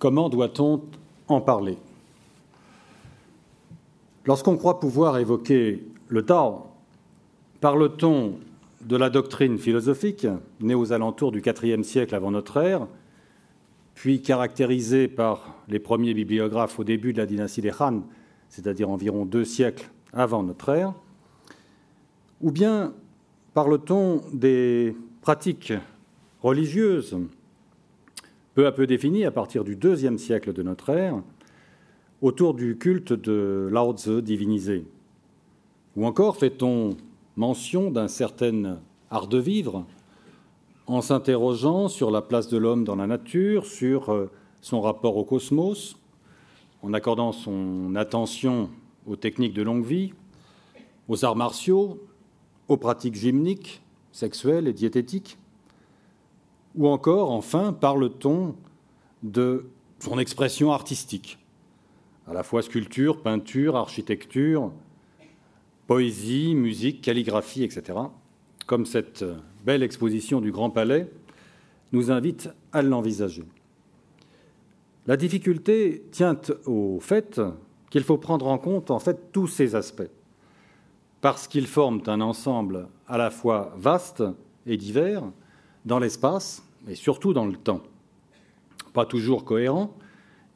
[0.00, 0.80] Comment doit-on
[1.28, 1.76] en parler?
[4.24, 6.68] Lorsqu'on croit pouvoir évoquer le Tao,
[7.60, 8.38] parle-t-on
[8.80, 10.26] de la doctrine philosophique,
[10.62, 12.86] née aux alentours du IVe siècle avant notre ère,
[13.94, 18.00] puis caractérisée par les premiers bibliographes au début de la dynastie des Han,
[18.48, 20.94] c'est-à-dire environ deux siècles avant notre ère,
[22.40, 22.94] ou bien
[23.52, 25.74] parle-t-on des pratiques
[26.42, 27.18] religieuses
[28.60, 31.22] peu à peu définies à partir du deuxième siècle de notre ère
[32.20, 34.84] autour du culte de Lao divinisé.
[35.96, 36.90] Ou encore fait-on
[37.36, 38.78] mention d'un certain
[39.10, 39.86] art de vivre
[40.86, 45.24] en s'interrogeant sur la place de l'homme dans la nature, sur euh, son rapport au
[45.24, 45.96] cosmos,
[46.82, 48.68] en accordant son attention
[49.06, 50.12] aux techniques de longue vie,
[51.08, 51.98] aux arts martiaux,
[52.68, 53.80] aux pratiques gymniques,
[54.12, 55.38] sexuelles et diététiques
[56.76, 58.54] Ou encore, enfin, parle-t-on
[59.22, 59.66] de
[59.98, 61.38] son expression artistique,
[62.26, 64.72] à la fois sculpture, peinture, architecture,
[65.86, 67.98] poésie, musique, calligraphie, etc.,
[68.66, 69.24] comme cette
[69.64, 71.10] belle exposition du Grand Palais
[71.92, 73.44] nous invite à l'envisager.
[75.06, 77.40] La difficulté tient au fait
[77.90, 80.10] qu'il faut prendre en compte en fait tous ces aspects,
[81.20, 84.22] parce qu'ils forment un ensemble à la fois vaste
[84.66, 85.24] et divers
[85.84, 87.82] dans l'espace et surtout dans le temps.
[88.92, 89.94] Pas toujours cohérent,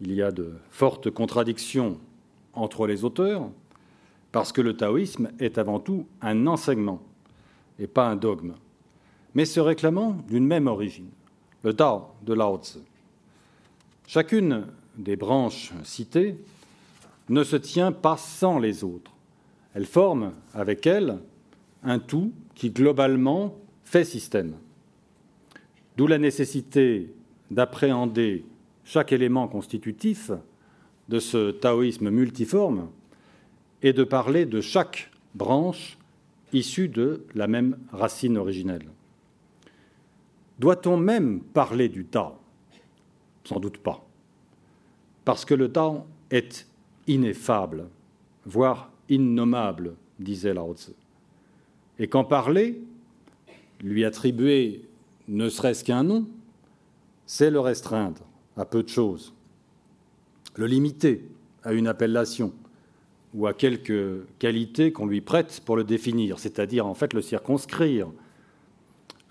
[0.01, 1.99] il y a de fortes contradictions
[2.53, 3.49] entre les auteurs,
[4.33, 7.03] parce que le taoïsme est avant tout un enseignement
[7.79, 8.55] et pas un dogme,
[9.35, 11.11] mais se réclamant d'une même origine,
[11.63, 12.79] le Tao de Lao Tzu.
[14.07, 16.37] Chacune des branches citées
[17.29, 19.13] ne se tient pas sans les autres.
[19.75, 21.19] Elles forment avec elles
[21.83, 24.55] un tout qui globalement fait système.
[25.97, 27.13] D'où la nécessité
[27.51, 28.45] d'appréhender
[28.85, 30.31] chaque élément constitutif
[31.09, 32.89] de ce taoïsme multiforme
[33.83, 35.99] et de parler de chaque branche
[36.53, 38.89] issue de la même racine originelle.
[40.59, 42.35] Doit-on même parler du Tao?
[43.45, 44.07] Sans doute pas.
[45.25, 46.67] Parce que le Tao est
[47.07, 47.89] ineffable,
[48.47, 50.93] voire innommable, disait Lao Tzu.
[51.99, 52.81] Et qu'en parler,
[53.83, 54.83] lui attribuer
[55.29, 56.27] ne serait-ce qu'un nom,
[57.27, 58.23] c'est le restreindre
[58.57, 59.33] à peu de choses,
[60.57, 61.27] le limiter
[61.63, 62.53] à une appellation,
[63.35, 68.09] ou à quelques qualités qu'on lui prête pour le définir, c'est-à-dire en fait le circonscrire,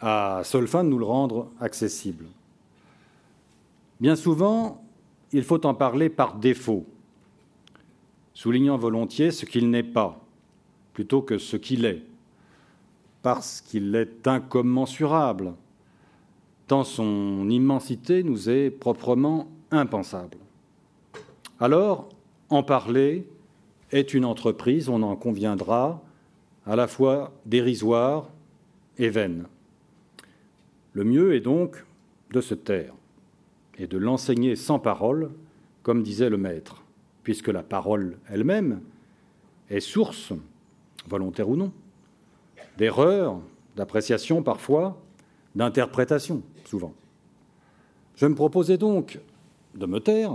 [0.02, 2.26] à seule fin de nous le rendre accessible.
[4.02, 4.84] Bien souvent,
[5.32, 6.86] il faut en parler par défaut,
[8.34, 10.20] soulignant volontiers ce qu'il n'est pas,
[10.94, 12.04] plutôt que ce qu'il est,
[13.22, 15.54] parce qu'il est incommensurable,
[16.68, 20.38] tant son immensité nous est proprement impensable.
[21.60, 22.10] Alors,
[22.50, 23.28] en parler
[23.92, 26.02] est une entreprise, on en conviendra,
[26.66, 28.30] à la fois dérisoire
[28.98, 29.46] et vaine.
[30.94, 31.84] Le mieux est donc
[32.32, 32.94] de se taire
[33.78, 35.32] et de l'enseigner sans parole,
[35.82, 36.84] comme disait le maître,
[37.24, 38.82] puisque la parole elle-même
[39.70, 40.34] est source,
[41.08, 41.72] volontaire ou non,
[42.78, 43.40] d'erreurs,
[43.76, 45.02] d'appréciation parfois,
[45.56, 46.94] d'interprétation souvent.
[48.16, 49.20] Je me proposais donc
[49.76, 50.34] de me taire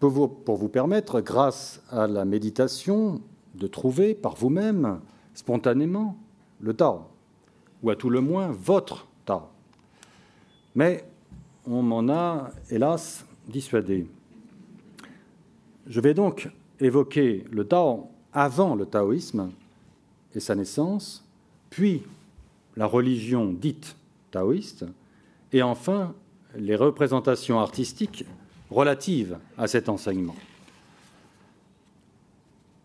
[0.00, 3.20] pour vous, permettre, grâce à la méditation,
[3.54, 5.00] de trouver par vous-même,
[5.34, 6.16] spontanément,
[6.60, 7.02] le Tao,
[7.82, 9.42] ou à tout le moins votre Tao.
[10.76, 11.04] Mais
[11.66, 14.06] on m'en a, hélas, dissuadé.
[15.86, 16.48] Je vais donc
[16.78, 19.50] évoquer le Tao avant le taoïsme
[20.34, 21.24] et sa naissance,
[21.70, 22.04] puis
[22.78, 23.96] la religion dite
[24.30, 24.86] taoïste,
[25.52, 26.14] et enfin
[26.54, 28.24] les représentations artistiques
[28.70, 30.36] relatives à cet enseignement.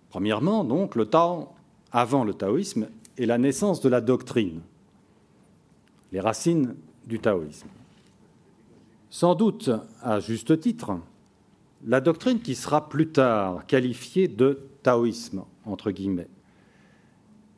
[0.09, 1.50] Premièrement, donc, le Tao
[1.92, 2.88] avant le taoïsme
[3.20, 4.62] est la naissance de la doctrine,
[6.12, 6.75] les racines
[7.06, 7.68] du taoïsme.
[9.12, 9.69] Sans doute,
[10.01, 10.98] à juste titre,
[11.86, 16.30] la doctrine qui sera plus tard qualifiée de taoïsme, entre guillemets,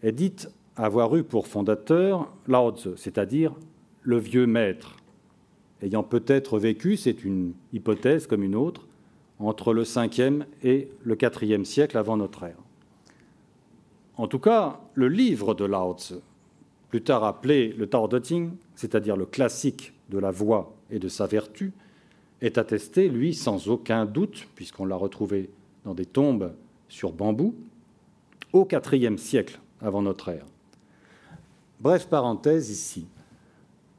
[0.04, 3.54] est dite avoir eu pour fondateur Lao c'est-à-dire
[4.02, 4.98] le vieux maître,
[5.82, 8.88] ayant peut-être vécu, c'est une hypothèse comme une autre,
[9.40, 12.58] entre le 5e et le 4e siècle avant notre ère.
[14.18, 15.96] En tout cas, le livre de Lao
[16.90, 18.18] plus tard appelé le Tao Te
[18.76, 21.74] c'est-à-dire le classique de la voix et de sa vertu,
[22.42, 25.50] est attesté, lui, sans aucun doute, puisqu'on l'a retrouvé
[25.84, 26.54] dans des tombes
[26.88, 27.56] sur bambou,
[28.54, 30.46] au IVe siècle avant notre ère.
[31.80, 33.08] Bref parenthèse ici.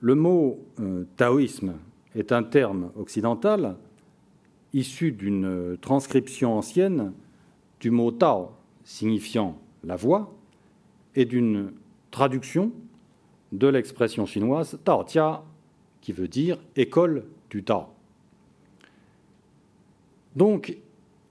[0.00, 1.75] Le mot euh, taoïsme
[2.14, 3.76] est un terme occidental
[4.73, 7.12] issu d'une transcription ancienne
[7.81, 8.52] du mot Tao,
[8.84, 10.34] signifiant la voix,
[11.14, 11.73] et d'une
[12.11, 12.73] traduction
[13.52, 15.43] de l'expression chinoise Tao Tia,
[16.00, 17.87] qui veut dire école du Tao.
[20.34, 20.76] Donc,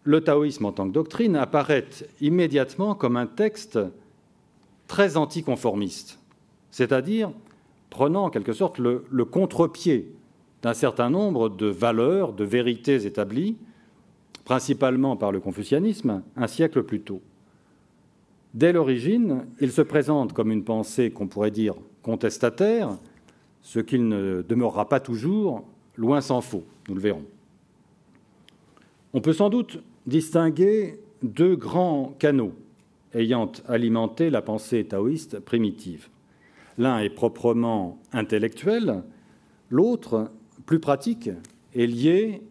[0.03, 1.87] le taoïsme en tant que doctrine apparaît
[2.21, 3.79] immédiatement comme un texte
[4.87, 6.19] très anticonformiste,
[6.75, 7.31] c'est-à-dire
[7.89, 10.11] prenant en quelque sorte le, le contre-pied
[10.61, 13.55] d'un certain nombre de valeurs, de vérités établies,
[14.43, 17.21] principalement par le confucianisme, un siècle plus tôt.
[18.53, 22.89] Dès l'origine, il se présente comme une pensée qu'on pourrait dire contestataire,
[23.61, 25.63] ce qu'il ne demeurera pas toujours,
[25.95, 27.25] loin s'en faut, nous le verrons.
[29.13, 32.51] On peut sans doute distinguer deux grands canaux
[33.13, 36.09] ayant alimenté la pensée taoïste primitive.
[36.77, 39.03] L'un est proprement intellectuel,
[39.69, 40.31] l'autre,
[40.65, 41.29] plus pratique,
[41.73, 42.41] est lié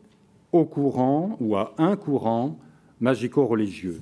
[0.53, 2.59] au courant ou à un courant
[3.01, 4.01] magico-religieux.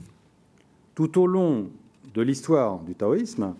[0.95, 1.71] Tout au long
[2.15, 3.55] de l'histoire du taoïsme,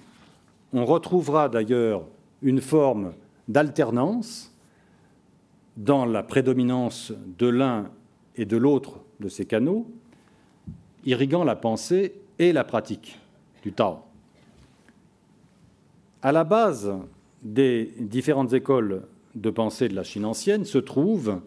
[0.73, 2.05] on retrouvera d'ailleurs
[2.43, 3.13] une forme
[3.49, 4.53] d'alternance
[5.77, 7.91] dans la prédominance de l'un
[8.37, 9.87] et de l'autre de ces canaux,
[11.05, 13.19] irriguant la pensée et la pratique
[13.63, 14.12] du Tao.
[16.25, 16.93] À la base
[17.43, 19.03] des différentes écoles
[19.35, 21.41] de pensée de la Chine ancienne se trouve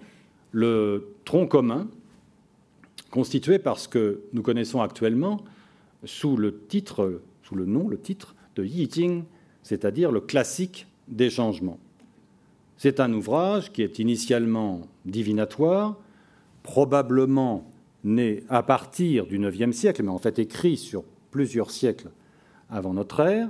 [0.51, 1.87] le tronc commun
[3.09, 5.39] constitué par ce que nous connaissons actuellement
[6.03, 9.23] sous le titre, sous le nom, le titre de Yi Jing,
[9.63, 11.79] c'est-à-dire le classique des changements.
[12.75, 15.97] C'est un ouvrage qui est initialement divinatoire,
[16.63, 17.71] probablement
[18.03, 22.09] né à partir du IXe siècle, mais en fait écrit sur plusieurs siècles
[22.69, 23.49] avant notre ère,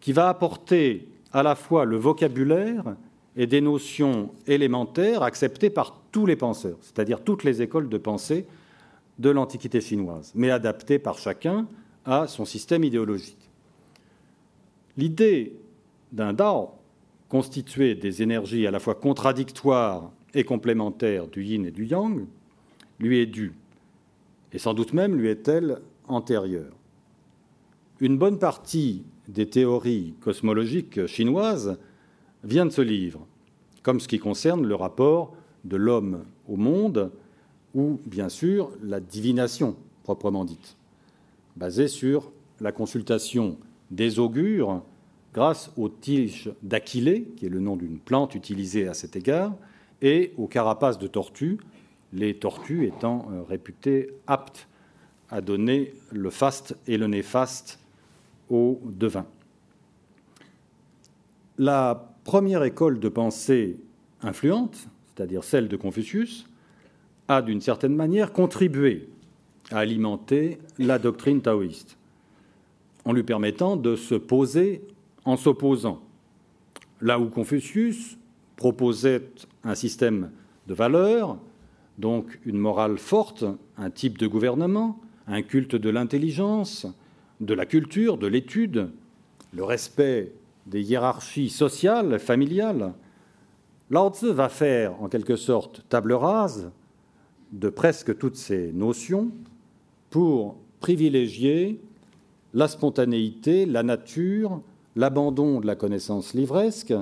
[0.00, 2.96] qui va apporter à la fois le vocabulaire
[3.36, 8.46] et des notions élémentaires acceptées par tous les penseurs, c'est-à-dire toutes les écoles de pensée
[9.18, 11.66] de l'Antiquité chinoise, mais adaptées par chacun
[12.04, 13.50] à son système idéologique.
[14.96, 15.56] L'idée
[16.12, 16.70] d'un Dao
[17.28, 22.26] constitué des énergies à la fois contradictoires et complémentaires du yin et du yang
[22.98, 23.52] lui est due,
[24.52, 26.72] et sans doute même lui est-elle antérieure.
[28.00, 31.78] Une bonne partie des théories cosmologiques chinoises
[32.44, 33.26] vient de ce livre,
[33.82, 35.34] comme ce qui concerne le rapport
[35.64, 37.10] de l'homme au monde,
[37.74, 40.76] ou bien sûr la divination proprement dite,
[41.56, 42.30] basée sur
[42.60, 43.58] la consultation
[43.90, 44.82] des augures
[45.34, 49.54] grâce aux tiges d'Aquilée, qui est le nom d'une plante utilisée à cet égard,
[50.00, 51.58] et aux carapaces de tortues,
[52.12, 54.68] les tortues étant euh, réputées aptes
[55.28, 57.80] à donner le faste et le néfaste
[58.50, 59.26] au devin.
[61.58, 63.78] La première école de pensée
[64.22, 66.46] influente, c'est-à-dire celle de Confucius,
[67.28, 69.08] a d'une certaine manière contribué
[69.70, 71.96] à alimenter la doctrine taoïste,
[73.04, 74.82] en lui permettant de se poser
[75.24, 76.00] en s'opposant.
[77.00, 78.16] Là où Confucius
[78.56, 79.28] proposait
[79.64, 80.30] un système
[80.66, 81.38] de valeurs,
[81.98, 83.44] donc une morale forte,
[83.76, 86.86] un type de gouvernement, un culte de l'intelligence,
[87.40, 88.90] de la culture, de l'étude,
[89.52, 90.32] le respect
[90.66, 92.94] des hiérarchies sociales, familiales,
[93.90, 96.70] Lao va faire en quelque sorte table rase
[97.52, 99.30] de presque toutes ces notions
[100.10, 101.80] pour privilégier
[102.52, 104.60] la spontanéité, la nature,
[104.96, 106.94] l'abandon de la connaissance livresque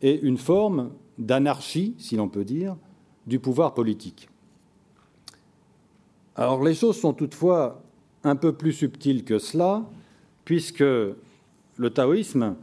[0.00, 2.76] et une forme d'anarchie, si l'on peut dire,
[3.26, 4.28] du pouvoir politique.
[6.34, 7.82] Alors les choses sont toutefois
[8.24, 9.82] un peu plus subtiles que cela,
[10.44, 12.56] puisque le taoïsme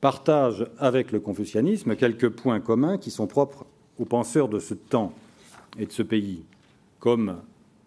[0.00, 3.66] partage avec le confucianisme quelques points communs qui sont propres
[3.98, 5.12] aux penseurs de ce temps
[5.78, 6.44] et de ce pays,
[6.98, 7.36] comme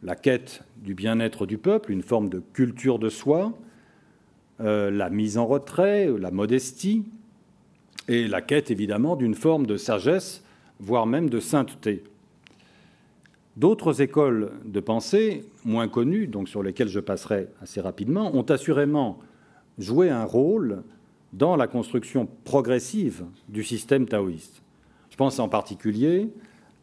[0.04, 3.54] la quête du bien-être du peuple, une forme de culture de soi,
[4.62, 7.06] euh, la mise en retrait, la modestie,
[8.08, 10.44] et la quête évidemment d'une forme de sagesse,
[10.80, 12.04] voire même de sainteté.
[13.56, 19.20] D'autres écoles de pensée, moins connues, donc sur lesquelles je passerai assez rapidement, ont assurément
[19.78, 20.84] joué un rôle
[21.34, 24.64] dans la construction progressive du système taoïste.
[25.12, 26.30] Je pense en particulier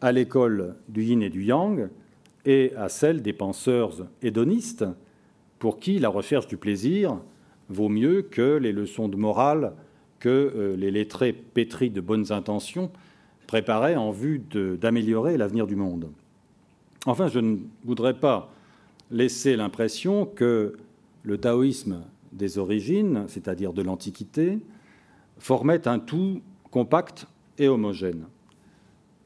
[0.00, 1.88] à l'école du yin et du yang
[2.44, 4.84] et à celle des penseurs hédonistes
[5.58, 7.18] pour qui la recherche du plaisir
[7.68, 9.74] vaut mieux que les leçons de morale
[10.20, 12.90] que euh, les lettrés pétris de bonnes intentions
[13.46, 14.38] préparaient en vue
[14.80, 16.10] d'améliorer l'avenir du monde.
[17.06, 18.52] Enfin, je ne voudrais pas
[19.10, 20.76] laisser l'impression que
[21.22, 22.02] le taoïsme
[22.32, 24.58] des origines, c'est-à-dire de l'Antiquité,
[25.38, 27.26] formait un tout compact
[27.58, 28.26] et homogène.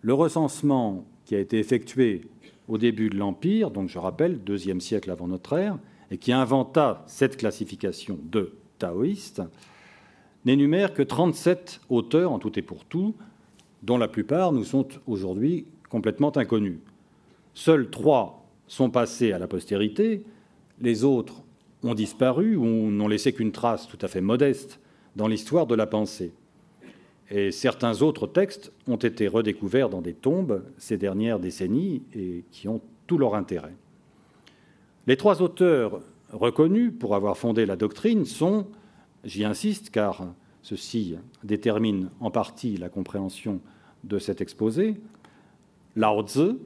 [0.01, 2.29] le recensement qui a été effectué
[2.69, 5.79] au début de l'Empire, donc je rappelle, deuxième siècle avant notre ère,
[6.11, 9.43] et qui inventa cette classification de taoïste,
[10.45, 13.15] n'énumère que 37 auteurs en tout et pour tout,
[13.83, 16.79] dont la plupart nous sont aujourd'hui complètement inconnus.
[17.55, 20.25] Seuls trois sont passés à la postérité,
[20.81, 21.43] les autres
[21.85, 24.81] ont disparu ou n'ont laissé qu'une trace tout à fait modeste
[25.17, 26.33] dans l'histoire de la pensée.
[27.31, 32.69] Et certains autres textes ont été redécouverts dans des tombes ces dernières décennies et qui
[32.69, 33.75] ont tout leur intérêt.
[35.07, 36.01] Les trois auteurs
[36.33, 38.67] reconnus pour avoir fondé la doctrine sont,
[39.25, 40.27] j'y insiste car
[40.63, 43.61] ceci détermine en partie la compréhension
[44.03, 44.97] de cet exposé,
[45.97, 46.57] Lao Tzu,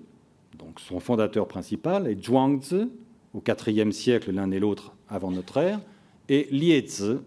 [0.58, 2.90] donc son fondateur principal, et Zhuangzi,
[3.34, 5.80] au IVe siècle l'un et l'autre avant notre ère,
[6.28, 7.18] et Liezi,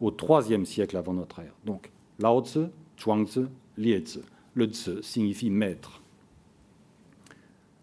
[0.00, 1.54] au IIIe siècle avant notre ère.
[1.64, 2.66] Donc Lao Tzu,
[3.00, 3.46] Zhuangzi,
[3.78, 4.20] Liezi.
[4.54, 6.02] Le Tzu signifie maître.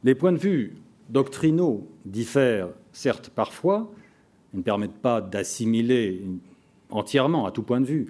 [0.03, 0.75] Les points de vue
[1.09, 3.91] doctrinaux diffèrent certes parfois,
[4.53, 6.23] ils ne permettent pas d'assimiler
[6.89, 8.07] entièrement, à tout point de vue,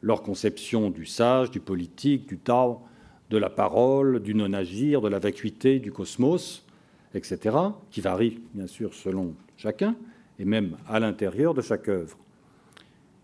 [0.00, 2.82] leur conception du sage, du politique, du Tao,
[3.32, 6.66] de la parole, du non-agir, de la vacuité, du cosmos,
[7.14, 7.56] etc.,
[7.90, 9.96] qui varient bien sûr selon chacun,
[10.38, 12.18] et même à l'intérieur de chaque œuvre.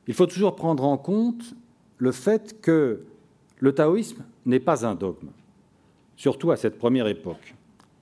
[0.06, 1.54] Il faut toujours prendre en compte
[1.98, 3.04] le fait que
[3.58, 5.28] le taoïsme n'est pas un dogme,
[6.16, 7.54] surtout à cette première époque,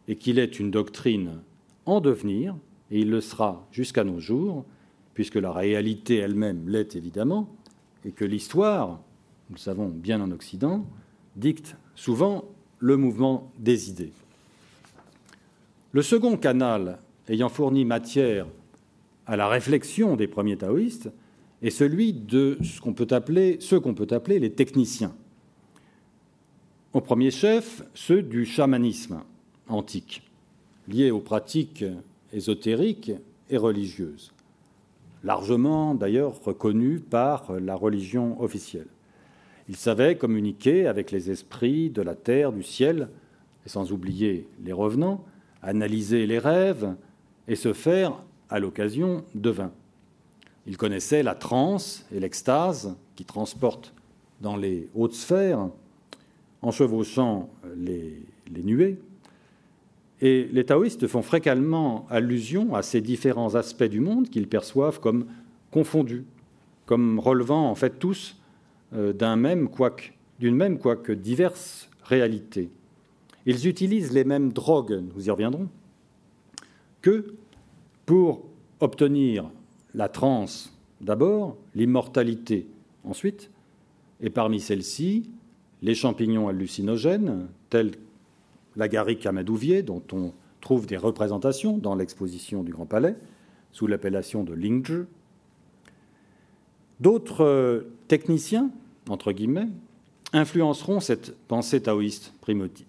[0.07, 1.41] et qu'il est une doctrine
[1.87, 2.55] en devenir,
[2.93, 4.65] et il le sera jusqu'à nos jours,
[5.13, 7.49] puisque la réalité elle-même l'est évidemment,
[8.05, 9.01] et que l'histoire,
[9.51, 10.87] nous le savons bien en Occident,
[11.35, 12.45] dicte souvent
[12.79, 14.13] le mouvement des idées.
[15.93, 16.99] Le second canal
[17.29, 18.47] ayant fourni matière
[19.27, 21.11] à la réflexion des premiers taoïstes
[21.63, 25.15] est celui de ce qu'on peut appeler, ceux qu'on peut appeler les techniciens.
[26.93, 29.23] Au premier chef, ceux du chamanisme
[29.69, 30.23] antique,
[30.87, 31.85] liés aux pratiques
[32.33, 33.13] ésotériques
[33.51, 34.33] et religieuses,
[35.25, 38.89] largement d'ailleurs reconnus par la religion officielle.
[39.69, 43.09] Ils savaient communiquer avec les esprits de la terre, du ciel,
[43.65, 45.25] et sans oublier les revenants,
[45.63, 46.95] analyser les rêves
[47.49, 49.73] et se faire, à l'occasion, devin.
[50.67, 53.93] Ils connaissaient la transe et l'extase qui transportent
[54.41, 55.69] dans les hautes sphères,
[56.63, 58.23] en chevauchant les,
[58.63, 58.99] nuées.
[60.21, 65.27] Et les taoïstes font fréquemment allusion à ces différents aspects du monde qu'ils perçoivent comme
[65.71, 66.25] confondus,
[66.87, 68.37] comme relevant en fait tous
[68.93, 72.71] quoique, d'une même, quoique diverses réalités.
[73.47, 75.69] Ils utilisent les mêmes drogues, nous y reviendrons,
[77.03, 77.35] que
[78.05, 78.45] pour
[78.81, 79.51] obtenir
[79.95, 82.67] la transe d'abord, l'immortalité
[83.05, 83.51] ensuite,
[84.21, 85.31] et parmi celles-ci,
[85.83, 87.93] les champignons hallucinogènes, tels
[88.77, 93.17] l'agaric amadouvier, dont on trouve des représentations dans l'exposition du Grand Palais,
[93.73, 95.07] sous l'appellation de Lingzhi.
[97.01, 98.71] D'autres euh, techniciens,
[99.09, 99.69] entre guillemets,
[100.33, 102.33] influenceront cette pensée taoïste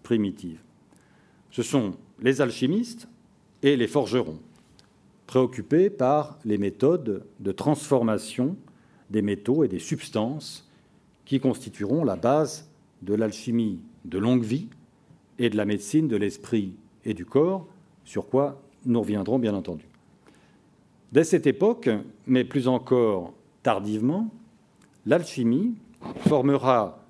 [0.04, 0.60] primitive.
[1.52, 3.08] Ce sont les alchimistes
[3.64, 4.40] et les forgerons,
[5.28, 8.56] préoccupés par les méthodes de transformation
[9.10, 10.70] des métaux et des substances
[11.26, 12.70] qui constitueront la base
[13.02, 14.68] de l'alchimie de longue vie
[15.40, 16.74] et de la médecine de l'esprit
[17.06, 17.68] et du corps,
[18.06, 19.86] sur quoi nous reviendrons bien entendu.
[21.12, 21.90] Dès cette époque,
[22.26, 23.34] mais plus encore
[23.68, 24.30] tardivement,
[25.06, 25.76] l'alchimie
[26.20, 27.04] formera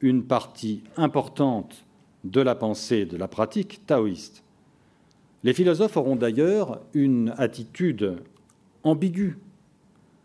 [0.00, 1.84] une partie importante
[2.24, 4.42] de la pensée, de la pratique taoïste.
[5.44, 8.22] Les philosophes auront d'ailleurs une attitude
[8.84, 9.36] ambiguë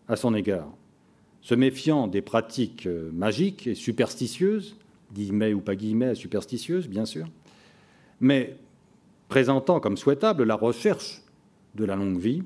[0.07, 0.69] à son égard,
[1.41, 4.77] se méfiant des pratiques magiques et superstitieuses,
[5.13, 7.27] guillemets ou pas guillemets superstitieuses bien sûr,
[8.21, 8.55] mais
[9.27, 11.23] présentant comme souhaitable la recherche
[11.75, 12.41] de la longue vie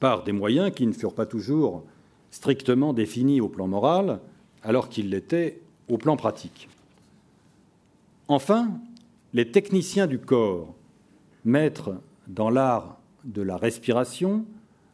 [0.00, 1.84] par des moyens qui ne furent pas toujours
[2.32, 4.18] strictement définis au plan moral,
[4.64, 6.68] alors qu'ils l'étaient au plan pratique.
[8.26, 8.72] Enfin,
[9.32, 10.74] les techniciens du corps,
[11.44, 11.94] maîtres
[12.26, 14.44] dans l'art de la respiration,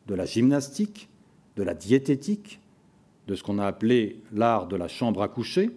[0.06, 1.08] de la gymnastique,
[1.56, 2.60] de la diététique,
[3.26, 5.70] de ce qu'on a appelé l'art de la chambre à coucher,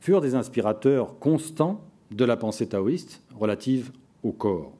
[0.00, 1.80] furent des inspirateurs constants
[2.10, 3.90] de la pensée taoïste relative
[4.22, 4.72] au corps.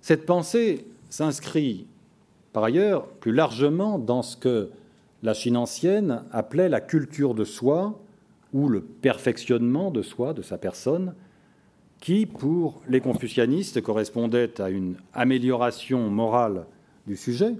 [0.00, 1.86] Cette pensée s'inscrit
[2.58, 4.70] par ailleurs plus largement dans ce que
[5.22, 8.00] la Chine ancienne appelait la culture de soi
[8.52, 11.14] ou le perfectionnement de soi, de sa personne,
[12.00, 16.66] qui, pour les confucianistes, correspondait à une amélioration morale
[17.06, 17.54] du sujet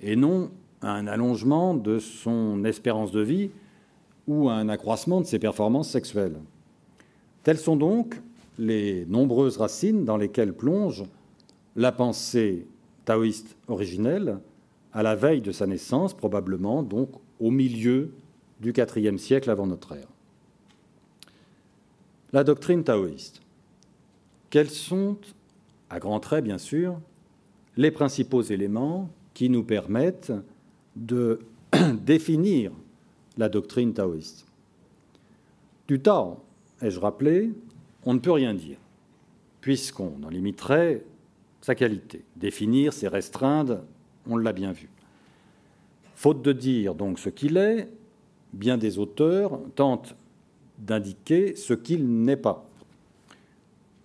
[0.00, 0.50] et non
[0.82, 3.50] à un allongement de son espérance de vie
[4.26, 6.40] ou à un accroissement de ses performances sexuelles.
[7.44, 8.20] Telles sont donc
[8.58, 11.04] les nombreuses racines dans lesquelles plonge
[11.76, 12.66] la pensée
[13.06, 14.38] taoïste originelle
[14.92, 17.08] à la veille de sa naissance, probablement donc
[17.40, 18.12] au milieu
[18.60, 20.08] du IVe siècle avant notre ère.
[22.32, 23.40] La doctrine taoïste.
[24.50, 25.16] Quels sont,
[25.88, 27.00] à grands traits bien sûr,
[27.76, 30.32] les principaux éléments qui nous permettent
[30.96, 31.40] de
[32.04, 32.72] définir
[33.38, 34.46] la doctrine taoïste?
[35.88, 36.40] Du Tao,
[36.82, 37.52] ai-je rappelé,
[38.04, 38.78] on ne peut rien dire,
[39.60, 41.04] puisqu'on en limiterait
[41.66, 42.22] sa qualité.
[42.36, 43.80] Définir, c'est restreindre,
[44.28, 44.88] on l'a bien vu.
[46.14, 47.88] Faute de dire donc ce qu'il est,
[48.52, 50.14] bien des auteurs tentent
[50.78, 52.70] d'indiquer ce qu'il n'est pas.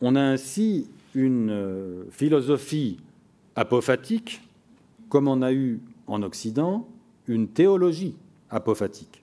[0.01, 2.97] On a ainsi une euh, philosophie
[3.55, 4.41] apophatique,
[5.07, 6.87] comme on a eu en Occident
[7.27, 8.15] une théologie
[8.49, 9.21] apophatique,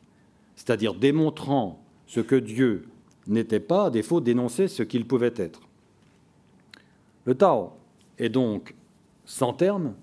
[0.55, 2.85] c'est-à-dire démontrant ce que Dieu
[3.27, 5.63] n'était pas, à défaut d'énoncer ce qu'il pouvait être.
[7.25, 7.78] Le Tao
[8.19, 8.75] est donc
[9.25, 9.95] sans terme,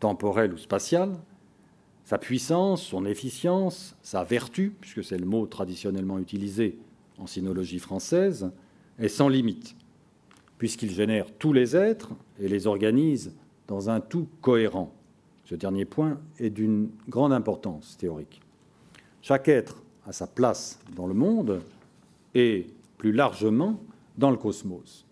[0.00, 1.12] temporel ou spatial,
[2.04, 6.78] sa puissance, son efficience, sa vertu, puisque c'est le mot traditionnellement utilisé
[7.18, 8.50] en sinologie française,
[8.98, 9.74] est sans limite,
[10.58, 13.34] puisqu'il génère tous les êtres et les organise
[13.66, 14.92] dans un tout cohérent.
[15.44, 18.40] Ce dernier point est d'une grande importance théorique.
[19.22, 21.62] Chaque être a sa place dans le monde
[22.34, 22.66] et
[22.98, 23.80] plus largement
[24.18, 25.06] dans le cosmos.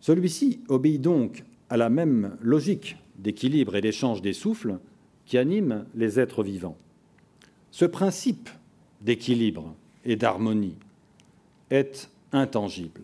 [0.00, 4.78] Celui-ci obéit donc à la même logique d'équilibre et d'échange des souffles
[5.26, 6.76] qui anime les êtres vivants.
[7.70, 8.48] Ce principe
[9.00, 9.74] d'équilibre
[10.04, 10.76] et d'harmonie
[11.70, 13.02] est intangible.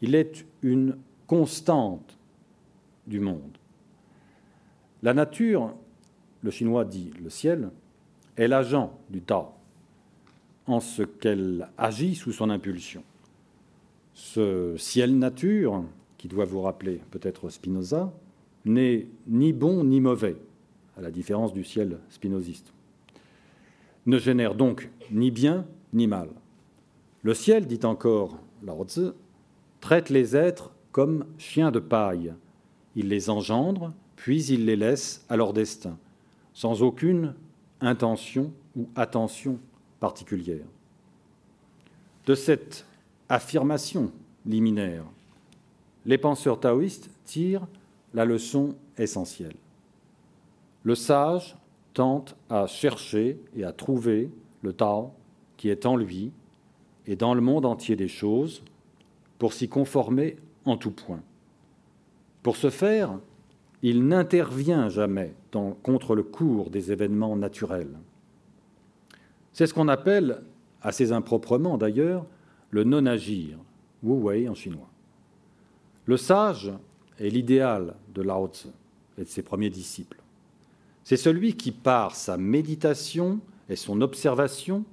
[0.00, 2.16] Il est une constante
[3.06, 3.58] du monde.
[5.02, 5.74] La nature,
[6.42, 7.70] le chinois dit le ciel,
[8.36, 9.48] est l'agent du Tao
[10.66, 13.02] en ce qu'elle agit sous son impulsion.
[14.14, 15.84] Ce ciel-nature,
[16.24, 18.10] qui doit vous rappeler peut-être Spinoza,
[18.64, 20.38] n'est ni bon ni mauvais,
[20.96, 22.72] à la différence du ciel spinoziste.
[24.06, 26.30] Ne génère donc ni bien ni mal.
[27.24, 29.08] Le ciel, dit encore Lao Tzu,
[29.82, 32.32] traite les êtres comme chiens de paille.
[32.96, 35.98] Il les engendre, puis il les laisse à leur destin,
[36.54, 37.34] sans aucune
[37.82, 39.58] intention ou attention
[40.00, 40.64] particulière.
[42.24, 42.86] De cette
[43.28, 44.10] affirmation
[44.46, 45.04] liminaire,
[46.06, 47.66] les penseurs taoïstes tirent
[48.12, 49.56] la leçon essentielle.
[50.82, 51.56] Le sage
[51.94, 54.30] tente à chercher et à trouver
[54.62, 55.12] le Tao
[55.56, 56.30] qui est en lui
[57.06, 58.62] et dans le monde entier des choses
[59.38, 61.20] pour s'y conformer en tout point.
[62.42, 63.18] Pour ce faire,
[63.82, 65.34] il n'intervient jamais
[65.82, 67.98] contre le cours des événements naturels.
[69.52, 70.42] C'est ce qu'on appelle,
[70.82, 72.26] assez improprement d'ailleurs,
[72.70, 73.58] le non-agir,
[74.02, 74.88] Wu Wei en chinois.
[76.06, 76.72] Le sage
[77.18, 78.68] est l'idéal de Lao Tzu
[79.18, 80.20] et de ses premiers disciples.
[81.02, 84.84] C'est celui qui, par sa méditation et son observation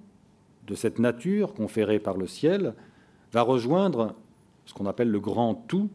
[0.68, 2.76] de cette nature conférée par le ciel,
[3.32, 4.16] va rejoindre
[4.66, 5.90] ce qu'on appelle le grand tout,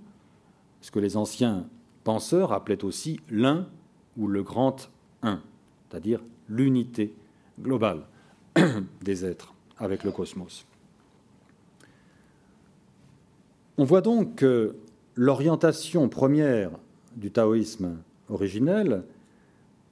[0.81, 1.67] ce que les anciens
[2.05, 3.69] penseurs appelaient aussi l'un
[4.17, 4.91] ou le grand
[5.23, 5.41] un,
[5.89, 7.15] c'est-à-dire l'unité
[7.61, 8.03] globale
[9.03, 10.67] des êtres avec le cosmos.
[13.79, 14.77] On voit donc que
[15.17, 16.71] l'orientation première
[17.17, 17.97] du taoïsme
[18.29, 19.03] originel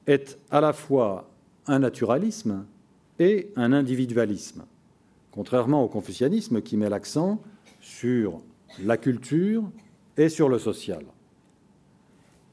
[0.07, 1.31] est à la fois
[1.67, 2.67] un naturalisme
[3.19, 4.65] et un individualisme,
[5.33, 7.41] contrairement au confucianisme qui met l'accent
[7.81, 8.41] sur
[8.83, 9.65] la culture
[10.17, 11.03] et sur le social.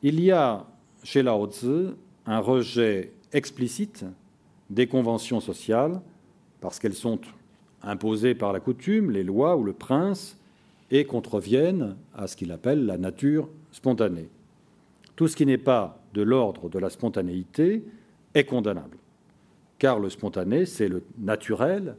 [0.01, 0.65] Il y a
[1.03, 1.89] chez Lao Tzu
[2.25, 4.05] un rejet explicite
[4.69, 5.99] des conventions sociales
[6.61, 7.19] parce qu'elles sont
[7.81, 10.37] imposées par la coutume, les lois ou le prince,
[10.91, 14.29] et contreviennent à ce qu'il appelle la nature spontanée.
[15.15, 17.83] Tout ce qui n'est pas de l'ordre de la spontanéité
[18.33, 18.97] est condamnable,
[19.79, 21.95] car le spontané, c'est le naturel,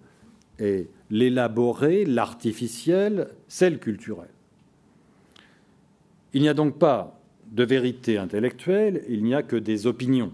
[0.58, 4.28] et l'élaboré, l'artificiel, c'est le culturel.
[6.34, 7.18] Il n'y a donc pas
[7.50, 10.32] de vérité intellectuelle, il n'y a que des opinions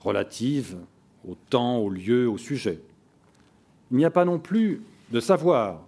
[0.00, 0.76] relatives
[1.26, 2.80] au temps, au lieu, au sujet.
[3.90, 5.86] Il n'y a pas non plus de savoir,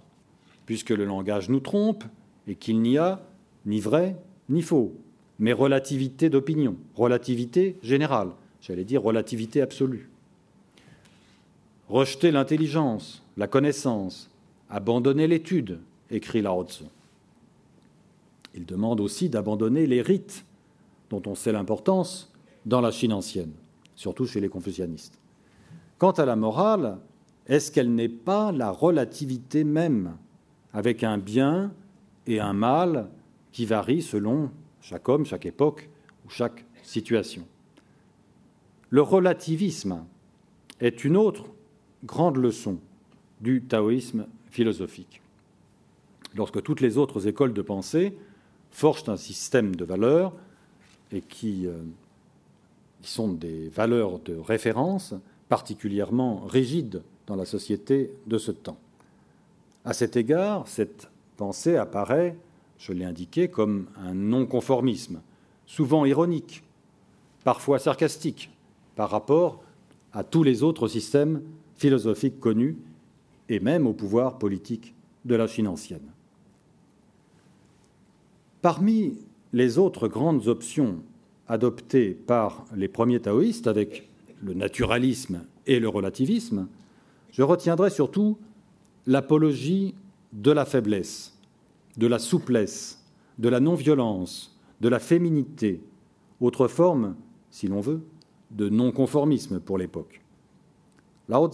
[0.66, 2.05] puisque le langage nous trompe
[2.46, 3.22] et qu'il n'y a
[3.64, 4.16] ni vrai
[4.48, 4.94] ni faux,
[5.38, 10.09] mais relativité d'opinion, relativité générale, j'allais dire relativité absolue.
[11.88, 14.31] Rejeter l'intelligence, la connaissance,
[14.70, 15.79] abandonner l'étude,
[16.11, 16.66] écrit Lao.
[18.55, 20.44] Il demande aussi d'abandonner les rites,
[21.11, 22.33] dont on sait l'importance
[22.64, 23.52] dans la Chine ancienne,
[23.94, 25.18] surtout chez les confucianistes.
[25.98, 26.98] Quant à la morale,
[27.46, 30.16] est-ce qu'elle n'est pas la relativité même
[30.76, 31.72] avec un bien
[32.26, 33.08] et un mal
[33.50, 34.50] qui varient selon
[34.82, 35.88] chaque homme, chaque époque
[36.26, 37.46] ou chaque situation.
[38.90, 40.04] Le relativisme
[40.78, 41.46] est une autre
[42.04, 42.78] grande leçon
[43.40, 45.22] du taoïsme philosophique.
[46.34, 48.14] Lorsque toutes les autres écoles de pensée
[48.70, 50.34] forgent un système de valeurs
[51.10, 51.78] et qui, euh,
[53.00, 55.14] sont des valeurs de référence
[55.48, 58.78] particulièrement rigides dans la société de ce temps.
[59.87, 62.37] À cet égard, cette pensée apparaît,
[62.77, 65.20] je l'ai indiqué, comme un non-conformisme,
[65.64, 66.64] souvent ironique,
[67.44, 68.51] parfois sarcastique,
[68.96, 69.62] par rapport
[70.12, 71.40] à tous les autres systèmes
[71.77, 72.77] philosophiques connus
[73.49, 74.92] et même au pouvoir politique
[75.25, 76.11] de la Chine ancienne.
[78.62, 79.16] Parmi
[79.53, 80.96] les autres grandes options
[81.46, 84.09] adoptées par les premiers taoïstes avec
[84.42, 86.66] le naturalisme et le relativisme,
[87.31, 88.37] je retiendrai surtout
[89.06, 89.94] l'apologie
[90.32, 91.38] de la faiblesse,
[91.96, 93.04] de la souplesse,
[93.38, 95.80] de la non-violence, de la féminité,
[96.40, 97.16] autre forme,
[97.50, 98.02] si l'on veut,
[98.50, 100.20] de non-conformisme pour l'époque.
[101.28, 101.50] Lao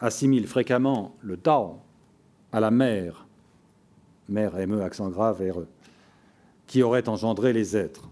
[0.00, 1.78] assimile fréquemment le Tao
[2.52, 3.26] à la mère,
[4.28, 5.66] mère ME accent grave RE,
[6.66, 8.08] qui aurait engendré les êtres.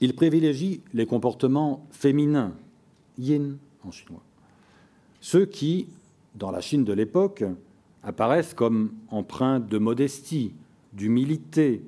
[0.00, 2.52] Il privilégie les comportements féminins,
[3.18, 4.22] yin en chinois,
[5.20, 5.88] ceux qui,
[6.36, 7.44] dans la Chine de l'époque,
[8.02, 10.52] apparaissent comme empreints de modestie,
[10.92, 11.82] d'humilité,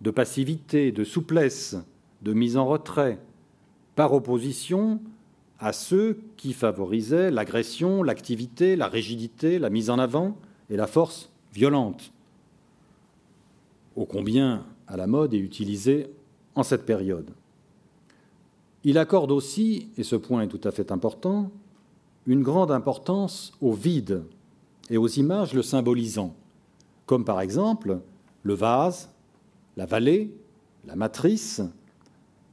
[0.00, 1.76] de passivité, de souplesse,
[2.22, 3.18] de mise en retrait,
[3.94, 5.00] par opposition
[5.58, 10.36] à ceux qui favorisaient l'agression, l'activité, la rigidité, la mise en avant
[10.70, 12.12] et la force violente,
[13.94, 16.10] ô combien à la mode et utilisée
[16.54, 17.30] en cette période.
[18.84, 21.50] Il accorde aussi, et ce point est tout à fait important,
[22.26, 24.24] une grande importance au vide
[24.90, 26.34] et aux images le symbolisant,
[27.06, 28.00] comme par exemple
[28.42, 29.10] le vase,
[29.76, 30.34] la vallée,
[30.86, 31.60] la matrice.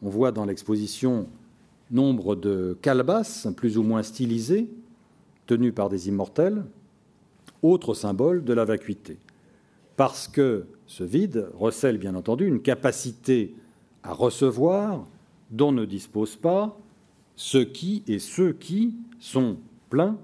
[0.01, 1.27] On voit dans l'exposition
[1.91, 4.69] nombre de calebasses plus ou moins stylisées,
[5.45, 6.63] tenues par des immortels,
[7.62, 9.17] autre symbole de la vacuité.
[9.95, 13.55] Parce que ce vide recèle bien entendu une capacité
[14.01, 15.07] à recevoir
[15.51, 16.77] dont ne disposent pas
[17.36, 19.55] ceux qui et ceux qui sont
[19.89, 20.17] pleins,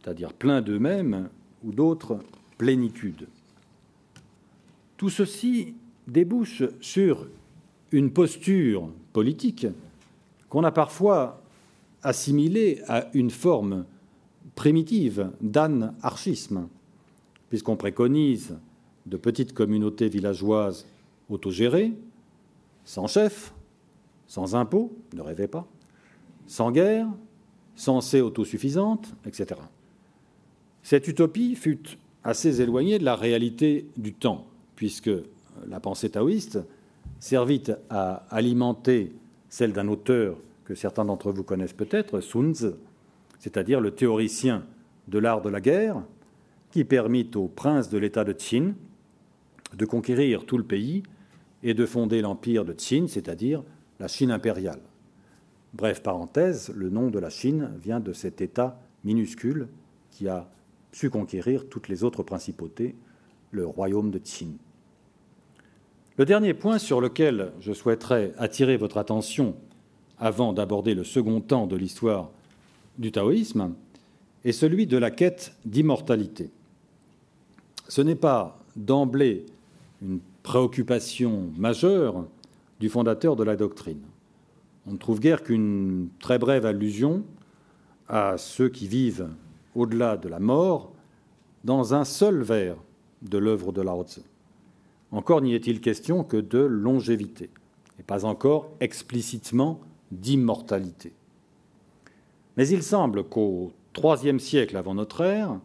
[0.00, 1.28] c'est-à-dire pleins d'eux-mêmes
[1.64, 2.20] ou d'autres
[2.56, 3.26] plénitudes.
[4.96, 5.74] Tout ceci
[6.06, 7.26] débouche sur
[7.90, 9.66] une posture politique
[10.48, 11.42] qu'on a parfois
[12.04, 13.84] assimilée à une forme
[14.54, 16.68] primitive d'anarchisme,
[17.48, 18.56] puisqu'on préconise
[19.06, 20.86] de petites communautés villageoises
[21.28, 21.92] autogérées,
[22.84, 23.52] sans chef,
[24.28, 25.66] sans impôts, ne rêvez pas,
[26.46, 27.08] sans guerre,
[27.76, 29.60] censée autosuffisante, etc.
[30.82, 35.10] Cette utopie fut assez éloignée de la réalité du temps, puisque
[35.68, 36.58] la pensée taoïste
[37.20, 39.12] servit à alimenter
[39.48, 42.72] celle d'un auteur que certains d'entre vous connaissent peut-être, Sun Tzu,
[43.38, 44.64] c'est-à-dire le théoricien
[45.06, 46.02] de l'art de la guerre,
[46.72, 48.74] qui permit au prince de l'État de Qin
[49.74, 51.02] de conquérir tout le pays
[51.62, 53.62] et de fonder l'empire de Qin, c'est-à-dire
[53.98, 54.80] la Chine impériale.
[55.74, 59.68] Bref, parenthèse, le nom de la Chine vient de cet État minuscule
[60.10, 60.48] qui a
[60.92, 62.94] su conquérir toutes les autres principautés,
[63.50, 64.52] le royaume de Qin.
[66.16, 69.54] Le dernier point sur lequel je souhaiterais attirer votre attention
[70.18, 72.30] avant d'aborder le second temps de l'histoire
[72.96, 73.74] du taoïsme
[74.44, 76.50] est celui de la quête d'immortalité.
[77.88, 79.44] Ce n'est pas d'emblée
[80.00, 82.24] une préoccupation majeure
[82.80, 84.00] du fondateur de la doctrine.
[84.86, 87.24] On ne trouve guère qu'une très brève allusion
[88.08, 89.28] à ceux qui vivent
[89.74, 90.92] au-delà de la mort
[91.64, 92.76] dans un seul vers
[93.22, 94.04] de l'œuvre de Lao.
[95.10, 97.50] Encore n'y est-il question que de longévité,
[97.98, 99.80] et pas encore explicitement
[100.12, 101.12] d'immortalité.
[102.56, 105.58] Mais il semble qu'au IIIe siècle avant notre ère,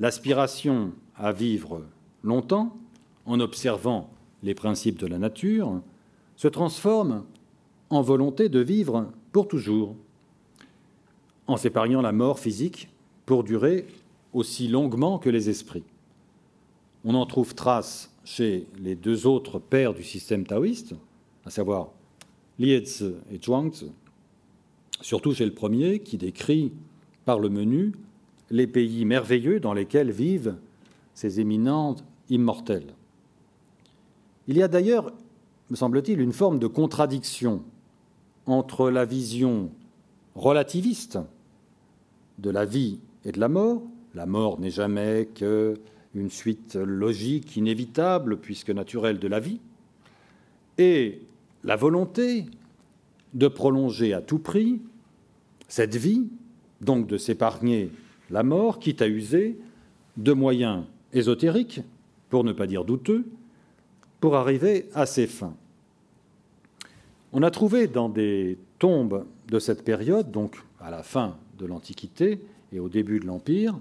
[0.00, 1.82] l'aspiration à vivre
[2.24, 2.76] longtemps,
[3.26, 4.10] en observant
[4.42, 5.80] les principes de la nature,
[6.36, 7.24] se transforme
[7.90, 9.96] en volonté de vivre pour toujours,
[11.46, 12.88] en s'épargnant la mort physique
[13.26, 13.86] pour durer
[14.32, 15.84] aussi longuement que les esprits.
[17.04, 20.94] On en trouve trace chez les deux autres pères du système taoïste,
[21.44, 21.88] à savoir
[22.58, 23.90] Lietze et Zhuangzi,
[25.00, 26.72] surtout chez le premier qui décrit
[27.24, 27.92] par le menu
[28.50, 30.56] les pays merveilleux dans lesquels vivent
[31.14, 31.96] ces éminents
[32.28, 32.94] immortels.
[34.46, 35.12] Il y a d'ailleurs
[35.70, 37.62] me semble-t-il, une forme de contradiction
[38.50, 39.70] entre la vision
[40.34, 41.18] relativiste
[42.38, 43.82] de la vie et de la mort.
[44.14, 45.74] La mort n'est jamais que
[46.14, 49.60] une suite logique, inévitable, puisque naturelle de la vie,
[50.78, 51.20] et
[51.62, 52.46] la volonté
[53.34, 54.80] de prolonger à tout prix
[55.68, 56.28] cette vie,
[56.80, 57.90] donc de s'épargner
[58.30, 59.60] la mort, quitte à user
[60.16, 61.82] de moyens ésotériques,
[62.28, 63.24] pour ne pas dire douteux,
[64.18, 65.54] pour arriver à ses fins.
[67.32, 72.40] On a trouvé dans des tombes de cette période, donc à la fin de l'Antiquité
[72.72, 73.78] et au début de l'Empire,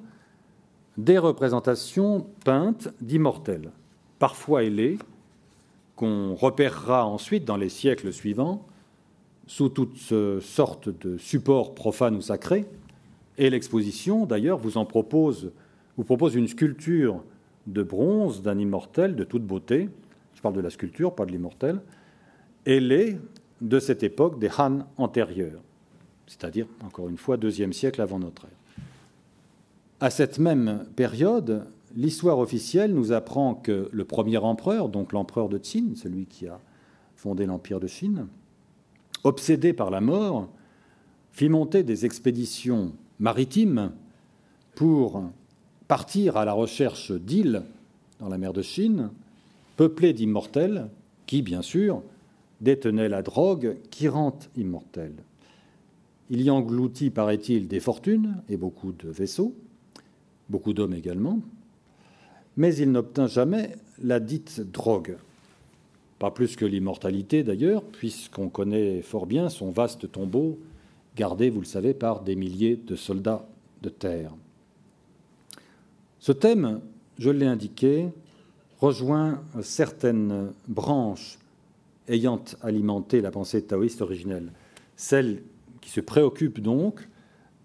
[0.97, 3.71] des représentations peintes d'immortels,
[4.19, 4.99] parfois ailés,
[5.95, 8.65] qu'on repérera ensuite dans les siècles suivants
[9.47, 9.97] sous toutes
[10.41, 12.65] sortes de supports profanes ou sacrés.
[13.39, 15.51] Et l'exposition, d'ailleurs, vous en propose,
[15.97, 17.23] vous propose une sculpture
[17.65, 19.89] de bronze d'un immortel de toute beauté.
[20.35, 21.81] Je parle de la sculpture, pas de l'immortel.
[22.65, 23.17] ailé
[23.61, 25.61] de cette époque des Han antérieurs,
[26.27, 28.51] c'est-à-dire, encore une fois, deuxième siècle avant notre ère.
[29.99, 35.57] À cette même période, l'histoire officielle nous apprend que le premier empereur, donc l'empereur de
[35.57, 36.59] Qin, celui qui a
[37.15, 38.27] fondé l'empire de Chine,
[39.23, 40.47] obsédé par la mort,
[41.31, 43.91] fit monter des expéditions maritimes
[44.75, 45.23] pour
[45.89, 47.63] partir à la recherche d'îles
[48.19, 49.09] dans la mer de Chine,
[49.75, 50.89] peuplées d'immortels
[51.25, 52.01] qui, bien sûr,
[52.61, 55.13] détenaient la drogue qui rend immortel.
[56.29, 59.55] Il y engloutit, paraît-il, des fortunes et beaucoup de vaisseaux,
[60.49, 61.39] beaucoup d'hommes également,
[62.57, 65.17] mais il n'obtint jamais la dite drogue.
[66.19, 70.59] Pas plus que l'immortalité d'ailleurs, puisqu'on connaît fort bien son vaste tombeau,
[71.15, 73.47] gardé, vous le savez, par des milliers de soldats
[73.81, 74.33] de terre.
[76.19, 76.81] Ce thème,
[77.17, 78.09] je l'ai indiqué,
[78.79, 81.39] rejoint certaines branches
[82.09, 84.51] ayant alimenté la pensée taoïste originelle,
[84.97, 85.43] celles
[85.79, 87.07] qui se préoccupent donc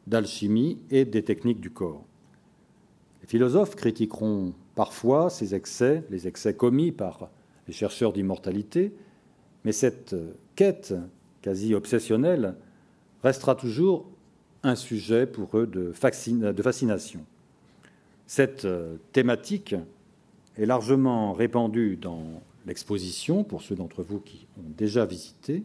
[0.07, 2.05] d'alchimie et des techniques du corps.
[3.23, 7.31] Les philosophes critiqueront parfois ces excès, les excès commis par
[7.67, 8.95] les chercheurs d'immortalité,
[9.65, 10.15] mais cette
[10.55, 10.95] quête
[11.41, 12.55] quasi obsessionnelle
[13.23, 14.07] restera toujours
[14.63, 17.25] un sujet pour eux de fascination.
[18.27, 18.67] Cette
[19.13, 19.75] thématique
[20.57, 25.63] est largement répandue dans l'exposition, pour ceux d'entre vous qui ont déjà visité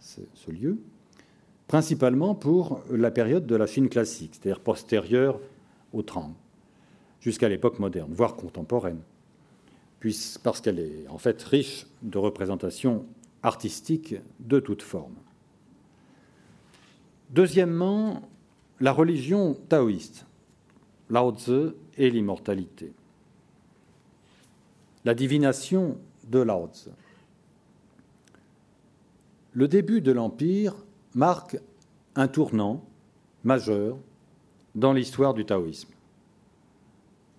[0.00, 0.78] ce lieu,
[1.68, 5.40] principalement pour la période de la Chine classique, c'est-à-dire postérieure
[5.92, 6.34] au Trang
[7.20, 9.00] jusqu'à l'époque moderne, voire contemporaine,
[10.42, 13.04] parce qu'elle est en fait riche de représentations
[13.42, 15.16] artistiques de toutes formes.
[17.30, 18.28] Deuxièmement,
[18.80, 20.26] la religion taoïste,
[21.10, 21.34] Lao
[21.98, 22.92] et l'immortalité.
[25.04, 25.98] La divination
[26.30, 26.70] de Lao.
[29.52, 30.74] Le début de l'Empire
[31.14, 31.58] marque
[32.14, 32.84] un tournant
[33.44, 33.98] majeur
[34.74, 35.90] dans l'histoire du taoïsme.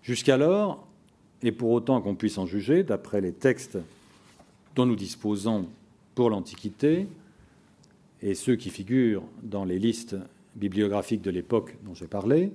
[0.01, 0.87] Jusqu'alors,
[1.41, 3.77] et pour autant qu'on puisse en juger, d'après les textes
[4.75, 5.67] dont nous disposons
[6.15, 7.07] pour l'Antiquité,
[8.21, 10.15] et ceux qui figurent dans les listes
[10.55, 12.51] bibliographiques de l'époque dont j'ai parlé,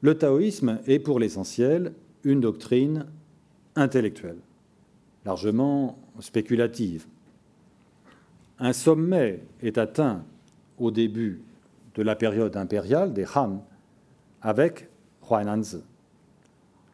[0.00, 1.92] le taoïsme est pour l'essentiel
[2.24, 3.06] une doctrine
[3.76, 4.38] intellectuelle,
[5.24, 7.06] largement spéculative.
[8.58, 10.24] Un sommet est atteint
[10.78, 11.40] au début
[11.94, 13.64] de la période impériale des Han
[14.42, 14.88] avec
[15.28, 15.82] Huainanzi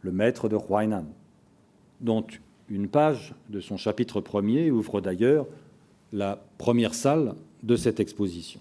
[0.03, 1.05] le maître de Huainan,
[2.01, 2.27] dont
[2.69, 5.47] une page de son chapitre premier ouvre d'ailleurs
[6.13, 8.61] la première salle de cette exposition.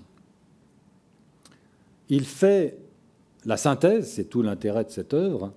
[2.10, 2.78] Il fait
[3.46, 5.54] la synthèse, c'est tout l'intérêt de cette œuvre,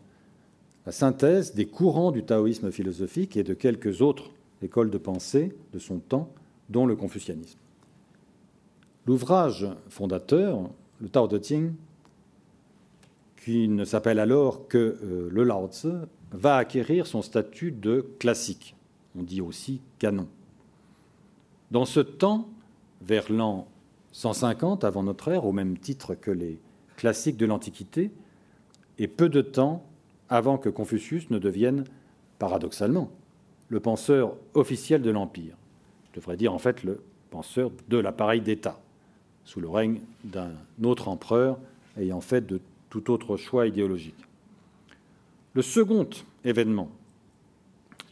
[0.86, 4.30] la synthèse des courants du taoïsme philosophique et de quelques autres
[4.62, 6.32] écoles de pensée de son temps,
[6.68, 7.58] dont le confucianisme.
[9.06, 11.72] L'ouvrage fondateur, le Tao Te Ching,
[13.44, 15.88] qui ne s'appelle alors que euh, le Lao Tzu,
[16.30, 18.76] va acquérir son statut de classique.
[19.18, 20.28] On dit aussi canon.
[21.70, 22.48] Dans ce temps,
[23.02, 23.66] vers l'an
[24.12, 26.60] 150 avant notre ère, au même titre que les
[26.96, 28.12] classiques de l'Antiquité,
[28.98, 29.84] et peu de temps
[30.32, 31.84] avant que Confucius ne devienne,
[32.38, 33.10] paradoxalement,
[33.68, 35.54] le penseur officiel de l'Empire.
[36.10, 38.80] Je devrais dire en fait le penseur de l'appareil d'État,
[39.44, 41.58] sous le règne d'un autre empereur
[41.98, 44.16] ayant fait de tout autre choix idéologique.
[45.52, 46.08] Le second
[46.46, 46.88] événement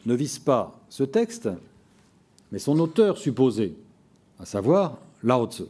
[0.05, 1.49] ne vise pas ce texte,
[2.51, 3.73] mais son auteur supposé,
[4.39, 5.63] à savoir Lao Tzu.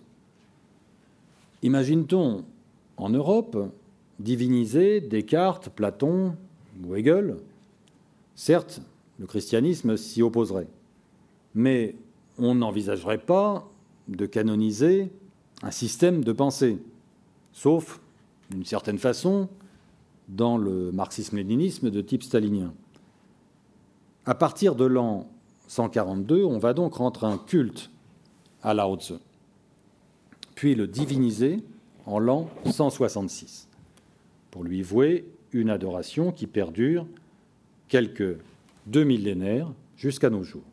[1.62, 2.44] Imagine-t-on
[2.98, 3.72] en Europe
[4.22, 6.36] diviniser Descartes, Platon
[6.84, 7.38] ou Hegel
[8.36, 8.82] Certes,
[9.20, 10.68] le christianisme s'y opposerait,
[11.54, 11.96] mais
[12.38, 13.70] on n'envisagerait pas
[14.08, 15.12] de canoniser
[15.62, 16.80] un système de pensée,
[17.54, 18.00] sauf
[18.50, 19.48] d'une certaine façon,
[20.28, 22.74] dans le marxisme-léninisme de type stalinien.
[24.26, 25.30] À partir de l'an
[25.68, 27.92] 142, on va donc rendre un culte
[28.64, 29.16] à Lao Tzu,
[30.56, 31.60] puis le diviniser
[32.06, 33.68] en l'an 166,
[34.52, 37.08] pour lui vouer une adoration qui perdure
[37.88, 38.38] quelques
[38.86, 40.64] deux millénaires jusqu'à nos jours.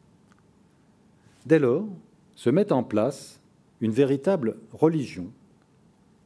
[1.46, 1.86] Dès lors,
[2.34, 3.40] se met en place
[3.80, 5.32] une véritable religion,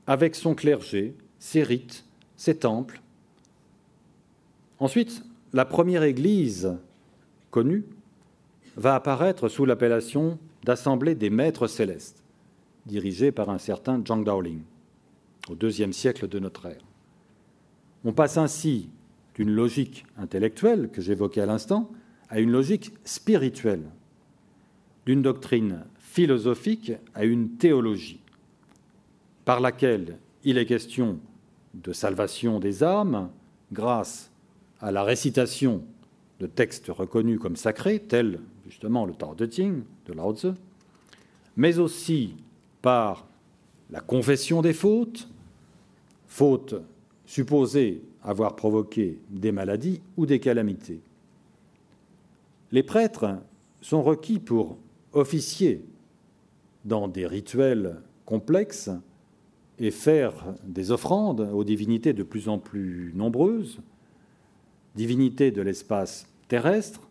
[0.07, 2.05] avec son clergé, ses rites,
[2.37, 3.01] ses temples.
[4.79, 6.77] Ensuite, la première église
[7.51, 7.85] connue
[8.77, 12.23] va apparaître sous l'appellation d'Assemblée des Maîtres Célestes,
[12.87, 14.63] dirigée par un certain Zhang Daoling,
[15.49, 16.92] au deuxième siècle de notre ère.
[18.05, 18.89] On passe ainsi
[19.35, 21.91] d'une logique intellectuelle que j'évoquais à l'instant
[22.29, 23.85] à une logique spirituelle,
[25.07, 28.21] d'une doctrine philosophique à une théologie,
[29.45, 31.19] par laquelle il est question
[31.75, 33.31] de salvation des âmes
[33.73, 34.31] grâce
[34.81, 35.83] à la récitation
[36.41, 40.53] de textes reconnus comme sacrés, tels justement le Tao Te Ching de Lao Tzu,
[41.57, 42.35] mais aussi
[42.81, 43.27] par
[43.91, 45.29] la confession des fautes,
[46.27, 46.75] fautes
[47.33, 51.01] supposées avoir provoqué des maladies ou des calamités.
[52.73, 53.39] Les prêtres
[53.81, 54.77] sont requis pour
[55.15, 55.83] officier
[56.85, 58.91] dans des rituels complexes
[59.79, 63.81] et faire des offrandes aux divinités de plus en plus nombreuses,
[64.95, 67.09] divinités de l'espace terrestre,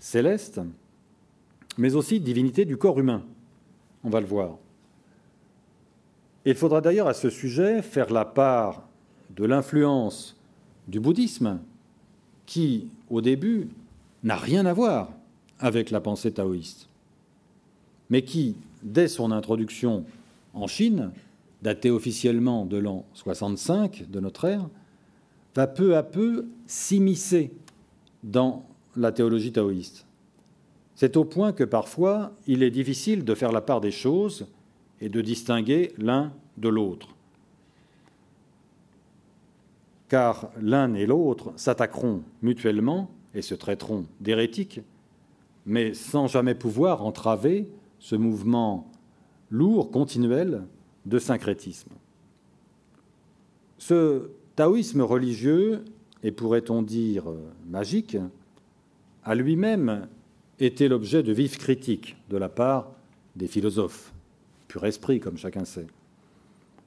[0.00, 0.60] céleste,
[1.78, 3.22] mais aussi divinités du corps humain.
[4.02, 4.58] On va le voir.
[6.44, 8.89] Il faudra d'ailleurs à ce sujet faire la part
[9.36, 10.36] de l'influence
[10.88, 11.60] du bouddhisme
[12.46, 13.68] qui, au début,
[14.22, 15.12] n'a rien à voir
[15.58, 16.88] avec la pensée taoïste,
[18.08, 20.04] mais qui, dès son introduction
[20.54, 21.12] en Chine,
[21.62, 24.68] datée officiellement de l'an 65 de notre ère,
[25.54, 27.52] va peu à peu s'immiscer
[28.22, 28.64] dans
[28.96, 30.06] la théologie taoïste.
[30.94, 34.46] C'est au point que parfois il est difficile de faire la part des choses
[35.00, 37.08] et de distinguer l'un de l'autre.
[40.10, 44.80] Car l'un et l'autre s'attaqueront mutuellement et se traiteront d'hérétiques,
[45.64, 47.68] mais sans jamais pouvoir entraver
[48.00, 48.90] ce mouvement
[49.50, 50.64] lourd, continuel
[51.06, 51.92] de syncrétisme.
[53.78, 55.84] Ce taoïsme religieux,
[56.24, 57.26] et pourrait-on dire
[57.68, 58.16] magique,
[59.22, 60.08] a lui-même
[60.58, 62.90] été l'objet de vives critiques de la part
[63.36, 64.12] des philosophes,
[64.66, 65.86] pur esprit comme chacun sait.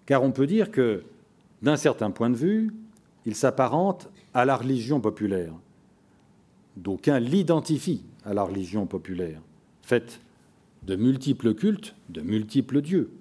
[0.06, 1.04] Car on peut dire que,
[1.62, 2.74] d'un certain point de vue,
[3.26, 5.54] il s'apparente à la religion populaire,
[6.78, 9.42] d'aucuns l'identifient à la religion populaire,
[9.82, 10.20] faite
[10.84, 13.12] de multiples cultes, de multiples dieux,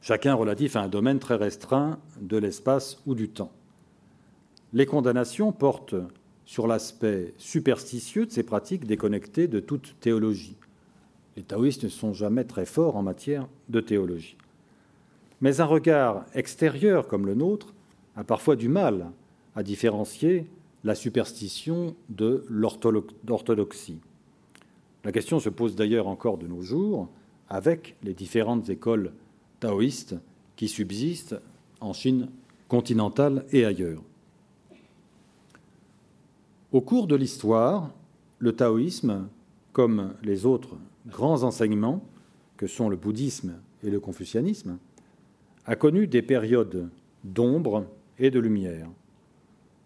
[0.00, 3.52] chacun relatif à un domaine très restreint de l'espace ou du temps.
[4.72, 5.94] Les condamnations portent
[6.44, 10.56] sur l'aspect superstitieux de ces pratiques déconnectées de toute théologie.
[11.36, 14.36] Les taoïstes ne sont jamais très forts en matière de théologie.
[15.40, 17.74] Mais un regard extérieur comme le nôtre
[18.16, 19.10] a parfois du mal
[19.54, 20.46] à différencier
[20.84, 24.00] la superstition de l'orthodoxie.
[25.04, 27.08] La question se pose d'ailleurs encore de nos jours
[27.48, 29.12] avec les différentes écoles
[29.60, 30.16] taoïstes
[30.56, 31.36] qui subsistent
[31.80, 32.28] en Chine
[32.68, 34.02] continentale et ailleurs.
[36.72, 37.90] Au cours de l'histoire,
[38.38, 39.28] le taoïsme,
[39.72, 42.02] comme les autres grands enseignements
[42.56, 44.78] que sont le bouddhisme et le confucianisme,
[45.66, 46.88] a connu des périodes
[47.24, 47.86] d'ombre
[48.18, 48.88] et de lumière.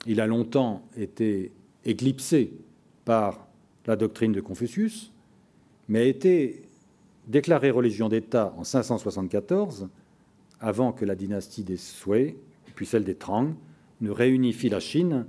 [0.06, 1.52] Il a longtemps été
[1.84, 2.52] éclipsé
[3.04, 3.46] par
[3.86, 5.12] la doctrine de Confucius,
[5.88, 6.62] mais a été
[7.26, 9.88] déclaré religion d'État en 574,
[10.60, 12.34] avant que la dynastie des Sui,
[12.74, 13.54] puis celle des Tang,
[14.00, 15.26] ne réunifie la Chine,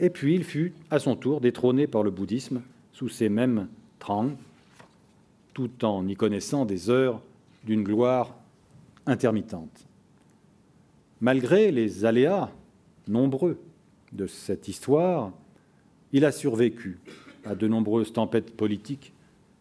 [0.00, 4.32] et puis il fut à son tour détrôné par le bouddhisme sous ces mêmes Tang,
[5.54, 7.20] tout en y connaissant des heures
[7.64, 8.34] d'une gloire
[9.06, 9.87] intermittente.
[11.20, 12.50] Malgré les aléas
[13.08, 13.58] nombreux
[14.12, 15.32] de cette histoire,
[16.12, 16.98] il a survécu
[17.44, 19.12] à de nombreuses tempêtes politiques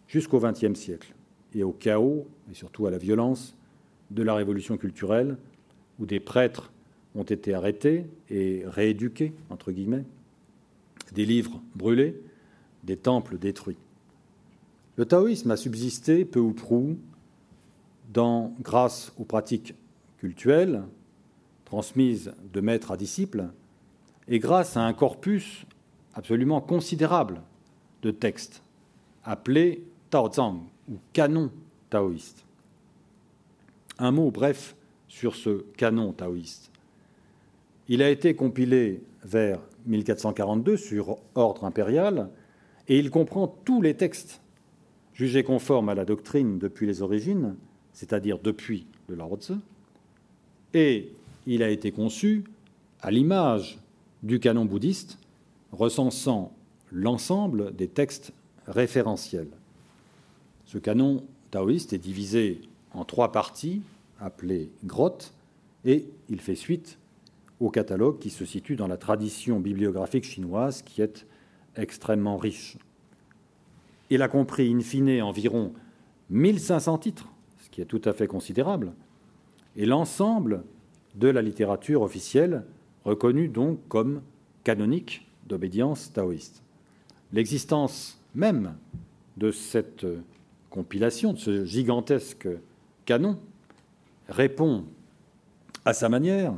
[0.08, 1.14] jusqu'au XXe siècle
[1.56, 3.56] et au chaos, et surtout à la violence,
[4.12, 5.38] de la révolution culturelle,
[6.00, 6.72] où des prêtres
[7.16, 10.06] ont été arrêtés et rééduqués, entre guillemets,
[11.14, 12.22] des livres brûlés,
[12.84, 13.78] des temples détruits.
[14.98, 16.98] Le taoïsme a subsisté peu ou prou
[18.62, 19.76] grâce aux pratiques
[20.18, 20.84] cultuelles
[21.68, 23.50] transmises de maître à disciple,
[24.30, 25.66] et grâce à un corpus
[26.14, 27.42] absolument considérable
[28.04, 28.64] de textes,
[29.26, 31.52] appelés Taozang ou canon
[31.90, 32.46] taoïste.
[34.00, 34.78] Un mot bref
[35.10, 36.72] sur ce canon taoïste.
[37.90, 42.30] Il a été compilé vers 1442 sur ordre impérial
[42.88, 44.40] et il comprend tous les textes
[45.14, 47.58] jugés conformes à la doctrine depuis les origines,
[47.92, 49.38] c'est-à-dire depuis le Lao
[50.74, 51.12] et
[51.48, 52.44] il a été conçu
[53.02, 53.80] à l'image
[54.22, 55.18] du canon bouddhiste,
[55.72, 56.52] recensant
[56.92, 58.34] l'ensemble des textes
[58.68, 59.50] référentiels.
[60.66, 62.62] Ce canon taoïste est divisé
[62.94, 63.82] en trois parties,
[64.20, 65.34] appelées grottes,
[65.86, 66.98] et il fait suite
[67.62, 71.26] au catalogue qui se situe dans la tradition bibliographique chinoise qui est
[71.78, 72.78] extrêmement riche.
[74.10, 75.72] Il a compris in fine environ
[76.30, 77.28] 1500 titres,
[77.64, 78.92] ce qui est tout à fait considérable,
[79.78, 80.64] et l'ensemble
[81.18, 82.64] de la littérature officielle,
[83.04, 84.22] reconnue donc comme
[84.64, 86.62] canonique d'obédience taoïste.
[87.34, 88.76] L'existence même
[89.36, 90.06] de cette
[90.70, 92.48] compilation, de ce gigantesque
[93.06, 93.40] canon,
[94.30, 94.86] répond
[95.86, 96.54] à sa manière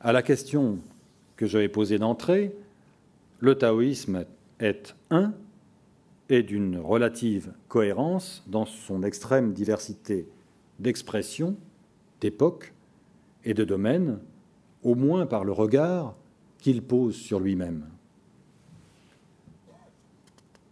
[0.00, 0.78] à la question
[1.36, 2.54] que j'avais posée d'entrée,
[3.40, 4.24] le taoïsme
[4.58, 5.32] est un
[6.28, 10.28] et d'une relative cohérence dans son extrême diversité
[10.78, 11.56] d'expressions,
[12.20, 12.74] d'époques
[13.44, 14.18] et de domaines,
[14.82, 16.14] au moins par le regard
[16.58, 17.84] qu'il pose sur lui-même.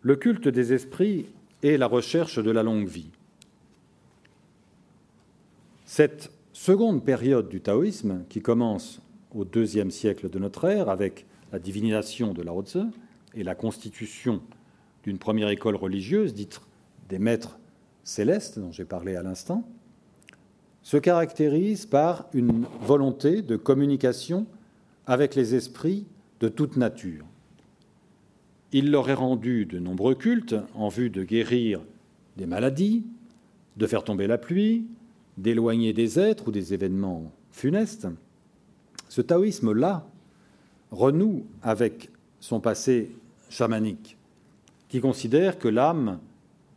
[0.02, 1.26] Le culte des esprits
[1.62, 3.10] est la recherche de la longue vie.
[5.84, 9.00] Cette seconde période du taoïsme, qui commence
[9.34, 12.80] au deuxième siècle de notre ère avec la divinisation de Lao Tzu
[13.34, 14.40] et la constitution
[15.04, 16.60] d'une première école religieuse dite
[17.08, 17.58] des maîtres
[18.02, 19.68] célestes dont j'ai parlé à l'instant,
[20.86, 24.46] se caractérise par une volonté de communication
[25.04, 26.06] avec les esprits
[26.38, 27.24] de toute nature.
[28.70, 31.80] Il leur est rendu de nombreux cultes en vue de guérir
[32.36, 33.04] des maladies,
[33.76, 34.86] de faire tomber la pluie,
[35.36, 38.06] d'éloigner des êtres ou des événements funestes.
[39.08, 40.06] Ce taoïsme-là
[40.92, 43.10] renoue avec son passé
[43.50, 44.16] chamanique,
[44.88, 46.20] qui considère que l'âme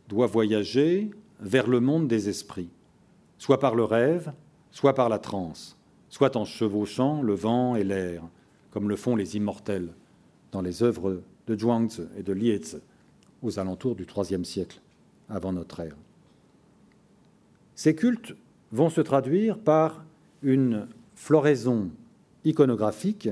[0.08, 2.70] doit voyager vers le monde des esprits,
[3.40, 4.32] soit par le rêve,
[4.70, 5.76] soit par la transe,
[6.10, 8.24] soit en chevauchant le vent et l'air,
[8.70, 9.90] comme le font les immortels
[10.52, 12.78] dans les œuvres de Zhuangzi et de Liezi
[13.42, 14.82] aux alentours du IIIe siècle
[15.30, 15.96] avant notre ère.
[17.74, 18.36] Ces cultes
[18.72, 20.04] vont se traduire par
[20.44, 21.90] une floraison
[22.44, 23.30] iconographique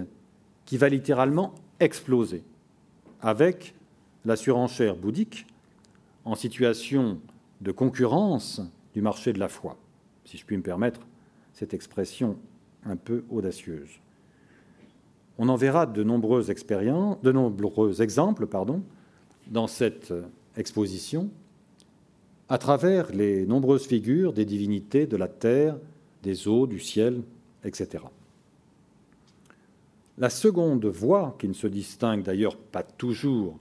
[0.65, 2.43] qui va littéralement exploser
[3.21, 3.75] avec
[4.25, 5.45] la surenchère bouddhique
[6.25, 7.19] en situation
[7.61, 8.61] de concurrence
[8.93, 9.77] du marché de la foi,
[10.28, 10.99] si je puis me permettre
[11.53, 12.38] cette expression
[12.86, 13.89] un peu audacieuse.
[15.38, 18.45] On en verra de nombreuses expériences, de nombreux exemples,
[19.47, 20.13] dans cette
[20.57, 21.30] exposition,
[22.49, 25.78] à travers les nombreuses figures des divinités de la terre,
[26.23, 27.21] des eaux, du ciel,
[27.63, 28.03] etc.
[30.17, 33.57] La seconde voie, qui ne se distingue d'ailleurs pas toujours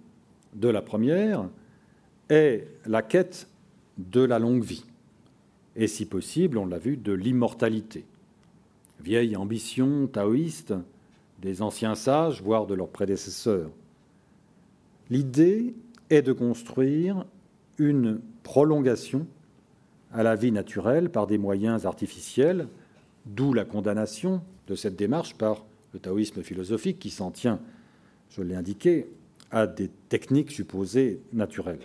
[0.54, 1.48] de la première,
[2.28, 3.46] est la quête
[3.98, 4.84] de la longue vie,
[5.76, 8.04] et si possible, on l'a vu, de l'immortalité.
[9.00, 10.74] Vieille ambition taoïste
[11.42, 13.70] des anciens sages, voire de leurs prédécesseurs.
[15.10, 15.74] L'idée
[16.08, 17.26] est de construire
[17.78, 19.26] une prolongation
[20.12, 22.68] à la vie naturelle par des moyens artificiels,
[23.26, 27.60] d'où la condamnation de cette démarche par le taoïsme philosophique qui s'en tient,
[28.30, 29.08] je l'ai indiqué,
[29.50, 31.80] à des techniques supposées naturelles.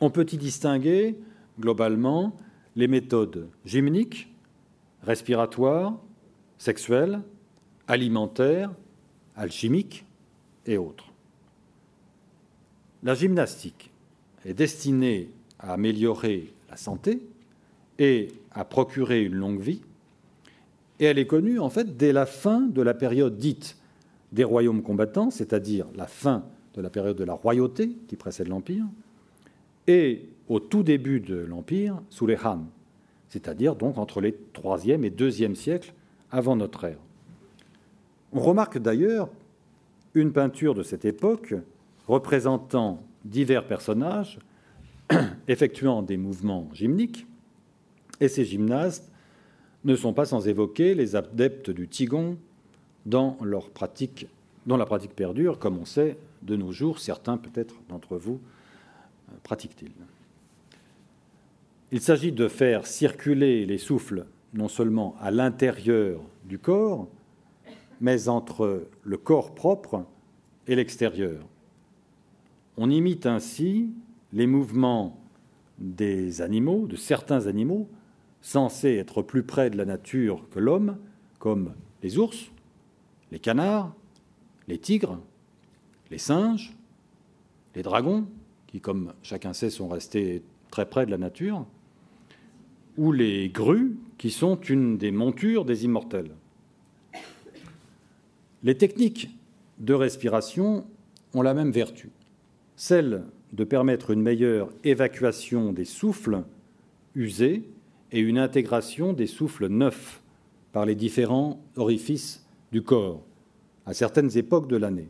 [0.00, 1.16] On peut y distinguer
[1.60, 2.36] globalement
[2.78, 4.32] les méthodes gymniques,
[5.02, 5.98] respiratoires,
[6.58, 7.20] sexuelles,
[7.88, 8.70] alimentaires,
[9.34, 10.06] alchimiques
[10.64, 11.12] et autres.
[13.02, 13.90] La gymnastique
[14.44, 17.20] est destinée à améliorer la santé
[17.98, 19.82] et à procurer une longue vie
[21.00, 23.76] et elle est connue en fait dès la fin de la période dite
[24.30, 28.84] des royaumes combattants, c'est-à-dire la fin de la période de la royauté qui précède l'Empire,
[29.88, 32.64] et au tout début de l'Empire sous les Han,
[33.28, 35.92] c'est-à-dire donc entre les 3e et 2e siècles
[36.30, 36.98] avant notre ère.
[38.32, 39.28] On remarque d'ailleurs
[40.14, 41.54] une peinture de cette époque
[42.06, 44.38] représentant divers personnages
[45.48, 47.26] effectuant des mouvements gymniques,
[48.20, 49.10] et ces gymnastes
[49.84, 52.36] ne sont pas sans évoquer les adeptes du Qigong
[53.06, 54.26] dans leur pratique,
[54.66, 58.40] dont la pratique perdure, comme on sait de nos jours, certains peut-être d'entre vous
[59.30, 59.92] euh, pratiquent-ils.
[61.90, 67.08] Il s'agit de faire circuler les souffles non seulement à l'intérieur du corps,
[68.00, 70.04] mais entre le corps propre
[70.66, 71.46] et l'extérieur.
[72.76, 73.90] On imite ainsi
[74.34, 75.18] les mouvements
[75.78, 77.88] des animaux, de certains animaux,
[78.42, 80.98] censés être plus près de la nature que l'homme,
[81.38, 81.72] comme
[82.02, 82.50] les ours,
[83.32, 83.94] les canards,
[84.68, 85.20] les tigres,
[86.10, 86.76] les singes,
[87.74, 88.26] les dragons,
[88.66, 91.66] qui, comme chacun sait, sont restés très près de la nature,
[92.98, 96.32] ou les grues, qui sont une des montures des immortels.
[98.64, 99.30] Les techniques
[99.78, 100.84] de respiration
[101.32, 102.10] ont la même vertu,
[102.74, 103.22] celle
[103.52, 106.42] de permettre une meilleure évacuation des souffles
[107.14, 107.62] usés
[108.10, 110.20] et une intégration des souffles neufs
[110.72, 113.22] par les différents orifices du corps
[113.86, 115.08] à certaines époques de l'année,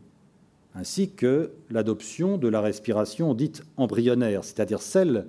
[0.75, 5.25] ainsi que l'adoption de la respiration dite embryonnaire, c'est-à-dire celle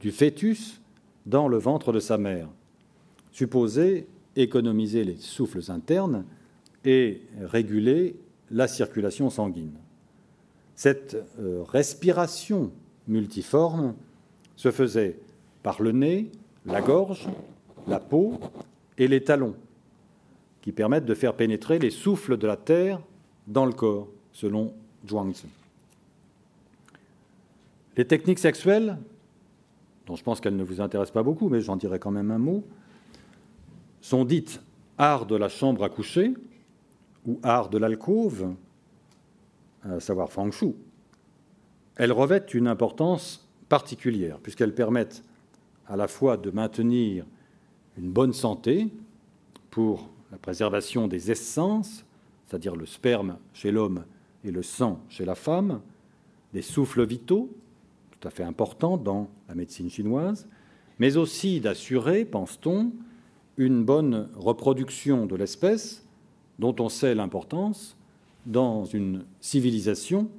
[0.00, 0.80] du fœtus
[1.26, 2.48] dans le ventre de sa mère,
[3.32, 4.06] supposée
[4.36, 6.24] économiser les souffles internes
[6.84, 8.16] et réguler
[8.50, 9.74] la circulation sanguine.
[10.74, 12.72] Cette euh, respiration
[13.08, 13.94] multiforme
[14.56, 15.16] se faisait
[15.62, 16.30] par le nez,
[16.66, 17.28] la gorge,
[17.86, 18.38] la peau
[18.98, 19.54] et les talons,
[20.62, 23.00] qui permettent de faire pénétrer les souffles de la terre
[23.46, 24.72] dans le corps, selon
[25.08, 25.46] Zhuangzi.
[27.96, 28.98] Les techniques sexuelles,
[30.06, 32.38] dont je pense qu'elles ne vous intéressent pas beaucoup, mais j'en dirai quand même un
[32.38, 32.64] mot,
[34.00, 34.60] sont dites
[34.98, 36.34] art de la chambre à coucher
[37.26, 38.54] ou art de l'alcôve,
[39.82, 40.74] à savoir feng shui.
[41.96, 45.24] Elles revêtent une importance particulière, puisqu'elles permettent
[45.86, 47.24] à la fois de maintenir
[47.96, 48.88] une bonne santé
[49.70, 52.04] pour la préservation des essences,
[52.46, 54.04] c'est-à-dire le sperme chez l'homme
[54.44, 55.80] et le sang chez la femme,
[56.52, 57.50] des souffles vitaux,
[58.24, 60.48] tout à fait importants dans la médecine chinoise,
[60.98, 62.90] mais aussi d'assurer, pense-t-on,
[63.58, 66.02] une bonne reproduction de l'espèce,
[66.58, 67.98] dont on sait l'importance
[68.46, 70.30] dans une civilisation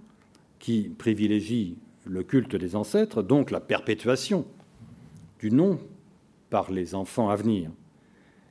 [0.58, 4.46] qui privilégie le culte des ancêtres, donc la perpétuation
[5.38, 5.78] du nom
[6.50, 7.70] par les enfants à venir,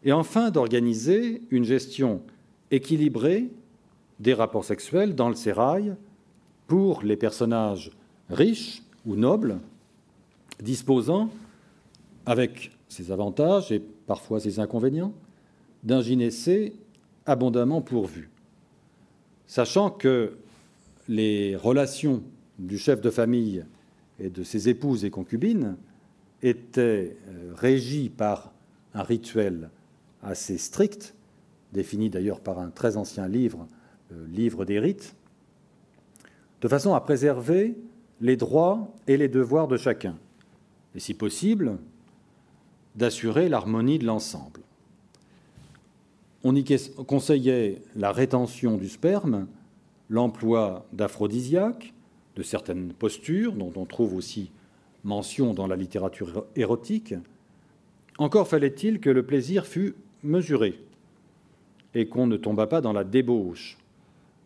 [0.04, 2.22] et enfin d'organiser une gestion
[2.70, 3.50] équilibrée
[4.20, 5.96] des rapports sexuels dans le sérail
[6.68, 7.90] pour les personnages
[8.30, 9.58] riches ou nobles,
[10.62, 11.30] disposant,
[12.26, 15.12] avec ses avantages et parfois ses inconvénients,
[15.82, 16.74] d'un gynécée
[17.26, 18.30] abondamment pourvu.
[19.46, 20.36] Sachant que
[21.08, 22.22] les relations
[22.58, 23.64] du chef de famille
[24.18, 25.76] et de ses épouses et concubines
[26.42, 28.52] étaient euh, régies par
[28.94, 29.70] un rituel
[30.22, 31.14] assez strict,
[31.72, 33.66] défini d'ailleurs par un très ancien livre,
[34.10, 35.14] le livre des rites,
[36.60, 37.74] de façon à préserver
[38.24, 40.16] les droits et les devoirs de chacun,
[40.94, 41.76] et si possible,
[42.94, 44.62] d'assurer l'harmonie de l'ensemble.
[46.42, 46.64] On y
[47.06, 49.46] conseillait la rétention du sperme,
[50.08, 51.92] l'emploi d'aphrodisiaques,
[52.36, 54.50] de certaines postures, dont on trouve aussi
[55.04, 57.14] mention dans la littérature érotique.
[58.16, 60.80] Encore fallait-il que le plaisir fût mesuré
[61.94, 63.76] et qu'on ne tombât pas dans la débauche.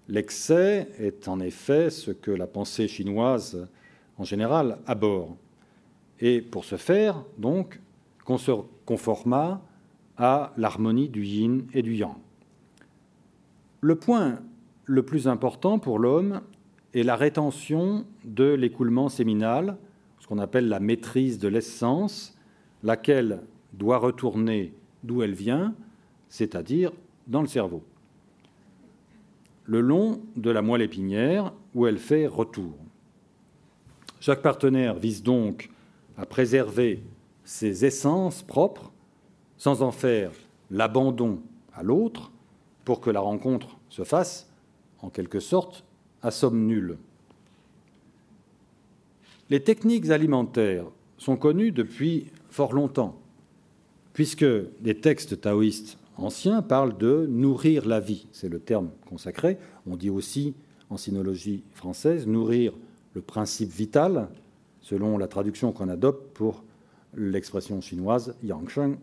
[0.09, 3.68] L'excès est en effet ce que la pensée chinoise
[4.16, 5.36] en général aborde.
[6.20, 7.80] Et pour ce faire, donc,
[8.24, 8.52] qu'on se
[8.86, 9.62] conforma
[10.16, 12.16] à l'harmonie du yin et du yang.
[13.80, 14.40] Le point
[14.86, 16.40] le plus important pour l'homme
[16.94, 19.76] est la rétention de l'écoulement séminal,
[20.18, 22.36] ce qu'on appelle la maîtrise de l'essence,
[22.82, 23.42] laquelle
[23.74, 24.72] doit retourner
[25.04, 25.74] d'où elle vient,
[26.28, 26.92] c'est-à-dire
[27.26, 27.82] dans le cerveau,
[29.68, 32.72] le long de la moelle épinière où elle fait retour.
[34.18, 35.70] Chaque partenaire vise donc
[36.16, 37.02] à préserver
[37.44, 38.90] ses essences propres
[39.58, 40.32] sans en faire
[40.70, 41.40] l'abandon
[41.74, 42.32] à l'autre
[42.86, 44.50] pour que la rencontre se fasse
[45.02, 45.84] en quelque sorte
[46.22, 46.96] à somme nulle.
[49.50, 50.86] Les techniques alimentaires
[51.18, 53.20] sont connues depuis fort longtemps,
[54.14, 54.46] puisque
[54.80, 59.58] des textes taoïstes anciens parlent de nourrir la vie, c'est le terme consacré.
[59.86, 60.54] On dit aussi,
[60.90, 62.72] en sinologie française, nourrir
[63.14, 64.28] le principe vital,
[64.80, 66.64] selon la traduction qu'on adopte pour
[67.16, 68.96] l'expression chinoise Yangsheng.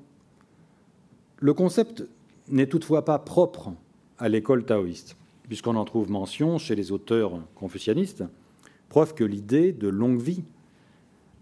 [1.40, 2.06] Le concept
[2.48, 3.74] n'est toutefois pas propre
[4.18, 8.24] à l'école taoïste, puisqu'on en trouve mention chez les auteurs confucianistes,
[8.90, 10.44] preuve que l'idée de longue vie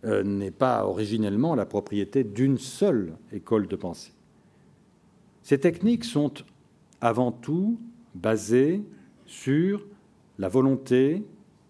[0.05, 4.11] euh, n'est pas originellement la propriété d'une seule école de pensée.
[5.43, 6.33] Ces techniques sont
[7.01, 7.77] avant tout
[8.15, 8.81] basées
[9.25, 9.85] sur
[10.39, 11.23] la volonté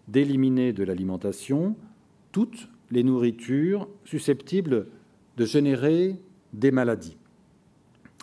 [0.06, 1.76] d'éliminer de l'alimentation
[2.30, 4.86] toutes les nourritures susceptibles
[5.36, 6.16] de générer
[6.52, 7.16] des maladies.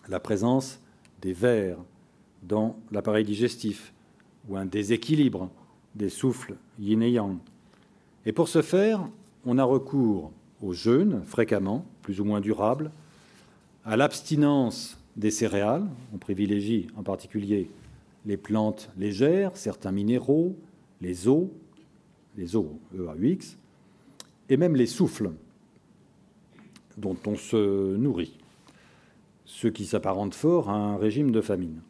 [0.08, 0.80] La présence
[1.22, 1.78] des vers
[2.43, 3.93] dans l'appareil digestif,
[4.49, 5.49] ou un déséquilibre
[5.95, 7.38] des souffles yin et yang.
[8.26, 9.08] Et pour ce faire,
[9.45, 10.32] on a recours
[10.62, 12.91] au jeûne, fréquemment, plus ou moins durable,
[13.84, 17.70] à l'abstinence des céréales, on privilégie en particulier
[18.26, 20.55] les plantes légères, certains minéraux,
[21.01, 21.51] les eaux,
[22.38, 23.57] les eaux EAUX,
[24.49, 25.32] et même les souffles
[26.97, 28.38] dont on se nourrit,
[29.45, 31.82] ce qui s'apparente fort à un régime de famine.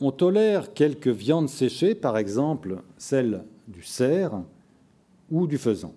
[0.00, 4.42] On tolère quelques viandes séchées, par exemple celle du cerf
[5.30, 5.94] ou du faisan.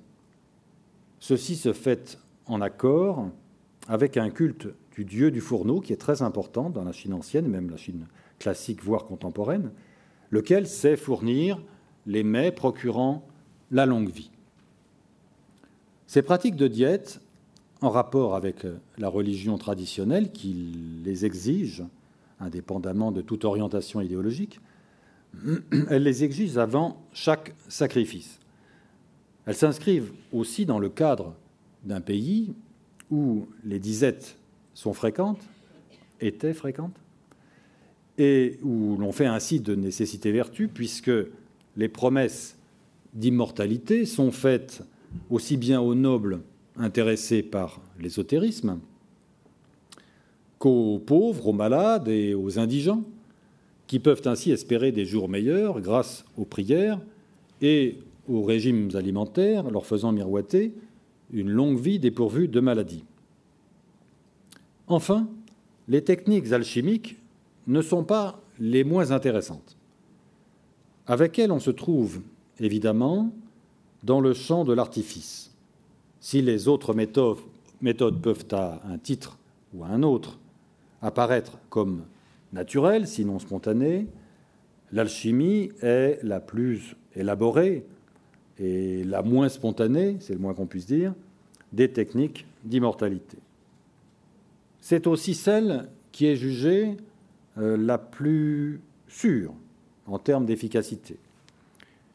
[1.19, 3.29] Ceci se fait en accord
[3.87, 4.67] avec un culte
[4.97, 8.07] du dieu du fourneau qui est très important dans la Chine ancienne, même la Chine
[8.39, 9.69] classique, voire contemporaine,
[10.31, 11.61] lequel sait fournir
[12.07, 13.23] les mets procurant
[13.69, 14.31] la longue vie.
[16.07, 17.21] Ces pratiques de diète,
[17.81, 18.65] en rapport avec
[18.97, 20.53] la religion traditionnelle qui
[21.03, 21.83] les exige,
[22.39, 24.59] indépendamment de toute orientation idéologique,
[25.89, 28.39] elles les exigent avant chaque sacrifice.
[29.45, 31.35] Elles s'inscrivent aussi dans le cadre
[31.83, 32.55] d'un pays
[33.11, 34.37] où les disettes
[34.77, 35.41] sont fréquentes,
[36.21, 36.93] étaient fréquentes,
[38.19, 41.11] et où l'on fait ainsi de nécessité vertu, puisque
[41.77, 42.55] les promesses
[43.15, 44.83] d'immortalité sont faites
[45.31, 46.41] aussi bien aux nobles
[46.75, 48.77] intéressés par l'ésotérisme
[50.59, 53.03] qu'aux pauvres, aux malades et aux indigents,
[53.87, 56.99] qui peuvent ainsi espérer des jours meilleurs grâce aux prières
[57.63, 57.97] et
[58.29, 60.75] aux régimes alimentaires, leur faisant miroiter
[61.33, 63.05] une longue vie dépourvue de maladies.
[64.87, 65.27] Enfin,
[65.87, 67.17] les techniques alchimiques
[67.67, 69.77] ne sont pas les moins intéressantes.
[71.05, 72.21] Avec elles, on se trouve
[72.59, 73.31] évidemment
[74.03, 75.51] dans le champ de l'artifice.
[76.19, 79.37] Si les autres méthodes, peuvent à un titre
[79.73, 80.39] ou à un autre
[81.01, 82.03] apparaître comme
[82.53, 84.07] naturelles, sinon spontanées,
[84.91, 87.85] l'alchimie est la plus élaborée
[88.57, 91.13] et la moins spontanée, c'est le moins qu'on puisse dire,
[91.73, 93.37] des techniques d'immortalité.
[94.89, 96.95] C'est aussi celle qui est jugée
[97.57, 98.79] euh, la plus
[99.09, 99.53] sûre
[100.05, 101.17] en termes d'efficacité,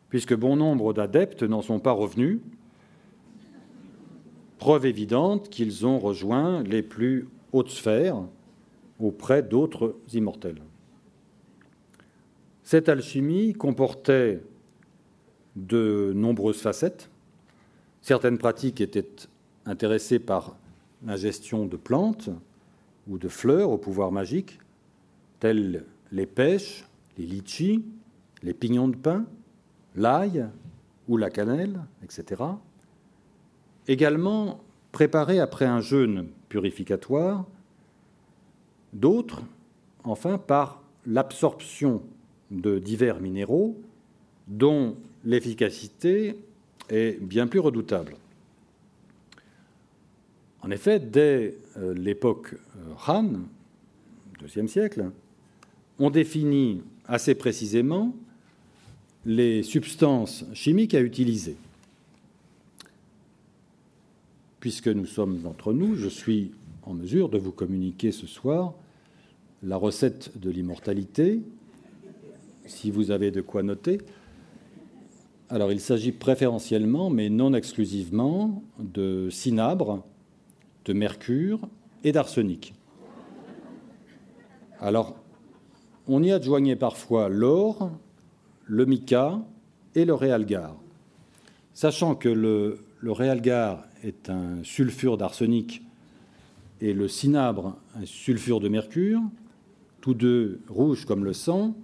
[0.09, 2.41] puisque bon nombre d'adeptes n'en sont pas revenus,
[4.57, 8.23] preuve évidente qu'ils ont rejoint les plus hautes sphères
[8.99, 10.63] auprès d'autres immortels.
[12.63, 14.41] Cette alchimie comportait
[15.57, 17.11] de nombreuses facettes.
[18.01, 19.29] Certaines pratiques étaient
[19.67, 20.57] intéressées par
[21.05, 22.31] l'ingestion de plantes
[23.09, 24.59] ou de fleurs au pouvoir magique,
[25.41, 26.85] telles les pêches,
[27.19, 27.85] les litchis,
[28.43, 29.25] les pignons de pin,
[29.97, 30.47] l'ail
[31.09, 32.43] ou la cannelle, etc.
[33.89, 34.61] Également
[34.93, 37.45] préparées après un jeûne purificatoire,
[38.93, 39.43] d'autres,
[40.05, 42.03] enfin, par l'absorption
[42.51, 43.81] de divers minéraux
[44.47, 46.37] dont l'efficacité
[46.91, 48.17] est bien plus redoutable.
[50.63, 53.31] En effet, dès euh, l'époque euh, Han,
[54.41, 55.11] deuxième siècle,
[55.99, 58.15] on définit assez précisément
[59.27, 61.57] les substances chimiques à utiliser.
[64.61, 66.53] Puisque nous sommes entre nous, je suis
[66.85, 68.75] en mesure de vous communiquer ce soir
[69.65, 71.41] la recette de l'immortalité,
[72.67, 73.99] si vous avez de quoi noter.
[75.49, 80.05] Alors il s'agit préférentiellement, mais non exclusivement, de cinabre,
[80.85, 81.61] de mercure
[82.05, 82.75] et d'arsenic.
[84.81, 85.17] Alors,
[86.09, 87.93] on y adjoignait parfois l'or,
[88.67, 89.41] le mica
[89.95, 90.77] et le réalgar.
[91.75, 95.83] Sachant que le, réalgar est un sulfure d'arsenic
[96.81, 99.21] et le cinabre un sulfure de mercure,
[100.01, 101.75] tous deux rouges comme le sang,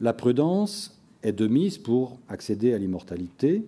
[0.00, 3.64] la prudence est de mise pour accéder à l'immortalité,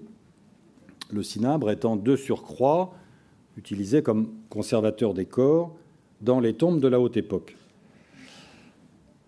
[1.11, 2.95] le cinabre étant de surcroît
[3.61, 5.77] utilisé comme conservateur des corps
[6.23, 7.57] dans les tombes de la haute époque.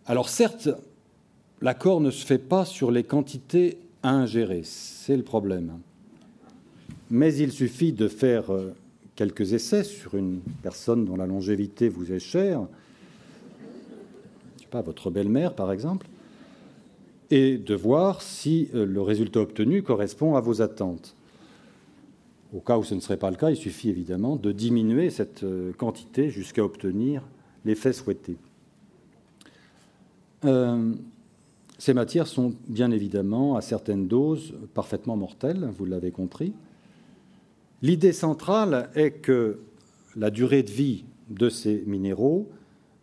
[0.07, 0.71] Alors certes,
[1.61, 5.79] l'accord ne se fait pas sur les quantités à ingérer, c'est le problème.
[7.11, 8.73] Mais il suffit de faire euh,
[9.15, 12.63] quelques essais sur une personne dont la longévité vous est chère,
[14.57, 16.07] je sais pas, votre belle-mère par exemple,
[17.31, 21.15] et de voir si euh, le résultat obtenu correspond à vos attentes.
[22.55, 25.43] Au cas où ce ne serait pas le cas, il suffit évidemment de diminuer cette
[25.43, 27.23] euh, quantité jusqu'à obtenir
[27.65, 28.37] l'effet souhaité.
[30.45, 30.93] Euh,
[31.79, 36.53] ces matières sont bien évidemment à certaines doses parfaitement mortelles, vous l'avez compris.
[37.81, 39.61] L'idée centrale est que
[40.15, 42.49] la durée de vie de ces minéraux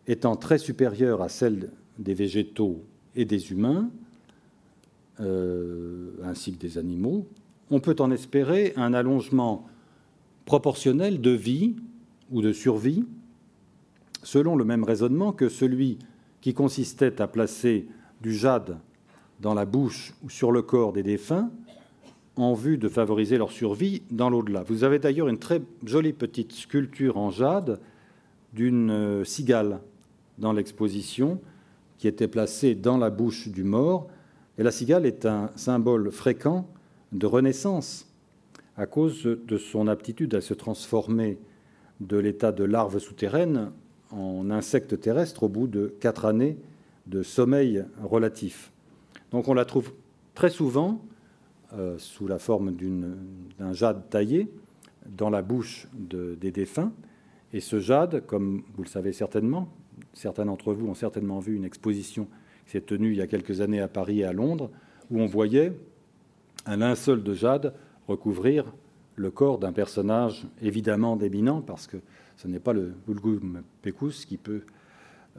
[0.07, 2.83] étant très supérieure à celle des végétaux
[3.15, 3.89] et des humains,
[5.19, 7.27] euh, ainsi que des animaux,
[7.71, 9.67] on peut en espérer un allongement
[10.45, 11.75] proportionnel de vie
[12.31, 13.05] ou de survie,
[14.23, 15.99] selon le même raisonnement que celui
[16.41, 17.87] qui consistait à placer
[18.21, 18.77] du jade
[19.39, 21.49] dans la bouche ou sur le corps des défunts
[22.35, 24.63] en vue de favoriser leur survie dans l'au-delà.
[24.63, 27.79] Vous avez d'ailleurs une très jolie petite sculpture en jade
[28.53, 29.81] d'une euh, cigale
[30.37, 31.39] dans l'exposition
[31.97, 34.07] qui était placée dans la bouche du mort.
[34.57, 36.65] Et la cigale est un symbole fréquent
[37.11, 38.07] de renaissance
[38.77, 41.37] à cause de son aptitude à se transformer
[41.99, 43.71] de l'état de larve souterraine
[44.11, 46.57] en insecte terrestre au bout de quatre années
[47.07, 48.71] de sommeil relatif.
[49.31, 49.91] Donc on la trouve
[50.33, 51.01] très souvent
[51.73, 52.75] euh, sous la forme
[53.59, 54.49] d'un jade taillé
[55.05, 56.93] dans la bouche des défunts.
[57.51, 59.69] Et ce jade, comme vous le savez certainement,
[60.13, 62.27] certains d'entre vous ont certainement vu une exposition
[62.65, 64.69] qui s'est tenue il y a quelques années à Paris et à Londres,
[65.09, 65.73] où on voyait
[66.69, 67.73] un linceul de jade
[68.07, 68.71] recouvrir
[69.15, 71.97] le corps d'un personnage évidemment d'éminent, parce que
[72.37, 74.61] ce n'est pas le Vulgum Pecus qui peut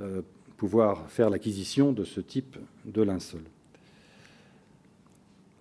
[0.00, 0.22] euh,
[0.56, 3.42] pouvoir faire l'acquisition de ce type de linceul.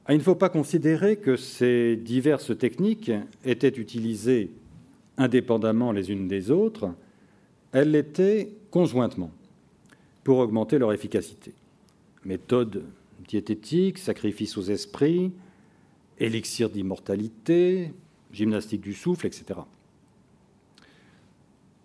[0.05, 3.11] Ah, il ne faut pas considérer que ces diverses techniques
[3.45, 4.51] étaient utilisées
[5.17, 6.89] indépendamment les unes des autres,
[7.73, 9.31] elles l'étaient conjointement
[10.23, 11.53] pour augmenter leur efficacité.
[12.25, 12.83] Méthode
[13.27, 15.31] diététique, sacrifice aux esprits,
[16.19, 17.93] élixir d'immortalité,
[18.31, 19.61] gymnastique du souffle, etc.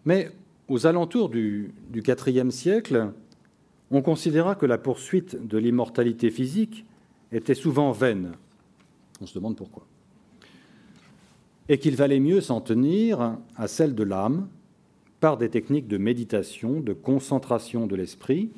[0.04, 0.30] Mais
[0.68, 3.12] aux alentours du, IVe siècle,
[3.90, 6.84] on considéra que la poursuite de l'immortalité physique
[7.32, 8.32] était souvent vaine.
[9.20, 9.86] On se demande pourquoi.
[11.68, 14.48] Et qu'il valait mieux s'en tenir à celle de l'âme
[15.20, 18.50] par des techniques de méditation, de concentration de l'esprit.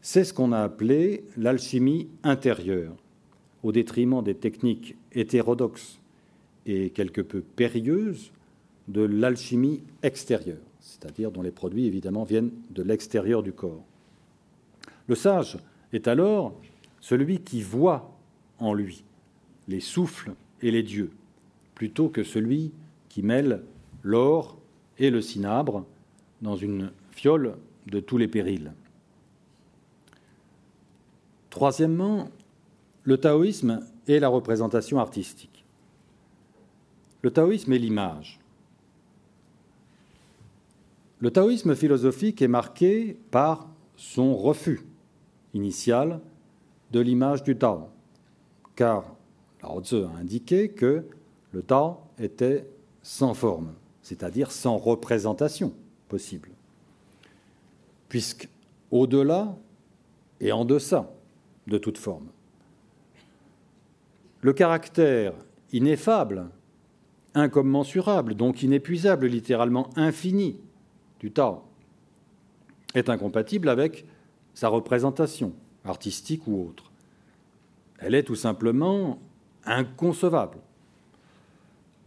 [0.00, 2.94] C'est ce qu'on a appelé l'alchimie intérieure,
[3.62, 5.98] au détriment des techniques hétérodoxes
[6.66, 8.30] et quelque peu périlleuse
[8.88, 13.84] de l'alchimie extérieure, c'est-à-dire dont les produits évidemment viennent de l'extérieur du corps.
[15.06, 15.58] Le sage
[15.92, 16.54] est alors
[17.00, 18.16] celui qui voit
[18.58, 19.04] en lui
[19.68, 20.32] les souffles
[20.62, 21.10] et les dieux,
[21.74, 22.72] plutôt que celui
[23.08, 23.62] qui mêle
[24.02, 24.58] l'or
[24.98, 25.84] et le cinabre
[26.42, 27.56] dans une fiole
[27.86, 28.72] de tous les périls.
[31.50, 32.30] Troisièmement,
[33.02, 33.80] le taoïsme
[34.12, 35.64] est la représentation artistique.
[37.22, 38.40] Le taoïsme est l'image.
[41.20, 44.80] Le taoïsme philosophique est marqué par son refus
[45.52, 46.20] initial
[46.92, 47.90] de l'image du Tao,
[48.74, 49.04] car
[49.62, 51.04] Lao Tzu a indiqué que
[51.52, 52.66] le Tao était
[53.02, 55.74] sans forme, c'est-à-dire sans représentation
[56.08, 56.50] possible,
[58.08, 58.48] puisque
[58.90, 59.54] au-delà
[60.40, 61.12] et en deçà
[61.66, 62.28] de toute forme.
[64.42, 65.34] Le caractère
[65.72, 66.48] ineffable
[67.34, 70.56] incommensurable, donc inépuisable, littéralement infini
[71.20, 71.62] du Tao,
[72.94, 74.04] est incompatible avec
[74.54, 75.52] sa représentation,
[75.84, 76.90] artistique ou autre.
[77.98, 79.20] Elle est tout simplement
[79.64, 80.58] inconcevable.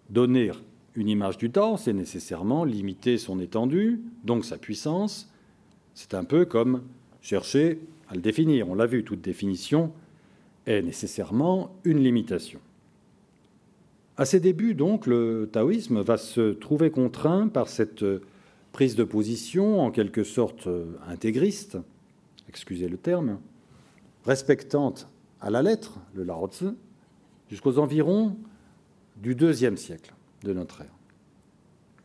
[0.10, 0.52] Donner
[0.96, 5.32] une image du Tao, c'est nécessairement limiter son étendue, donc sa puissance.
[5.94, 6.84] C'est un peu comme
[7.22, 7.80] chercher
[8.10, 8.70] à le définir.
[8.70, 9.94] On l'a vu, toute définition
[10.66, 12.60] est nécessairement une limitation.
[14.18, 18.06] À ses débuts, donc, le taoïsme va se trouver contraint par cette
[18.72, 20.68] prise de position, en quelque sorte
[21.08, 21.78] intégriste,
[22.48, 23.40] excusez le terme,
[24.26, 25.08] respectante
[25.42, 26.70] à la lettre le Lao Tzu,
[27.50, 28.38] jusqu'aux environs
[29.18, 30.96] du deuxième siècle de notre ère.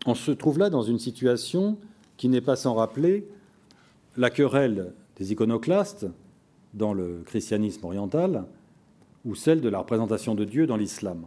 [0.06, 1.78] On se trouve là dans une situation
[2.16, 3.26] qui n'est pas sans rappeler
[4.16, 6.06] la querelle des iconoclastes
[6.74, 8.44] dans le christianisme oriental
[9.24, 11.24] ou celle de la représentation de Dieu dans l'islam.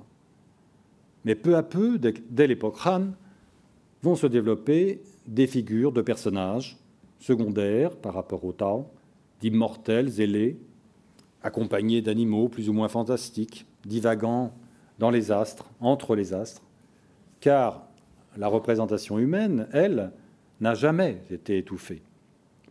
[1.25, 3.09] Mais peu à peu, dès l'époque Han,
[4.01, 6.77] vont se développer des figures de personnages
[7.19, 8.87] secondaires par rapport au Tao,
[9.39, 10.57] d'immortels zélés,
[11.43, 14.53] accompagnés d'animaux plus ou moins fantastiques, divagant
[14.99, 16.61] dans les astres, entre les astres,
[17.39, 17.87] car
[18.37, 20.11] la représentation humaine, elle,
[20.59, 22.01] n'a jamais été étouffée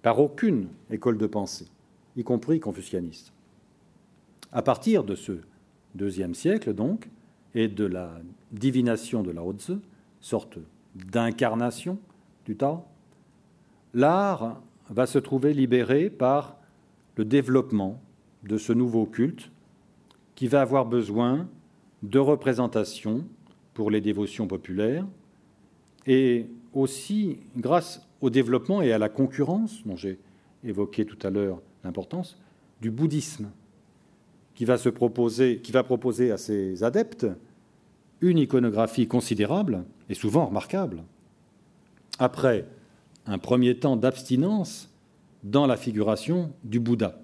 [0.03, 1.67] par aucune école de pensée,
[2.21, 3.33] y compris confucianiste.
[4.53, 5.33] À partir de ce
[5.95, 7.09] deuxième siècle, donc,
[7.55, 8.13] et de la
[8.53, 9.79] divination de Lao Tzu,
[10.21, 10.59] sorte
[10.95, 11.99] d'incarnation
[12.45, 12.85] du Tao,
[13.95, 14.61] l'art
[14.91, 16.59] va se trouver libéré par
[17.17, 18.01] le développement
[18.45, 19.51] de ce nouveau culte
[20.35, 21.49] qui va avoir besoin
[22.03, 23.25] de représentation
[23.75, 25.07] pour les dévotions populaires
[26.07, 30.19] et aussi grâce au développement et à la concurrence dont j'ai
[30.65, 32.37] évoqué tout à l'heure l'importance
[32.81, 33.51] du bouddhisme
[34.55, 37.27] qui va, se proposer, qui va proposer à ses adeptes
[38.21, 41.03] une iconographie considérable et souvent remarquable.
[42.19, 42.67] Après
[43.27, 44.91] un premier temps d'abstinence
[45.45, 47.23] dans la figuration du Bouddha.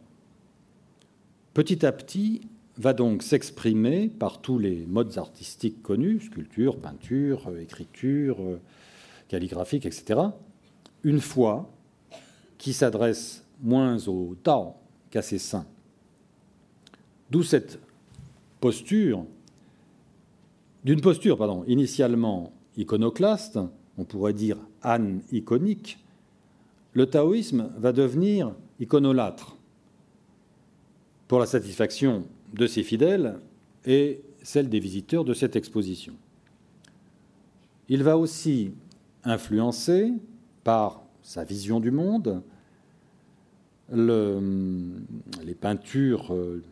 [1.53, 2.49] Petit à petit,
[2.79, 8.37] va donc s'exprimer par tous les modes artistiques connus, sculpture, peinture, écriture,
[9.29, 10.21] calligraphique, etc.,
[11.03, 11.71] une foi
[12.59, 14.75] qui s'adresse moins au Tao
[15.11, 15.67] qu'à ses saints.
[17.31, 17.79] D'où cette
[18.61, 19.25] posture,
[20.85, 23.59] d'une posture pardon, initialement iconoclaste,
[23.99, 25.99] on pourrait dire an-iconique,
[26.93, 29.57] le taoïsme va devenir iconolâtre
[31.29, 33.39] pour la satisfaction de ses fidèles
[33.85, 36.15] et celle des visiteurs de cette exposition.
[37.89, 38.73] Il va aussi
[39.25, 40.13] influencer
[40.65, 42.43] par sa vision du monde
[43.93, 46.63] les peintures euh,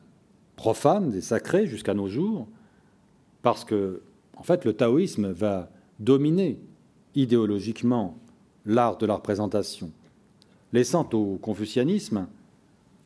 [0.57, 2.49] profanes et sacrées jusqu'à nos jours,
[3.43, 4.03] parce que,
[4.37, 6.59] en fait, le taoïsme va dominer
[7.15, 8.19] idéologiquement
[8.67, 9.93] l'art de la représentation,
[10.73, 12.27] laissant au confucianisme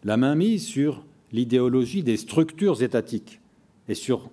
[0.04, 3.40] la main mise sur l'idéologie des structures étatiques
[3.88, 4.30] et sur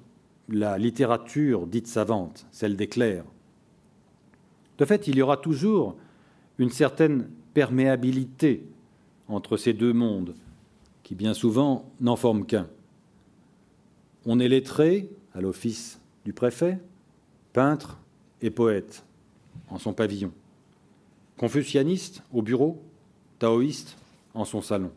[0.47, 3.26] la littérature dite savante, celle des clercs.
[4.78, 5.95] De fait, il y aura toujours
[6.59, 8.63] une certaine perméabilité
[9.28, 10.36] entre ces deux mondes,
[11.03, 12.67] qui bien souvent n'en forment qu'un.
[14.26, 16.80] On est lettré à l'office du préfet,
[17.53, 17.99] peintre
[18.41, 19.03] et poète
[19.69, 20.32] en son pavillon,
[21.38, 22.82] confucianiste au bureau,
[23.39, 23.97] taoïste
[24.34, 24.91] en son salon.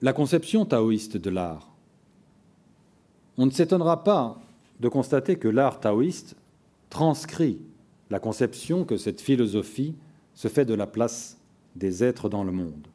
[0.00, 1.70] La conception taoïste de l'art.
[3.36, 4.40] On ne s'étonnera pas
[4.80, 6.36] de constater que l'art taoïste
[6.88, 7.58] transcrit
[8.10, 9.94] la conception que cette philosophie
[10.38, 11.36] se fait de la place
[11.74, 12.86] des êtres dans le monde.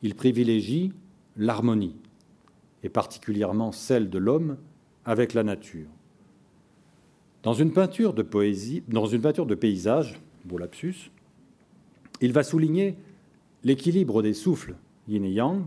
[0.00, 0.92] Il privilégie
[1.36, 1.96] l'harmonie,
[2.84, 4.56] et particulièrement celle de l'homme
[5.04, 5.88] avec la nature.
[7.42, 10.20] Dans une peinture de paysage,
[12.20, 12.96] il va souligner
[13.64, 14.76] l'équilibre des souffles
[15.08, 15.64] yin et yang,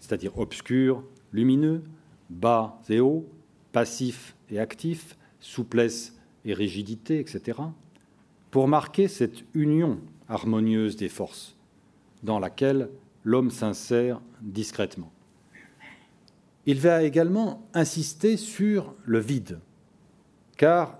[0.00, 1.84] c'est-à-dire obscur, lumineux,
[2.30, 3.28] bas et haut,
[3.70, 7.60] passif et actif, souplesse et rigidité, etc
[8.50, 11.56] pour marquer cette union harmonieuse des forces
[12.22, 12.90] dans laquelle
[13.24, 15.12] l'homme s'insère discrètement.
[16.66, 19.58] Il va également insister sur le vide,
[20.56, 20.98] car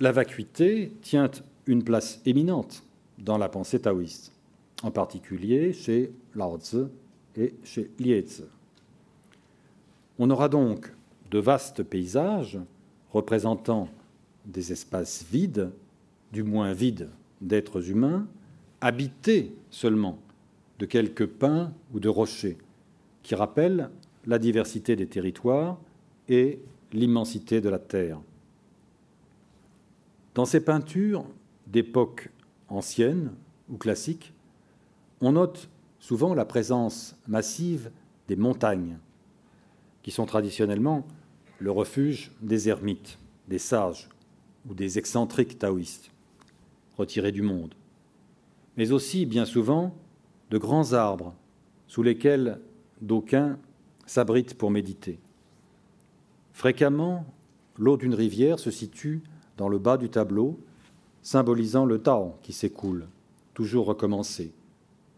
[0.00, 1.30] la vacuité tient
[1.66, 2.84] une place éminente
[3.18, 4.32] dans la pensée taoïste,
[4.82, 6.58] en particulier chez Lao
[7.36, 8.44] et chez Lietze.
[10.18, 10.92] On aura donc
[11.30, 12.58] de vastes paysages
[13.12, 13.88] représentant
[14.44, 15.70] des espaces vides
[16.32, 17.10] du moins vide
[17.40, 18.26] d'êtres humains,
[18.80, 20.18] habités seulement
[20.78, 22.58] de quelques pins ou de rochers,
[23.22, 23.90] qui rappellent
[24.26, 25.78] la diversité des territoires
[26.28, 26.60] et
[26.92, 28.20] l'immensité de la terre.
[30.34, 31.24] Dans ces peintures
[31.66, 32.30] d'époque
[32.68, 33.32] ancienne
[33.68, 34.32] ou classique,
[35.20, 35.68] on note
[35.98, 37.90] souvent la présence massive
[38.28, 38.98] des montagnes,
[40.02, 41.06] qui sont traditionnellement
[41.58, 43.18] le refuge des ermites,
[43.48, 44.08] des sages
[44.68, 46.10] ou des excentriques taoïstes
[46.98, 47.74] retirés du monde,
[48.76, 49.94] mais aussi, bien souvent,
[50.50, 51.34] de grands arbres
[51.86, 52.60] sous lesquels
[53.00, 53.58] d'aucuns
[54.06, 55.18] s'abritent pour méditer.
[56.52, 57.24] Fréquemment,
[57.78, 59.22] l'eau d'une rivière se situe
[59.56, 60.58] dans le bas du tableau,
[61.22, 63.06] symbolisant le Tao qui s'écoule,
[63.54, 64.52] toujours recommencé,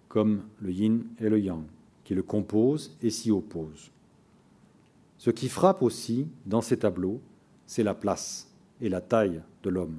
[0.09, 1.65] comme le yin et le yang,
[2.05, 3.91] qui le composent et s'y opposent.
[5.19, 7.21] Ce qui frappe aussi dans ces tableaux,
[7.67, 8.51] c'est la place
[8.81, 9.99] et la taille de l'homme.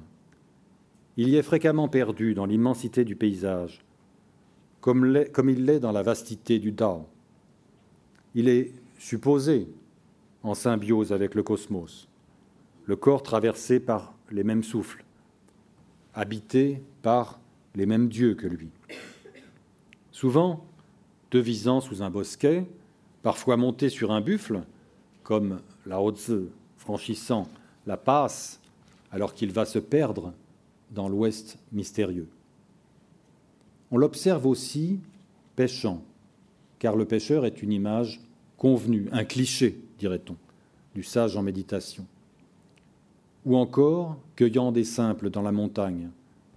[1.16, 3.84] Il y est fréquemment perdu dans l'immensité du paysage,
[4.80, 7.06] comme, il l'est dans la vastité du Tao.
[8.34, 9.68] Il est supposé
[10.42, 12.08] en symbiose avec le cosmos,
[12.86, 15.04] le corps traversé par les mêmes souffles,
[16.14, 17.38] habité par
[17.74, 18.70] les mêmes dieux que lui.
[20.10, 20.64] Souvent,
[21.30, 22.66] devisant sous un bosquet,
[23.22, 24.62] parfois monté sur un buffle,
[25.22, 26.30] comme la Haute
[26.76, 27.48] franchissant
[27.86, 28.60] la passe
[29.12, 30.32] alors qu'il va se perdre
[30.92, 32.28] dans l'Ouest mystérieux.
[33.90, 35.00] On l'observe aussi
[35.56, 36.02] pêchant,
[36.78, 38.20] car le pêcheur est une image
[38.56, 40.36] convenue, un cliché, dirait-on,
[40.94, 42.06] du sage en méditation.
[43.44, 46.10] Ou encore cueillant des simples dans la montagne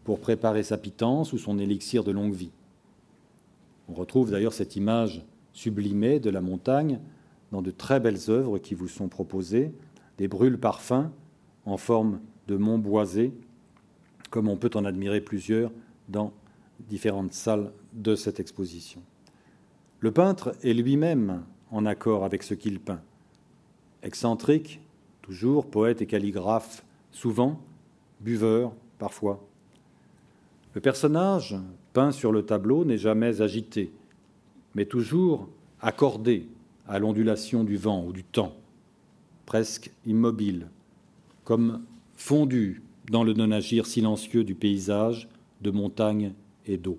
[0.04, 2.52] pour préparer sa pitance ou son élixir de longue vie.
[3.90, 7.00] On retrouve d'ailleurs cette image sublimée de la montagne
[7.52, 9.72] dans de très belles œuvres qui vous sont proposées,
[10.18, 11.10] des brûles parfums
[11.66, 13.34] en forme de monts boisés
[14.36, 15.72] comme on peut en admirer plusieurs
[16.10, 16.34] dans
[16.90, 19.02] différentes salles de cette exposition.
[20.02, 23.00] Le peintre est lui-même en accord avec ce qu'il peint.
[24.04, 24.82] Excentrique,
[25.22, 26.84] toujours, poète et calligraphe,
[27.14, 27.62] souvent,
[28.20, 29.42] buveur, parfois.
[30.74, 31.56] Le personnage
[31.94, 33.94] peint sur le tableau n'est jamais agité,
[34.74, 35.48] mais toujours
[35.80, 36.50] accordé
[36.90, 38.58] à l'ondulation du vent ou du temps,
[39.46, 40.68] presque immobile,
[41.46, 41.86] comme
[42.18, 45.28] fondu dans le non-agir silencieux du paysage
[45.62, 46.34] de montagne
[46.66, 46.98] et d'eau.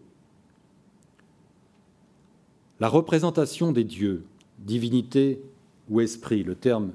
[2.79, 4.25] La représentation des dieux,
[4.59, 5.41] divinité
[5.89, 6.93] ou esprit, le terme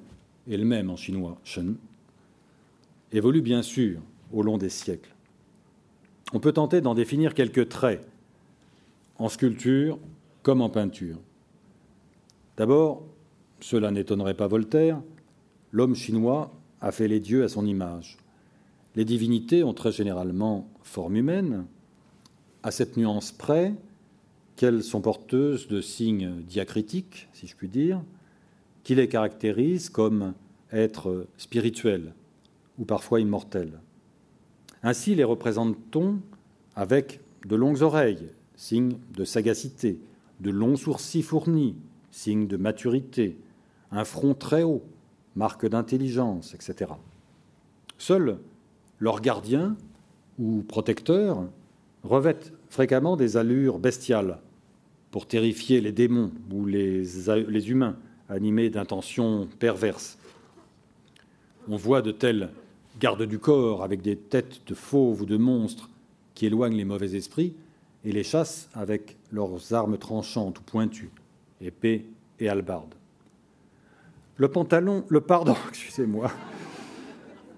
[0.49, 1.75] est le même en chinois, shen,
[3.11, 3.99] évolue bien sûr
[4.31, 5.13] au long des siècles.
[6.33, 8.07] On peut tenter d'en définir quelques traits,
[9.17, 9.99] en sculpture
[10.43, 11.17] comme en peinture.
[12.57, 13.03] D'abord,
[13.59, 15.01] cela n'étonnerait pas Voltaire,
[15.71, 18.17] l'homme chinois a fait les dieux à son image.
[18.95, 21.65] Les divinités ont très généralement forme humaine,
[22.63, 23.73] à cette nuance près
[24.55, 28.01] qu'elles sont porteuses de signes diacritiques, si je puis dire,
[28.83, 30.33] qui les caractérisent comme
[30.71, 32.13] êtres spirituels
[32.77, 33.79] ou parfois immortels.
[34.83, 36.19] Ainsi les représente-t-on
[36.75, 39.99] avec de longues oreilles, signe de sagacité,
[40.39, 41.75] de longs sourcils fournis,
[42.11, 43.37] signe de maturité,
[43.91, 44.83] un front très haut,
[45.35, 46.91] marque d'intelligence, etc.
[47.97, 48.37] Seuls
[49.01, 49.75] leurs gardiens
[50.39, 51.43] ou protecteurs
[52.03, 54.39] revêtent fréquemment des allures bestiales
[55.09, 57.97] pour terrifier les démons ou les, humains
[58.29, 60.17] animés d'intentions perverses.
[61.67, 62.49] On voit de tels
[62.99, 65.89] gardes du corps avec des têtes de fauves ou de monstres
[66.33, 67.53] qui éloignent les mauvais esprits
[68.05, 71.11] et les chassent avec leurs armes tranchantes ou pointues,
[71.59, 72.05] épées
[72.39, 72.95] et halbardes.
[74.37, 76.31] Le pantalon, le pardon, excusez-moi,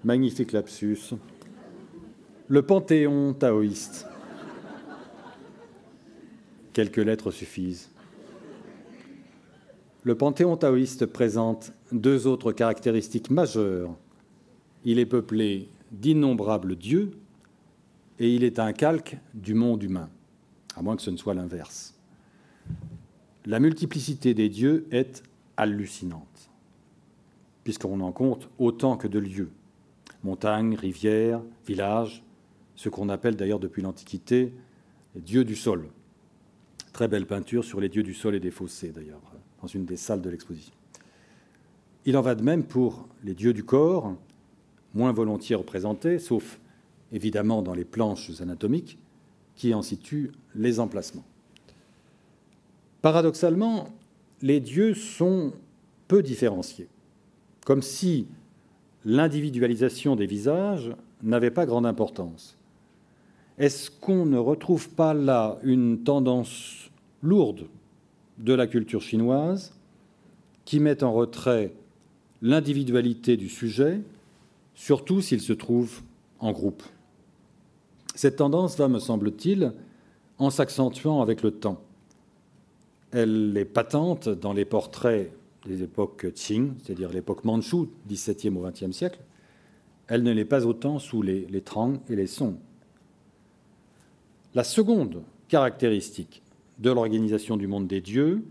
[0.04, 1.14] magnifique lapsus.
[2.46, 4.06] Le panthéon taoïste.
[6.74, 7.90] Quelques lettres suffisent.
[10.02, 13.96] Le panthéon taoïste présente deux autres caractéristiques majeures.
[14.84, 17.12] Il est peuplé d'innombrables dieux
[18.18, 20.10] et il est un calque du monde humain,
[20.76, 21.94] à moins que ce ne soit l'inverse.
[23.46, 25.22] La multiplicité des dieux est
[25.56, 26.50] hallucinante,
[27.62, 29.50] puisqu'on en compte autant que de lieux.
[30.22, 32.22] Montagnes, rivières, villages,
[32.76, 34.52] ce qu'on appelle d'ailleurs depuis l'Antiquité
[35.14, 35.88] les dieux du sol.
[36.92, 39.20] Très belle peinture sur les dieux du sol et des fossés d'ailleurs,
[39.60, 40.74] dans une des salles de l'exposition.
[42.06, 44.14] Il en va de même pour les dieux du corps,
[44.92, 46.60] moins volontiers représentés, sauf
[47.12, 48.98] évidemment dans les planches anatomiques,
[49.56, 51.24] qui en situent les emplacements.
[53.02, 53.88] Paradoxalement,
[54.42, 55.52] les dieux sont
[56.08, 56.88] peu différenciés,
[57.64, 58.26] comme si
[59.04, 62.56] l'individualisation des visages n'avait pas grande importance.
[63.58, 66.90] Est-ce qu'on ne retrouve pas là une tendance
[67.22, 67.66] lourde
[68.38, 69.72] de la culture chinoise
[70.64, 71.72] qui met en retrait
[72.42, 74.00] l'individualité du sujet,
[74.74, 76.02] surtout s'il se trouve
[76.40, 76.82] en groupe?
[78.16, 79.72] Cette tendance va, me semble-t-il,
[80.38, 81.80] en s'accentuant avec le temps.
[83.12, 85.30] Elle est patente dans les portraits
[85.64, 89.20] des époques Qing, c'est-à-dire l'époque Manchu, 17e au XXe siècle.
[90.08, 92.56] Elle ne l'est pas autant sous les, les Trang et les Song.
[94.54, 96.40] La seconde caractéristique
[96.78, 98.44] de l'organisation du monde des dieux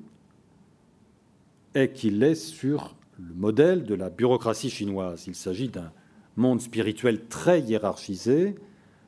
[1.76, 5.24] est qu'il est sur le modèle de la bureaucratie chinoise.
[5.28, 5.93] Il s'agit d'un
[6.36, 8.56] monde spirituel très hiérarchisé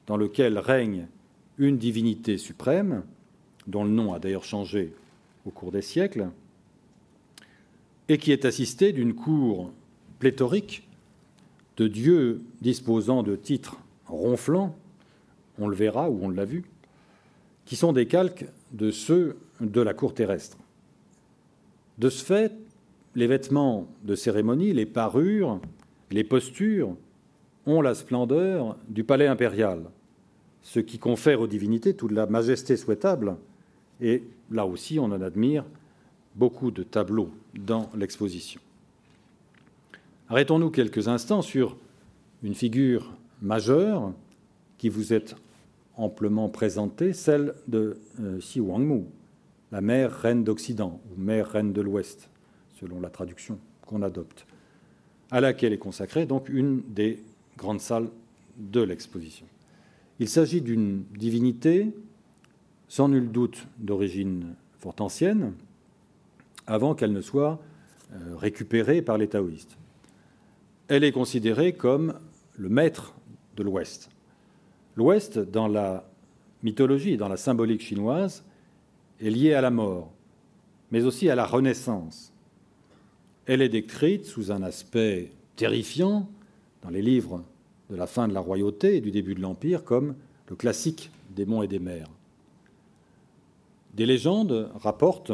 [0.07, 1.07] dans lequel règne
[1.57, 3.03] une divinité suprême,
[3.67, 4.93] dont le nom a d'ailleurs changé
[5.45, 6.29] au cours des siècles,
[8.07, 9.73] et qui est assisté d'une cour
[10.19, 10.87] pléthorique
[11.75, 14.77] de dieux disposant de titres ronflants,
[15.57, 16.63] on le verra ou on l'a vu,
[17.65, 20.57] qui sont des calques de ceux de la cour terrestre.
[21.97, 22.53] De ce fait,
[23.15, 25.59] les vêtements de cérémonie, les parures,
[26.11, 26.95] les postures
[27.65, 29.83] ont la splendeur du palais impérial,
[30.61, 33.37] ce qui confère aux divinités toute la majesté souhaitable.
[34.01, 35.63] Et là aussi, on en admire
[36.35, 38.59] beaucoup de tableaux dans l'exposition.
[40.29, 41.77] Arrêtons-nous quelques instants sur
[42.43, 44.11] une figure majeure
[44.77, 45.35] qui vous est
[45.97, 49.05] amplement présentée, celle de euh, Xi Wangmu,
[49.71, 52.29] la mère reine d'Occident ou mère reine de l'Ouest,
[52.79, 54.45] selon la traduction qu'on adopte,
[55.31, 57.23] à laquelle est consacrée donc une des
[57.57, 58.09] grandes salles
[58.57, 59.45] de l'exposition.
[60.19, 61.93] Il s'agit d'une divinité
[62.87, 65.53] sans nul doute d'origine fort ancienne,
[66.67, 67.59] avant qu'elle ne soit
[68.13, 69.77] euh, récupérée par les taoïstes.
[70.87, 72.13] Elle est considérée comme
[72.57, 73.13] le maître
[73.57, 74.09] de l'Ouest.
[74.95, 76.09] L'Ouest, dans la
[76.63, 78.43] mythologie et dans la symbolique chinoise,
[79.21, 80.11] est lié à la mort,
[80.91, 82.33] mais aussi à la renaissance.
[83.45, 86.29] Elle est décrite sous un aspect terrifiant
[86.81, 87.43] dans les livres
[87.89, 90.15] de la fin de la royauté et du début de l'Empire comme
[90.49, 92.09] le classique des monts et des mers.
[93.93, 95.31] Des légendes rapportent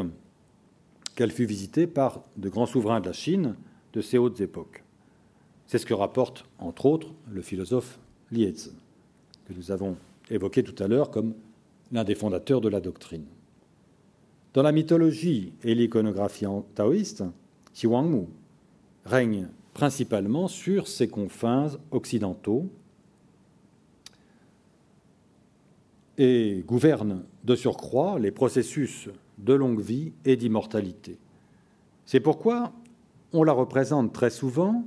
[1.14, 3.54] qu'elle fut visitée par de grands souverains de la Chine
[3.92, 4.82] de ces hautes époques.
[5.66, 7.98] C'est ce que rapporte, entre autres, le philosophe
[8.30, 8.70] Lietz,
[9.52, 9.96] que nous avons
[10.30, 11.34] évoqué tout à l'heure comme
[11.90, 13.24] l'un des fondateurs de la doctrine.
[14.54, 17.24] Dans la mythologie et l'iconographie taoïste,
[17.84, 18.26] Wangmu
[19.04, 22.68] règne principalement sur ses confins occidentaux
[26.18, 31.16] et gouverne de surcroît les processus de longue vie et d'immortalité.
[32.04, 32.72] C'est pourquoi
[33.32, 34.84] on la représente très souvent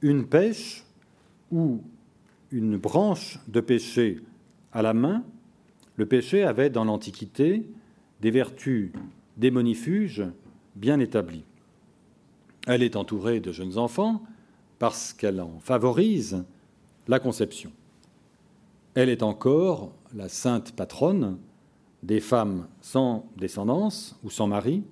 [0.00, 0.84] une pêche
[1.50, 1.80] ou
[2.54, 4.20] une branche de péché
[4.72, 5.24] à la main.
[5.96, 7.68] Le péché avait dans l'Antiquité
[8.20, 8.92] des vertus
[9.36, 10.22] démonifuges
[10.76, 11.44] bien établies.
[12.68, 14.22] Elle est entourée de jeunes enfants
[14.78, 16.44] parce qu'elle en favorise
[17.08, 17.72] la conception.
[18.94, 21.38] Elle est encore la sainte patronne
[22.04, 24.84] des femmes sans descendance ou sans mari,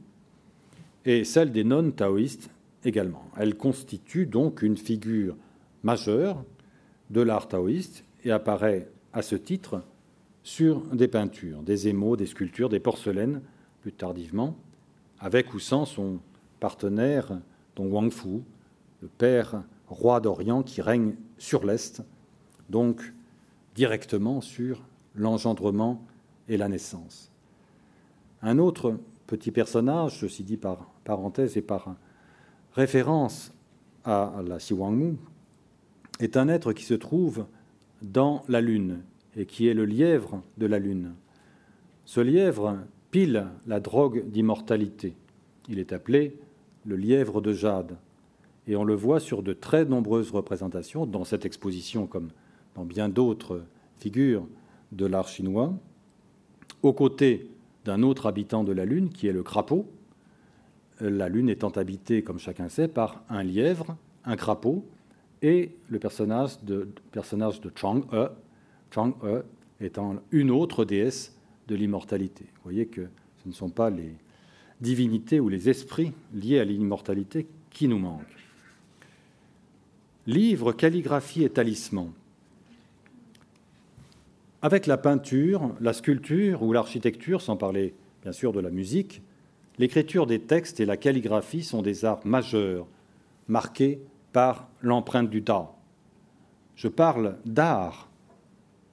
[1.04, 2.50] et celle des nonnes taoïstes
[2.84, 3.24] également.
[3.36, 5.36] Elle constitue donc une figure
[5.84, 6.44] majeure
[7.12, 9.82] de l'art taoïste et apparaît à ce titre
[10.42, 13.42] sur des peintures, des émaux, des sculptures, des porcelaines,
[13.82, 14.56] plus tardivement,
[15.20, 16.18] avec ou sans son
[16.58, 17.38] partenaire,
[17.76, 18.42] Dong Wangfu,
[19.02, 22.02] le père roi d'Orient qui règne sur l'Est,
[22.70, 23.12] donc
[23.74, 24.82] directement sur
[25.14, 26.02] l'engendrement
[26.48, 27.30] et la naissance.
[28.40, 31.94] Un autre petit personnage, ceci dit par parenthèse et par
[32.72, 33.52] référence
[34.04, 35.16] à la Siwangmu,
[36.22, 37.46] est un être qui se trouve
[38.00, 39.00] dans la Lune
[39.36, 41.12] et qui est le lièvre de la Lune.
[42.04, 42.78] Ce lièvre
[43.10, 45.14] pile la drogue d'immortalité.
[45.68, 46.36] Il est appelé
[46.84, 47.96] le lièvre de jade.
[48.66, 52.28] Et on le voit sur de très nombreuses représentations, dans cette exposition comme
[52.74, 53.64] dans bien d'autres
[53.98, 54.46] figures
[54.92, 55.74] de l'art chinois
[56.82, 57.48] aux côtés
[57.84, 59.86] d'un autre habitant de la Lune, qui est le crapaud,
[61.00, 64.84] la Lune étant habitée, comme chacun sait, par un lièvre, un crapaud,
[65.42, 66.88] et le personnage de,
[67.74, 68.28] Chang-e,
[68.94, 69.44] Chang-e
[69.80, 71.36] étant une autre déesse
[71.68, 72.44] de l'immortalité.
[72.44, 73.08] Vous voyez que
[73.42, 74.14] ce ne sont pas les
[74.80, 78.22] divinités ou les esprits liés à l'immortalité qui nous manquent.
[80.26, 82.12] Livre, calligraphie et talisman.
[84.60, 89.22] Avec la peinture, la sculpture ou l'architecture, sans parler bien sûr de la musique,
[89.78, 92.86] l'écriture des textes et la calligraphie sont des arts majeurs,
[93.48, 94.00] marqués
[94.32, 95.68] par l'empreinte du Tao.
[96.76, 98.08] Je parle d'art,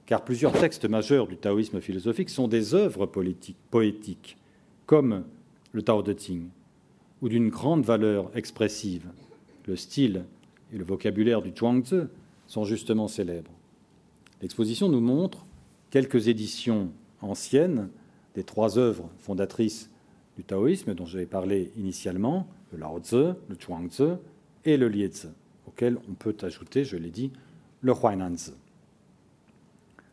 [0.06, 4.36] car plusieurs textes majeurs du taoïsme philosophique sont des œuvres poétiques,
[4.86, 5.24] comme
[5.72, 6.48] le Tao de Ting,
[7.22, 9.06] ou d'une grande valeur expressive.
[9.66, 10.24] Le style
[10.72, 12.02] et le vocabulaire du Zhuangzi
[12.46, 13.52] sont justement célèbres.
[14.42, 15.44] L'exposition nous montre
[15.90, 17.88] quelques éditions anciennes
[18.34, 19.90] des trois œuvres fondatrices
[20.36, 23.90] du taoïsme dont j'avais parlé initialement, le Lao Tzu, le Chuang
[24.64, 25.28] et le Liezi,
[25.66, 27.32] auquel on peut ajouter, je l'ai dit,
[27.82, 28.36] le Huainan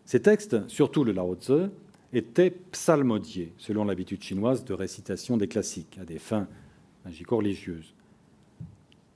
[0.06, 1.70] Ces textes, surtout le Lao Tzu,
[2.14, 6.48] étaient psalmodiés, selon l'habitude chinoise de récitation des classiques, à des fins
[7.06, 7.93] magico-religieuses.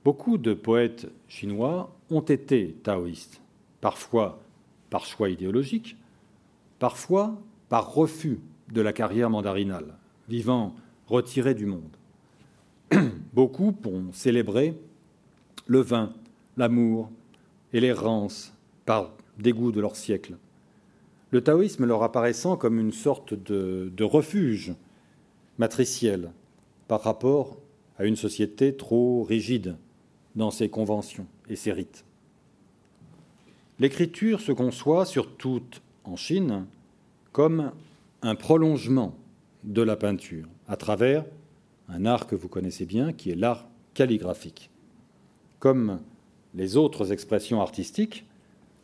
[0.04, 3.40] Beaucoup de poètes chinois ont été taoïstes,
[3.80, 4.42] parfois
[4.90, 5.96] par choix idéologique,
[6.78, 8.40] parfois par refus
[8.72, 9.94] de la carrière mandarinale,
[10.28, 10.74] vivant
[11.06, 11.96] retiré du monde.
[13.32, 14.74] Beaucoup ont célébré
[15.66, 16.12] le vin,
[16.56, 17.10] l'amour
[17.72, 18.52] et l'errance
[18.84, 20.36] par dégoût de leur siècle.
[21.30, 24.74] Le taoïsme leur apparaissant comme une sorte de, refuge
[25.58, 26.30] matriciel
[26.88, 27.56] par rapport
[27.98, 29.76] à une société trop rigide
[30.34, 32.04] dans ses conventions et ses rites.
[33.78, 35.62] L'écriture se conçoit surtout
[36.04, 36.66] en Chine
[37.32, 37.72] comme
[38.20, 39.16] un prolongement
[39.64, 41.24] de la peinture à travers
[41.88, 44.71] un art que vous connaissez bien qui est l'art calligraphique.
[45.62, 46.00] Comme
[46.56, 48.26] les autres expressions artistiques,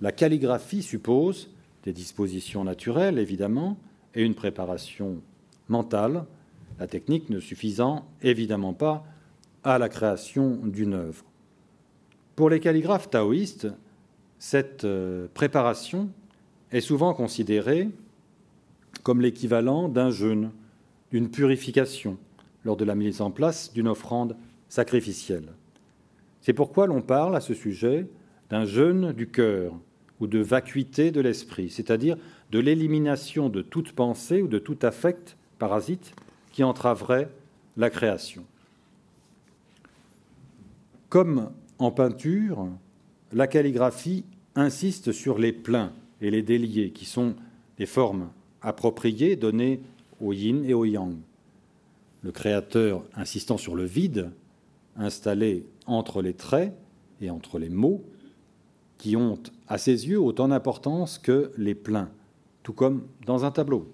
[0.00, 1.50] la calligraphie suppose
[1.82, 3.76] des dispositions naturelles, évidemment,
[4.14, 5.20] et une préparation
[5.68, 6.24] mentale,
[6.78, 9.04] la technique ne suffisant évidemment pas
[9.64, 11.24] à la création d'une œuvre.
[12.36, 13.66] Pour les calligraphes taoïstes,
[14.38, 16.08] cette euh, préparation
[16.70, 17.88] est souvent considérée
[19.02, 20.52] comme l'équivalent d'un jeûne,
[21.10, 22.18] d'une purification,
[22.64, 24.36] lors de la mise en place d'une offrande
[24.68, 25.48] sacrificielle.
[26.48, 28.06] C'est pourquoi l'on parle à ce sujet
[28.48, 29.74] d'un jeûne du cœur
[30.18, 32.16] ou de vacuité de l'esprit, c'est-à-dire
[32.50, 36.14] de l'élimination de toute pensée ou de tout affect parasite
[36.50, 37.28] qui entraverait
[37.76, 38.46] la création.
[41.10, 42.66] Comme en peinture,
[43.34, 45.92] la calligraphie insiste sur les pleins
[46.22, 47.34] et les déliés, qui sont
[47.76, 48.30] des formes
[48.62, 49.82] appropriées données
[50.18, 51.14] au yin et au yang.
[52.22, 54.30] Le créateur insistant sur le vide
[54.96, 56.74] installé entre les traits
[57.20, 58.04] et entre les mots,
[58.98, 62.10] qui ont à ses yeux autant d'importance que les pleins,
[62.62, 63.92] tout comme dans un tableau.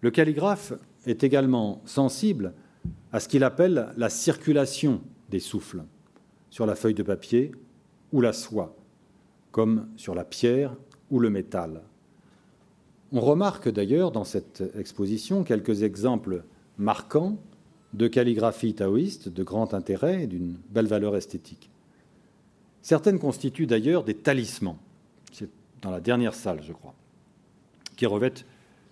[0.00, 0.74] Le calligraphe
[1.06, 2.52] est également sensible
[3.12, 5.00] à ce qu'il appelle la circulation
[5.30, 5.84] des souffles
[6.50, 7.52] sur la feuille de papier
[8.12, 8.76] ou la soie,
[9.50, 10.76] comme sur la pierre
[11.10, 11.82] ou le métal.
[13.12, 16.44] On remarque d'ailleurs dans cette exposition quelques exemples
[16.76, 17.38] marquants
[17.94, 21.70] de calligraphie taoïste de grand intérêt et d'une belle valeur esthétique.
[22.82, 24.78] Certaines constituent d'ailleurs des talismans,
[25.32, 25.48] c'est
[25.80, 26.94] dans la dernière salle je crois,
[27.96, 28.44] qui revêtent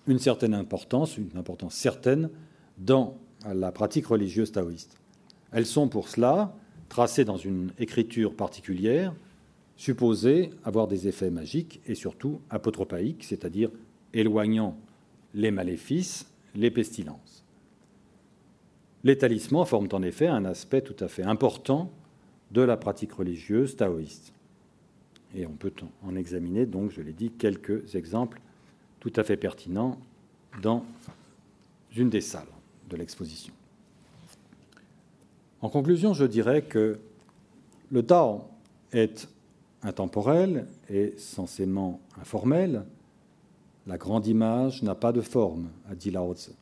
[0.07, 2.31] une certaine importance, une importance certaine
[2.79, 4.97] dans la pratique religieuse taoïste.
[5.51, 6.55] Elles sont pour cela
[6.89, 9.15] tracées dans une écriture particulière,
[9.77, 13.71] supposée avoir des effets magiques et surtout apotropaïques, c'est-à-dire
[14.15, 14.77] éloignant
[15.35, 17.42] les maléfices, les pestilences.
[19.05, 21.91] Les talismans forment en effet un aspect tout à fait important
[22.53, 24.33] de la pratique religieuse taoïste.
[25.35, 25.73] Et on peut
[26.03, 28.41] en examiner donc, je l'ai dit, quelques exemples
[29.01, 29.99] tout à fait pertinents
[30.61, 30.85] dans
[31.97, 32.47] une des salles
[32.89, 33.53] de l'exposition.
[35.61, 37.01] En conclusion, je dirais que
[37.91, 38.45] le Tao
[38.93, 39.29] est
[39.83, 42.85] intemporel et censément informel.
[43.87, 46.53] La grande image n'a pas de forme, a dit Lao Tzu.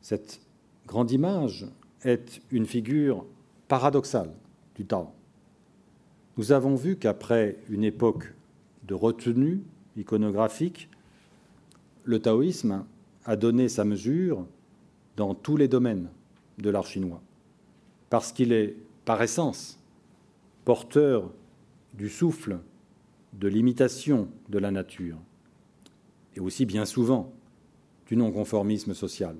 [0.00, 0.40] Cette
[0.88, 1.66] grande image
[2.02, 3.26] est une figure
[3.68, 4.32] paradoxale
[4.74, 5.08] du Tao.
[6.38, 8.32] Nous avons vu qu'après une époque
[8.84, 9.62] de retenue
[9.96, 10.88] iconographique,
[12.04, 12.86] le taoïsme
[13.26, 14.46] a donné sa mesure
[15.16, 16.08] dans tous les domaines
[16.56, 17.20] de l'art chinois,
[18.08, 18.74] parce qu'il est
[19.04, 19.78] par essence
[20.64, 21.30] porteur
[21.92, 22.60] du souffle,
[23.34, 25.18] de l'imitation de la nature,
[26.34, 27.30] et aussi bien souvent
[28.06, 29.36] du non-conformisme social.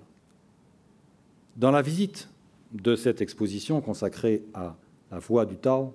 [1.59, 2.29] Dans la visite
[2.71, 4.77] de cette exposition consacrée à
[5.11, 5.93] la voix du Tao,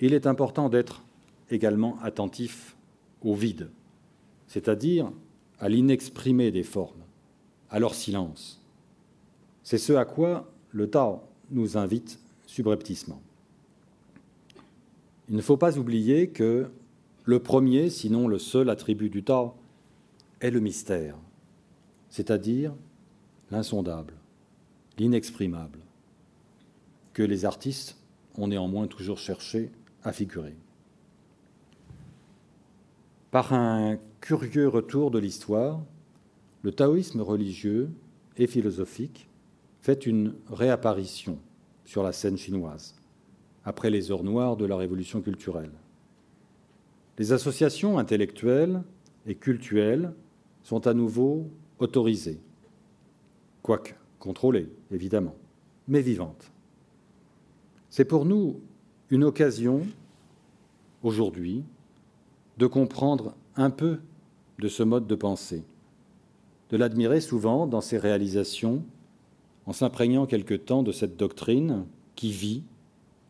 [0.00, 1.04] il est important d'être
[1.50, 2.74] également attentif
[3.20, 3.68] au vide,
[4.46, 5.12] c'est-à-dire
[5.58, 7.02] à l'inexprimé des formes,
[7.68, 8.62] à leur silence,
[9.62, 11.20] c'est ce à quoi le Tao
[11.50, 13.20] nous invite subrepticement.
[15.28, 16.70] Il ne faut pas oublier que
[17.24, 19.52] le premier, sinon le seul attribut du Tao,
[20.40, 21.16] est le mystère,
[22.08, 22.72] c'est-à-dire
[23.50, 24.14] l'insondable,
[24.98, 25.78] l'inexprimable,
[27.12, 27.96] que les artistes
[28.36, 29.70] ont néanmoins toujours cherché
[30.02, 30.56] à figurer.
[33.30, 35.80] Par un curieux retour de l'histoire,
[36.62, 37.90] le taoïsme religieux
[38.36, 39.28] et philosophique
[39.80, 41.38] fait une réapparition
[41.84, 42.94] sur la scène chinoise,
[43.64, 45.72] après les heures noires de la révolution culturelle.
[47.18, 48.82] Les associations intellectuelles
[49.26, 50.12] et cultuelles
[50.62, 52.40] sont à nouveau autorisées,
[53.62, 55.34] quoique contrôlées, évidemment,
[55.88, 56.52] mais vivantes.
[57.90, 58.60] C'est pour nous
[59.10, 59.84] une occasion,
[61.02, 61.64] aujourd'hui,
[62.56, 63.98] de comprendre un peu
[64.60, 65.64] de ce mode de pensée,
[66.70, 68.84] de l'admirer souvent dans ses réalisations
[69.66, 71.84] en s'imprégnant quelque temps de cette doctrine
[72.14, 72.62] qui vit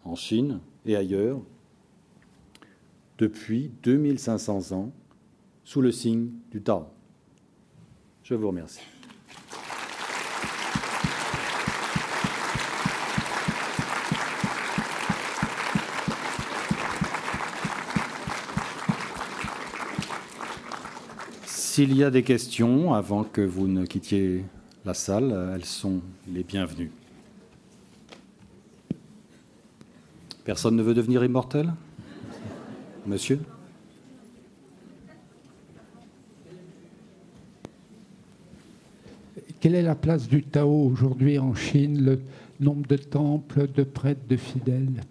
[0.05, 1.41] en Chine et ailleurs
[3.17, 4.93] depuis 2500 ans
[5.65, 6.85] sous le signe du Tao.
[8.25, 8.92] Je vous remercie.
[21.83, 24.45] S'il y a des questions avant que vous ne quittiez
[24.85, 26.01] la salle, elles sont
[26.33, 26.93] les bienvenues.
[30.45, 31.73] Personne ne veut devenir immortel?
[33.05, 33.41] Monsieur?
[39.59, 42.21] Quelle est la place du Tao aujourd'hui en Chine, le
[42.61, 45.03] nombre de temples, de prêtres, de fidèles?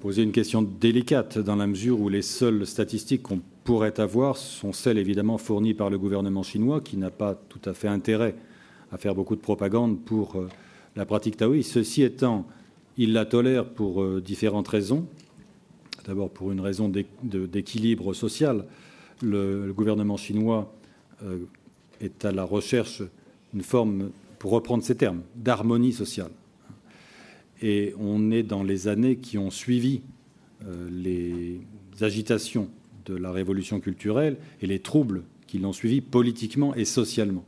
[0.00, 4.72] Poser une question délicate dans la mesure où les seules statistiques qu'on pourrait avoir sont
[4.72, 8.36] celles évidemment fournies par le gouvernement chinois, qui n'a pas tout à fait intérêt
[8.92, 10.48] à faire beaucoup de propagande pour euh,
[10.94, 11.72] la pratique taoïste.
[11.72, 12.46] Ceci étant,
[12.98, 15.06] il la tolère pour euh, différentes raisons.
[16.06, 16.92] D'abord pour une raison
[17.22, 18.66] d'équilibre social.
[19.22, 20.72] Le, gouvernement chinois
[21.22, 21.38] euh,
[22.02, 23.02] est à la recherche
[23.54, 26.30] d'une forme, pour reprendre ces termes, d'harmonie sociale.
[27.62, 30.02] Et on est dans les années qui ont suivi
[30.90, 31.60] les
[32.00, 32.68] agitations
[33.06, 37.44] de la révolution culturelle et les troubles qui l'ont suivi politiquement et socialement.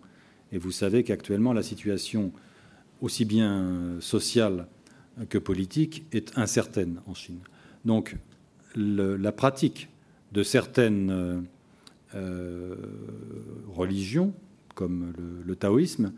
[0.52, 2.32] Et vous savez qu'actuellement, la situation,
[3.00, 4.68] aussi bien sociale
[5.28, 7.40] que politique, est incertaine en Chine.
[7.84, 8.16] Donc,
[8.76, 9.88] la pratique
[10.32, 11.46] de certaines
[12.14, 12.74] euh,
[13.74, 14.32] religion,
[14.74, 15.12] comme
[15.44, 16.12] le, taoïsme,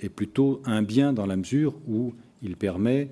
[0.00, 3.10] est plutôt un bien dans la mesure où il permet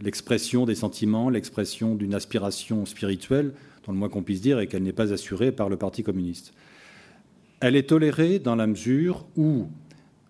[0.00, 3.52] l'expression des sentiments, l'expression d'une aspiration spirituelle,
[3.86, 6.54] dans le moins qu'on puisse dire, et qu'elle n'est pas assurée par le Parti communiste.
[7.60, 9.68] Elle est tolérée dans la mesure où,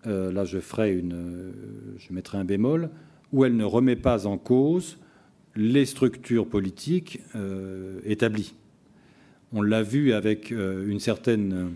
[0.07, 1.53] euh, là je ferai une,
[1.97, 2.89] je mettrai un bémol,
[3.31, 4.97] où elle ne remet pas en cause
[5.55, 8.53] les structures politiques euh, établies.
[9.53, 11.71] On l'a vu avec euh, une certaine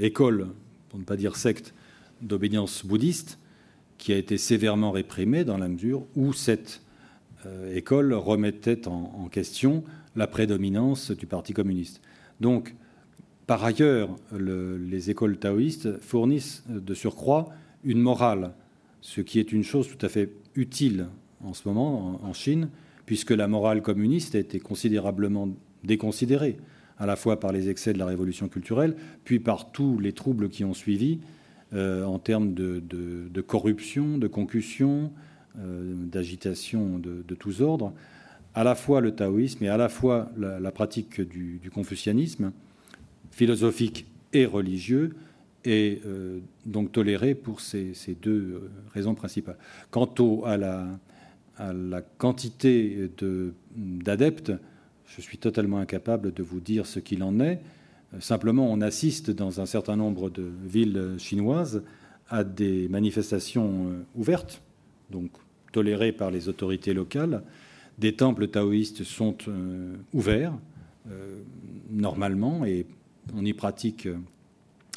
[0.00, 0.48] école,
[0.88, 1.74] pour ne pas dire secte,
[2.22, 3.38] d'obédience bouddhiste,
[3.98, 6.82] qui a été sévèrement réprimée dans la mesure où cette
[7.72, 9.84] école remettait en, question
[10.16, 12.00] la prédominance du Parti communiste.
[12.40, 12.74] Donc,
[13.46, 17.50] par ailleurs, les écoles taoïstes fournissent de surcroît
[17.84, 18.54] une morale,
[19.00, 21.08] ce qui est une chose tout à fait utile
[21.44, 22.70] en ce moment en, Chine,
[23.06, 25.50] puisque la morale communiste a été considérablement
[25.84, 26.56] déconsidérée,
[26.98, 30.48] à la fois par les excès de la révolution culturelle, puis par tous les troubles
[30.48, 31.20] qui ont suivi
[31.74, 35.12] euh, en termes de, corruption, de concussion,
[35.58, 37.92] euh, d'agitation de, tous ordres.
[38.54, 42.52] À la fois le taoïsme et à la fois la, pratique du confucianisme
[43.30, 45.14] philosophique et religieux,
[45.64, 49.56] est euh, donc toléré pour ces, deux euh, raisons principales.
[49.90, 50.12] Quant
[50.44, 50.86] à, la,
[51.56, 53.10] à, la, quantité
[53.74, 54.52] d'adeptes,
[55.06, 57.60] je suis totalement incapable de vous dire ce qu'il en est.
[58.20, 61.82] Simplement, on assiste dans un certain nombre de villes chinoises
[62.28, 64.62] à des manifestations euh, ouvertes,
[65.10, 65.30] donc
[65.72, 67.42] tolérées par les autorités locales.
[67.98, 69.36] Des temples taoïstes sont
[70.12, 70.58] ouverts
[71.90, 72.86] normalement et
[73.32, 74.16] on y pratique euh,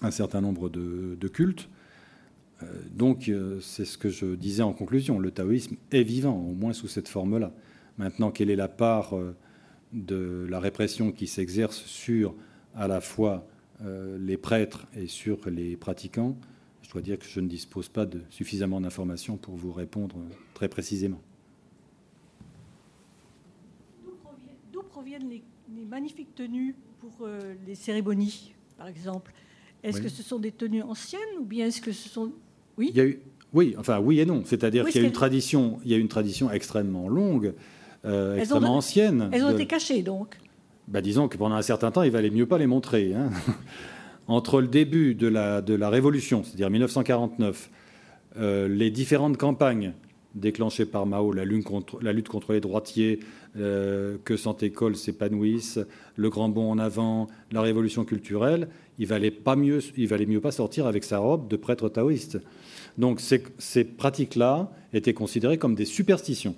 [0.01, 1.69] un certain nombre de, cultes.
[2.61, 5.19] Euh, donc, euh, c'est ce que je disais en conclusion.
[5.19, 7.51] Le taoïsme est vivant, au moins sous cette forme-là.
[7.97, 9.15] Maintenant, quelle est la part
[9.91, 12.35] de la répression qui s'exerce sur
[12.75, 13.47] à la fois
[14.19, 16.37] les prêtres et sur les pratiquants?
[16.83, 20.15] Je dois dire que je ne dispose pas de suffisamment d'informations pour vous répondre
[20.53, 21.19] très précisément.
[24.71, 25.43] D'où proviennent, les,
[25.73, 29.31] les magnifiques tenues pour euh, les cérémonies, par exemple
[29.83, 32.31] Est-ce que ce sont des tenues anciennes ou bien est-ce que ce sont...
[32.77, 32.89] Oui?
[32.91, 33.19] Il y a eu...
[33.53, 34.43] Oui, enfin oui et non.
[34.43, 37.53] C'est-à-dire qu'il y a une tradition, il y a une tradition extrêmement longue,
[38.03, 39.29] euh, extrêmement ancienne.
[39.31, 40.37] Elles ont été cachées donc.
[40.89, 43.13] Bah, disons que pendant un certain temps, il valait mieux pas les montrer.
[43.13, 43.29] Hein.
[44.27, 47.69] Entre le début de la, de la Révolution, c'est-à-dire 1949,
[48.35, 49.93] euh, les différentes campagnes
[50.37, 53.19] déclenchées par Mao, la lutte contre, les droitiers,
[53.57, 55.79] euh, que Santé École s'épanouisse,
[56.15, 58.67] le grand bond en avant, la révolution culturelle,
[58.99, 62.39] il valait pas mieux, il valait mieux pas sortir avec sa robe de prêtre taoïste.
[62.97, 66.55] Donc ces, pratiques-là étaient considérées comme des superstitions.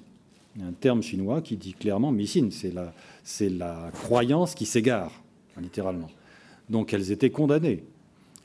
[0.61, 5.23] Un terme chinois qui dit clairement missine, c'est la croyance qui s'égare,
[5.61, 6.09] littéralement.
[6.69, 7.83] Donc elles étaient condamnées.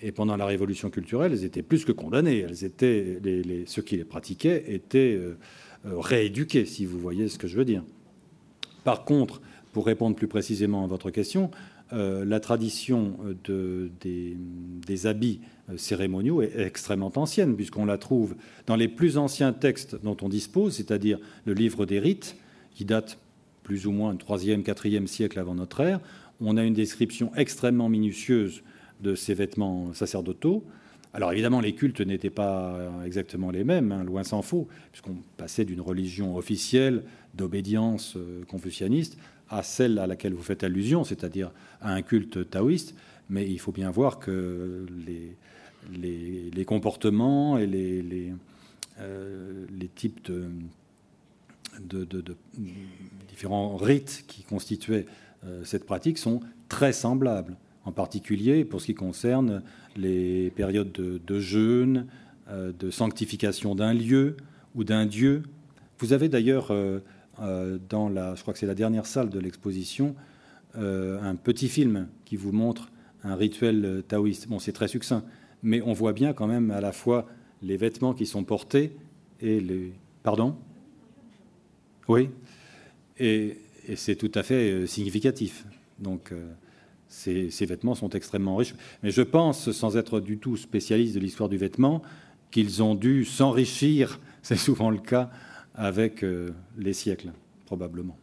[0.07, 2.41] Et pendant la révolution culturelle, elles étaient plus que condamnées.
[2.41, 3.23] Elles étaient,
[3.65, 5.39] ceux qui les pratiquaient étaient euh,
[5.87, 7.83] euh, rééduqués, si vous voyez ce que je veux dire.
[8.85, 9.41] Par contre,
[9.73, 11.51] pour répondre plus précisément à votre question,
[11.95, 15.41] euh, la tradition de, des, habits
[15.79, 18.35] cérémoniaux est extrêmement ancienne, puisqu'on la trouve
[18.67, 22.37] dans les plus anciens textes dont on dispose, c'est-à-dire le livre des rites,
[22.75, 23.19] qui date
[23.63, 26.01] plus ou moins du 3e, 4e siècle avant notre ère.
[26.43, 28.63] On a une description extrêmement minutieuse
[29.05, 30.65] de ces vêtements sacerdotaux.
[31.13, 35.65] Alors évidemment, les cultes n'étaient pas exactement les mêmes, hein, loin s'en faut, puisqu'on passait
[35.65, 37.05] d'une religion officielle
[37.35, 39.17] d'obédience euh, confucianiste
[39.49, 42.95] à celle à laquelle vous faites allusion, c'est-à-dire à un culte taoïste.
[43.31, 48.33] Mais il faut bien voir que les, comportements et les,
[49.01, 52.37] euh, types de, de,
[53.29, 55.07] différents rites qui constituaient
[55.47, 59.63] euh, cette pratique sont très semblables, en particulier pour ce qui concerne
[59.97, 62.07] les périodes de, jeûne,
[62.49, 64.37] euh, de sanctification d'un lieu
[64.75, 65.43] ou d'un dieu.
[65.99, 67.01] Vous avez d'ailleurs euh,
[67.41, 70.15] euh, dans la, je crois que c'est la dernière salle de l'exposition,
[70.77, 72.91] un petit film qui vous montre
[73.23, 74.49] un rituel taoïste.
[74.49, 75.23] Bon, c'est très succinct,
[75.63, 77.29] mais on voit bien quand même à la fois
[77.63, 78.97] les vêtements qui sont portés
[79.41, 79.93] et les.
[80.25, 80.57] Pardon?
[82.09, 82.29] Oui.
[83.21, 83.57] Et,
[83.87, 85.65] et c'est tout à fait significatif.
[86.01, 86.33] Donc.
[87.15, 88.75] Ces, vêtements sont extrêmement riches.
[89.03, 92.03] Mais je pense, sans être du tout spécialiste de l'histoire du vêtement,
[92.51, 95.31] qu'ils ont dû s'enrichir, c'est souvent le cas,
[95.75, 97.33] avec euh, les siècles,
[97.67, 98.19] probablement.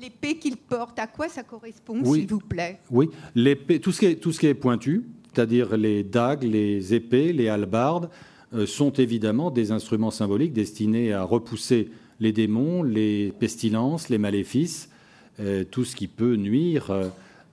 [0.00, 2.80] L'épée qu'ils portent, à quoi ça correspond, s'il vous plaît?
[2.90, 6.94] Oui, l'épée, tout, ce qui est, tout ce qui est pointu, c'est-à-dire les dagues, les
[6.94, 8.08] épées, les halbardes,
[8.54, 14.88] euh, sont évidemment des instruments symboliques destinés à repousser les démons, les pestilences, les maléfices,
[15.38, 16.90] euh, tout ce qui peut nuire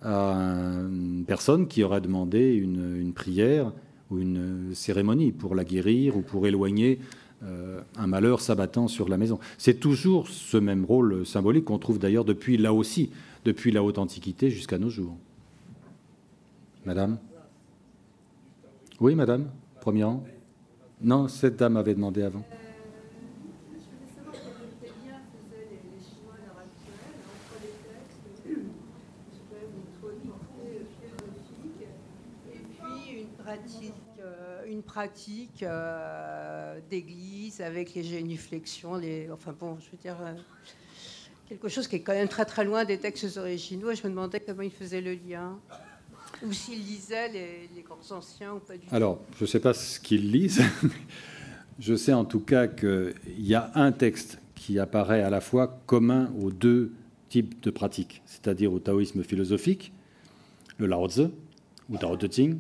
[0.06, 3.72] à une personne qui aurait demandé une, prière
[4.12, 7.00] ou une cérémonie pour la guérir ou pour éloigner
[7.44, 9.40] euh, un malheur s'abattant sur la maison.
[9.58, 13.12] C'est toujours ce même rôle symbolique qu'on trouve d'ailleurs depuis là aussi,
[13.46, 15.18] depuis la haute antiquité jusqu'à nos jours.
[16.86, 17.18] Madame?
[19.00, 19.50] Oui, madame
[19.82, 20.24] Premier rang
[21.02, 22.46] Non, cette dame avait demandé avant.
[34.76, 40.34] Une pratique euh, d'église avec les génuflexions, les, enfin bon, je veux dire, euh,
[41.48, 43.92] quelque chose qui est quand même très très loin des textes originaux.
[43.92, 45.58] Et je me demandais comment il faisait le lien.
[46.46, 48.94] Ou s'il lisait les, les grands anciens ou pas du tout.
[48.94, 50.62] Alors, je ne sais pas ce qu'il lisent.
[51.80, 55.80] je sais en tout cas qu'il y a un texte qui apparaît à la fois
[55.86, 56.92] commun aux deux
[57.30, 59.94] types de pratiques, c'est-à-dire au taoïsme philosophique,
[60.78, 61.28] le Lao Tzu,
[61.90, 62.58] ou Tao Te Ching,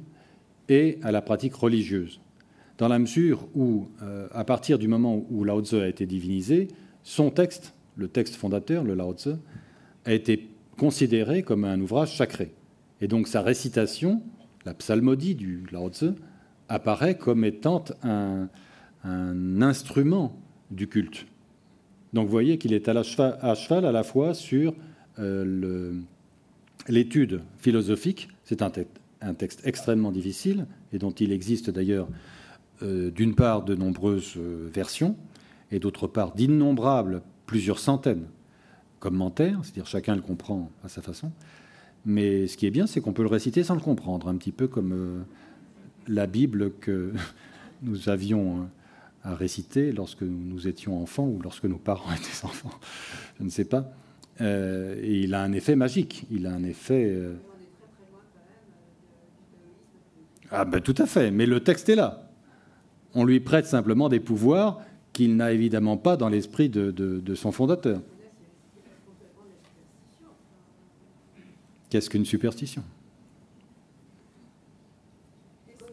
[0.69, 2.19] et à la pratique religieuse.
[2.77, 6.67] Dans la mesure où, euh, à partir du moment où Lao Tzu a été divinisé,
[7.03, 9.35] son texte, le texte fondateur, le Lao Tzu,
[10.03, 12.51] a été considéré comme un ouvrage sacré.
[12.99, 14.21] Et donc sa récitation,
[14.65, 16.11] la psalmodie du Lao Tzu,
[16.67, 18.49] apparaît comme étant un,
[19.61, 20.35] instrument
[20.71, 21.27] du culte.
[22.13, 24.73] Donc vous voyez qu'il est à, cheval, à la fois sur
[25.19, 25.93] euh,
[26.87, 28.71] l'étude philosophique, c'est un,
[29.25, 32.07] un texte extrêmement difficile et dont il existe d'ailleurs
[32.81, 35.15] euh, d'une part de nombreuses euh, versions
[35.71, 38.27] et d'autre part d'innombrables, plusieurs centaines
[38.99, 41.31] commentaires, c'est-à-dire chacun le comprend à sa façon.
[42.05, 44.51] Mais ce qui est bien, c'est qu'on peut le réciter sans le comprendre, un petit
[44.51, 45.21] peu comme euh,
[46.07, 47.13] la Bible que
[47.81, 48.69] nous avions
[49.23, 52.77] à réciter lorsque nous étions enfants ou lorsque nos parents étaient enfants,
[53.39, 53.91] je ne sais pas.
[54.39, 57.11] et il a un effet magique, il a un effet
[60.51, 62.29] Ah ben tout à fait, mais le texte est là.
[63.13, 64.81] On lui prête simplement des pouvoirs
[65.13, 68.01] qu'il n'a évidemment pas dans l'esprit de, son fondateur.
[71.89, 72.83] Qu'est-ce qu'une superstition?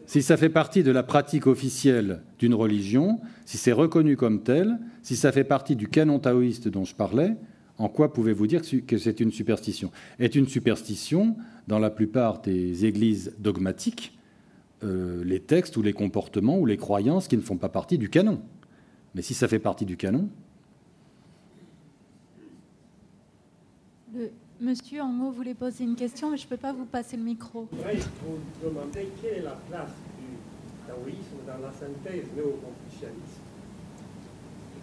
[0.05, 4.77] Si ça fait partie de la pratique officielle d'une religion, si c'est reconnu comme tel,
[5.01, 7.35] si ça fait partie du canon taoïste dont je parlais,
[7.77, 9.91] en quoi pouvez-vous dire que c'est une superstition?
[10.19, 14.17] Est une superstition, dans la plupart des églises dogmatiques,
[14.83, 18.09] euh, les textes ou les comportements ou les croyances qui ne font pas partie du
[18.09, 18.41] canon.
[19.15, 20.29] Mais si ça fait partie du canon.
[24.59, 27.23] monsieur en haut voulait poser une question, mais je ne peux pas vous passer le
[27.23, 27.67] micro.
[27.71, 30.37] Oui, vous demandez quelle est la place du
[30.87, 33.41] taoïsme dans la synthèse néo-confucianiste,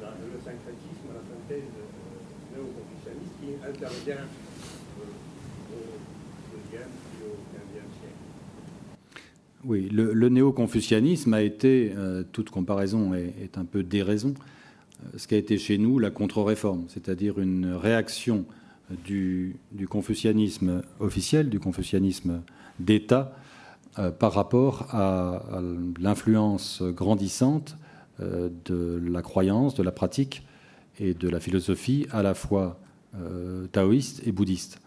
[0.01, 1.71] dans le syncrétisme, la synthèse
[2.55, 6.91] néo-confucianiste qui intervient euh, au deuxième
[9.65, 15.35] oui, le, néo-confucianisme a été, euh, toute comparaison est, un peu déraison, euh, ce qui
[15.35, 18.47] a été chez nous la contre-réforme, c'est-à-dire une réaction
[19.05, 19.57] du,
[19.89, 22.41] confucianisme officiel, du confucianisme
[22.79, 23.37] d'État,
[23.99, 25.43] euh, par rapport à,
[26.01, 27.77] l'influence grandissante
[28.19, 30.47] de la croyance, de la pratique
[30.99, 32.79] et de la philosophie à la fois
[33.73, 34.80] taoïste et bouddhiste.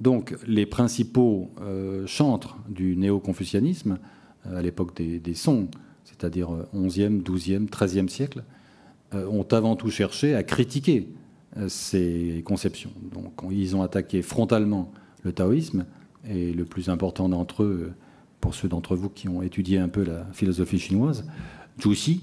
[0.00, 3.98] Donc les principaux euh, chantres du néo-confucianisme,
[4.46, 5.68] euh, à l'époque des, Song,
[6.04, 8.44] c'est-à-dire 11e, 12e, 13e siècle,
[9.14, 11.08] euh, ont avant tout cherché à critiquer
[11.66, 12.92] ces conceptions.
[13.12, 14.92] Donc ils ont attaqué frontalement
[15.24, 15.86] le taoïsme,
[16.28, 17.92] et le plus important d'entre eux,
[18.40, 21.26] pour ceux d'entre vous qui ont étudié un peu la philosophie chinoise,
[21.80, 22.20] Zhu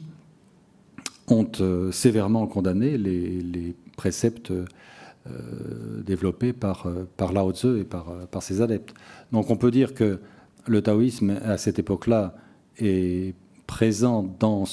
[1.28, 1.50] ont
[1.92, 4.66] sévèrement condamné les préceptes euh,
[6.06, 8.94] développé par, euh, par Lao Tzu et par, euh, par ses adeptes.
[9.32, 10.20] Donc on peut dire que
[10.68, 12.36] le taoïsme, à cette époque-là,
[12.78, 13.34] est
[13.68, 14.66] présent dans,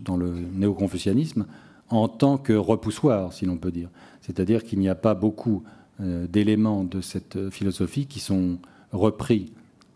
[0.00, 1.46] dans le néo-confucianisme
[1.90, 3.90] en tant que repoussoir, si l'on peut dire.
[4.20, 5.64] C'est-à-dire qu'il n'y a pas beaucoup
[6.00, 8.58] d'éléments de cette philosophie qui sont
[8.92, 9.52] repris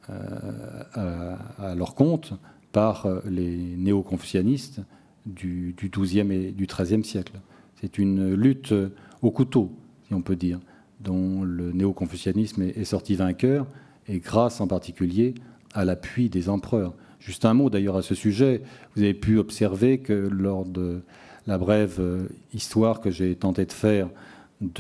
[0.08, 2.32] à, leur compte
[2.72, 4.80] par les néo-confucianistes
[5.26, 7.34] du, du, XIIe et du XIIIe siècle.
[7.80, 8.74] C'est une lutte
[9.20, 9.70] au couteau
[10.14, 10.60] on peut dire,
[11.00, 13.66] dont le néo-confucianisme est sorti vainqueur,
[14.08, 15.34] et grâce en particulier
[15.74, 16.94] à l'appui des empereurs.
[17.18, 18.62] Juste un mot d'ailleurs à ce sujet,
[18.94, 21.02] vous avez pu observer que lors de
[21.46, 24.08] la brève euh, histoire que j'ai tenté de faire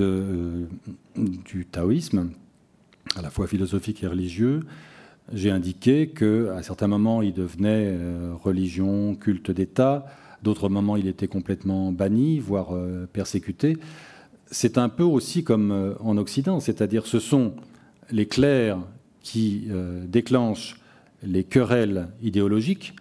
[0.00, 0.66] euh,
[1.16, 2.30] du taoïsme,
[3.16, 4.60] à la fois philosophique et religieux,
[5.32, 10.06] j'ai indiqué qu'à certains moments il devenait euh, religion, culte d'État,
[10.42, 12.76] d'autres moments il était complètement banni, voire
[13.12, 13.76] persécuté
[14.52, 17.54] c'est un peu aussi comme euh, en Occident, c'est-à-dire ce sont
[18.10, 18.78] les clercs
[19.22, 19.68] qui
[20.08, 20.80] déclenchent
[21.22, 22.94] les querelles idéologiques,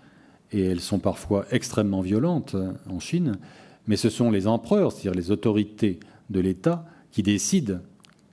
[0.52, 2.56] et elles sont parfois extrêmement violentes
[2.88, 3.40] en Chine,
[3.88, 6.00] mais ce sont les empereurs, c'est-à-dire les autorités
[6.30, 7.80] de l'État, qui décident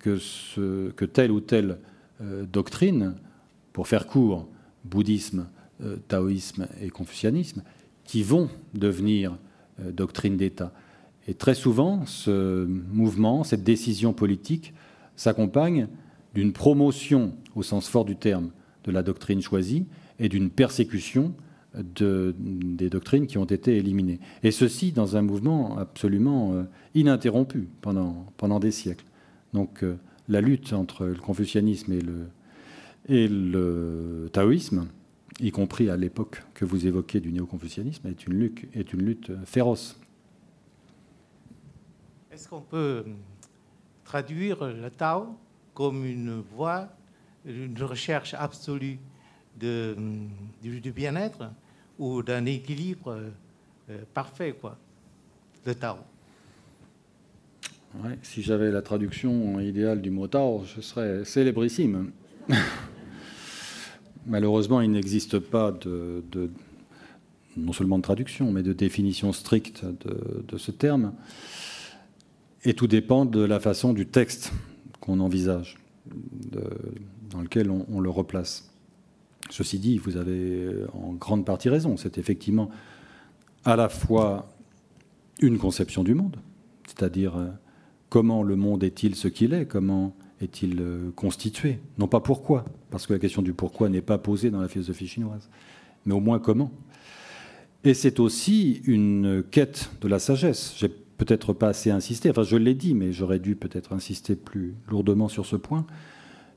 [0.01, 1.79] que telle ou telle
[2.21, 3.15] doctrine,
[3.73, 4.47] pour faire court,
[4.85, 5.47] bouddhisme,
[6.09, 7.63] taoïsme et confucianisme,
[8.05, 9.39] qui vont devenir
[9.79, 10.71] doctrine d'État.
[11.29, 14.73] Et très souvent, ce mouvement, cette décision politique
[15.15, 15.89] s'accompagne
[16.35, 18.51] d'une promotion, au sens fort du terme,
[18.85, 19.85] de la doctrine choisie
[20.19, 21.35] et d'une persécution
[21.75, 24.21] des doctrines qui ont été éliminées.
[24.43, 26.63] Et ceci dans un mouvement absolument euh,
[26.95, 29.05] ininterrompu pendant, des siècles.
[29.53, 29.97] Donc euh,
[30.29, 31.93] la lutte entre le confucianisme
[33.07, 34.87] et le, taoïsme,
[35.41, 38.25] y compris à l'époque que vous évoquez du néo-confucianisme, est
[38.93, 39.98] une lutte féroce.
[42.39, 43.03] Est-ce qu'on peut
[44.05, 45.37] traduire le Tao
[45.75, 46.87] comme une voie,
[47.45, 49.01] une recherche absolue
[49.59, 49.97] de,
[50.63, 51.51] du, bien-être
[51.99, 53.19] ou d'un équilibre
[53.91, 54.79] euh, parfait, quoi,
[55.67, 55.97] le Tao?
[58.23, 62.13] Si j'avais la traduction idéale du mot Tao, je serais célébrissime.
[64.27, 66.23] Malheureusement, il n'existe pas de,
[67.57, 71.13] non seulement de traduction, mais de définition stricte de ce terme.
[72.65, 74.53] Et tout dépend de la façon du texte
[75.01, 75.77] qu'on envisage,
[77.31, 78.71] dans lequel on, le replace.
[79.51, 81.97] Ceci dit, vous avez en grande partie raison.
[81.97, 82.71] C'est effectivement
[83.65, 84.49] à la fois
[85.41, 86.37] une conception du monde,
[86.87, 87.49] c'est-à-dire euh,
[88.09, 93.07] comment le monde est-il ce qu'il est, comment est-il euh, constitué, non pas pourquoi, parce
[93.07, 95.49] que la question du pourquoi n'est pas posée dans la philosophie chinoise,
[96.07, 96.73] mais au moins comment.
[97.85, 100.75] Et c'est aussi une quête de la sagesse.
[101.19, 105.29] Peut-être pas assez insisté, enfin je l'ai dit, mais j'aurais dû peut-être insister plus lourdement
[105.29, 105.85] sur ce point,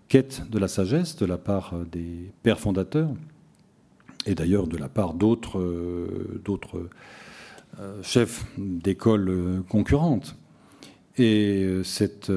[0.07, 3.09] quête de la sagesse de la part des pères fondateurs,
[4.25, 6.41] et d'ailleurs de la part d'autres euh,
[7.79, 10.35] euh, chefs d'écoles concurrentes.
[11.17, 12.31] Et euh, cette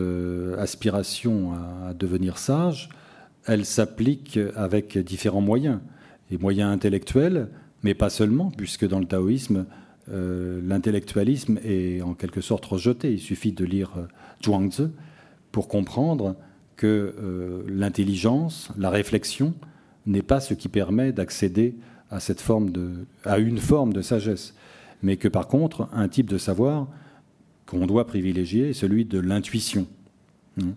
[0.58, 1.52] aspiration
[1.86, 2.88] à devenir sage,
[3.46, 5.80] elle s'applique avec différents moyens.
[6.30, 7.48] Les moyens intellectuels,
[7.82, 9.66] mais pas seulement, puisque dans le taoïsme,
[10.10, 13.12] euh, l'intellectualisme est en quelque sorte rejeté.
[13.12, 14.06] Il suffit de lire euh,
[14.44, 14.88] Zhuangzi
[15.50, 16.36] pour comprendre
[16.76, 19.54] que euh, l'intelligence, la réflexion,
[20.06, 21.76] n'est pas ce qui permet d'accéder
[22.10, 24.54] à, cette forme de, à une forme de sagesse,
[25.02, 26.88] mais que par contre, un type de savoir
[27.64, 29.86] qu'on doit privilégier est celui de l'intuition.
[30.60, 30.74] Hein.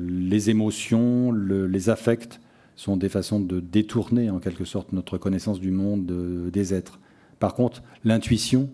[0.00, 2.40] les émotions, les affects
[2.74, 6.04] sont des façons de détourner en quelque sorte notre connaissance du monde
[6.50, 6.98] des êtres.
[7.38, 8.70] Par contre, l'intuition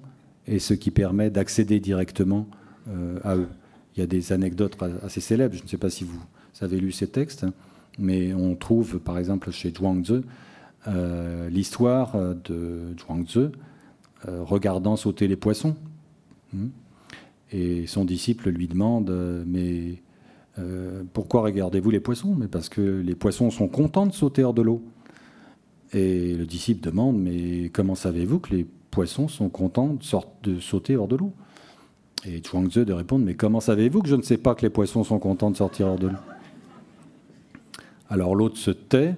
[0.46, 2.48] est ce qui permet d'accéder directement
[2.88, 3.48] euh, à eux.
[3.96, 5.54] Il y a des anecdotes assez célèbres.
[5.54, 6.20] Je ne sais pas si vous
[6.60, 7.46] avez lu ces textes,
[7.98, 10.22] mais on trouve, par exemple, chez Zhuangzi,
[10.88, 13.50] euh, l'histoire de Zhuangzi
[14.28, 15.76] euh, regardant sauter les poissons.
[16.52, 16.68] Hmm.
[17.50, 19.10] Et son disciple lui demande
[19.46, 20.02] Mais
[21.12, 22.34] pourquoi regardez-vous les poissons?
[22.34, 24.82] Mais parce que les poissons sont contents de sauter hors de l'eau.
[25.92, 29.98] Et le disciple demande, mais comment savez-vous que les poissons sont contents
[30.42, 31.32] de, sauter hors de l'eau?
[32.24, 35.04] Et Zhuangzi de répondre, mais comment savez-vous que je ne sais pas que les poissons
[35.04, 36.18] sont contents de sortir hors de l'eau?
[38.08, 39.16] Alors l'autre se tait,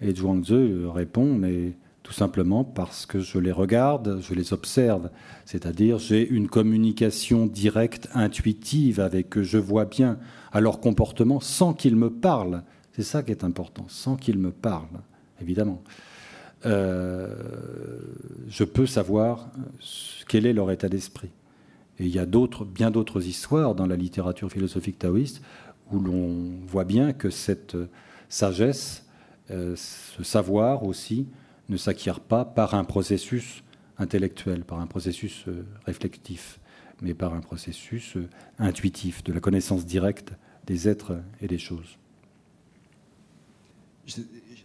[0.00, 5.10] et Zhuangzi répond, mais tout simplement parce que je les regarde, je les observe.
[5.44, 9.42] C'est-à-dire, j'ai une communication directe, intuitive avec eux.
[9.42, 10.18] Je vois bien
[10.50, 12.64] à leur comportement sans qu'ils me parlent.
[12.92, 15.02] C'est ça qui est important, sans qu'ils me parlent
[15.40, 15.82] évidemment.
[16.66, 17.34] Euh,
[18.48, 19.48] je peux savoir
[20.28, 21.30] quel est leur état d'esprit.
[21.98, 25.42] Et il y a bien d'autres histoires dans la littérature philosophique taoïste
[25.90, 27.76] où l'on voit bien que cette
[28.28, 29.06] sagesse,
[29.50, 31.26] euh, ce savoir aussi,
[31.68, 33.62] ne s'acquiert pas par un processus
[33.98, 36.58] intellectuel, par un processus euh, réflectif,
[37.02, 38.16] mais par un processus
[38.58, 40.32] intuitif, de la connaissance directe
[40.66, 41.99] des êtres et des choses.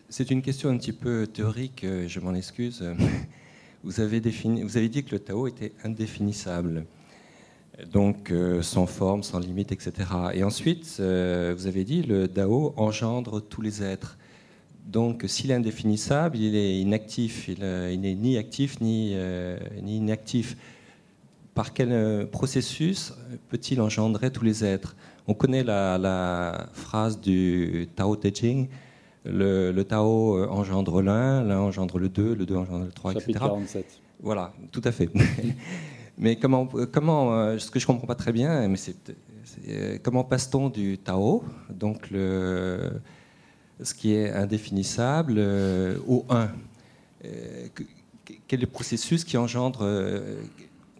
[0.10, 2.84] C'est une question un petit peu théorique, euh, je m'en excuse.
[3.84, 6.86] Vous avez, dit que le Tao était indéfinissable,
[7.92, 9.94] donc euh, sans forme, sans limite, etc.
[10.34, 14.18] Et ensuite, euh, vous avez dit le Tao engendre tous les êtres.
[14.88, 17.48] Donc, s'il est indéfinissable, il est inactif.
[17.48, 19.16] Il, n'est ni actif ni,
[19.84, 20.58] ni, inactif.
[21.54, 23.14] Par quel processus
[23.50, 24.96] peut-il engendrer tous les êtres?
[25.28, 28.68] On connaît la, la, phrase du Tao Te Ching
[29.26, 33.34] le, Tao euh, engendre l'un, l'un engendre le deux, le deux engendre le trois, etc.
[33.34, 34.02] 47.
[34.22, 35.10] Voilà, tout à fait.
[36.18, 38.95] mais comment, comment euh, ce que je comprends pas très bien, mais c'est,
[39.68, 43.02] euh, comment passe-t-on du Tao, donc le,
[43.81, 45.39] ce qui est indéfinissable
[46.07, 46.49] au 1
[48.47, 49.88] Quel est le processus qui engendre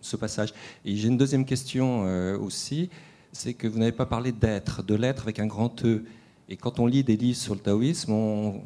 [0.02, 0.54] ce passage?
[0.84, 2.04] Et j'ai une deuxième question
[2.36, 2.90] aussi,
[3.32, 6.04] c'est que vous n'avez pas parlé d'être, de l'être avec un grand E.
[6.48, 8.62] Et quand on lit des livres sur le taoïsme, on,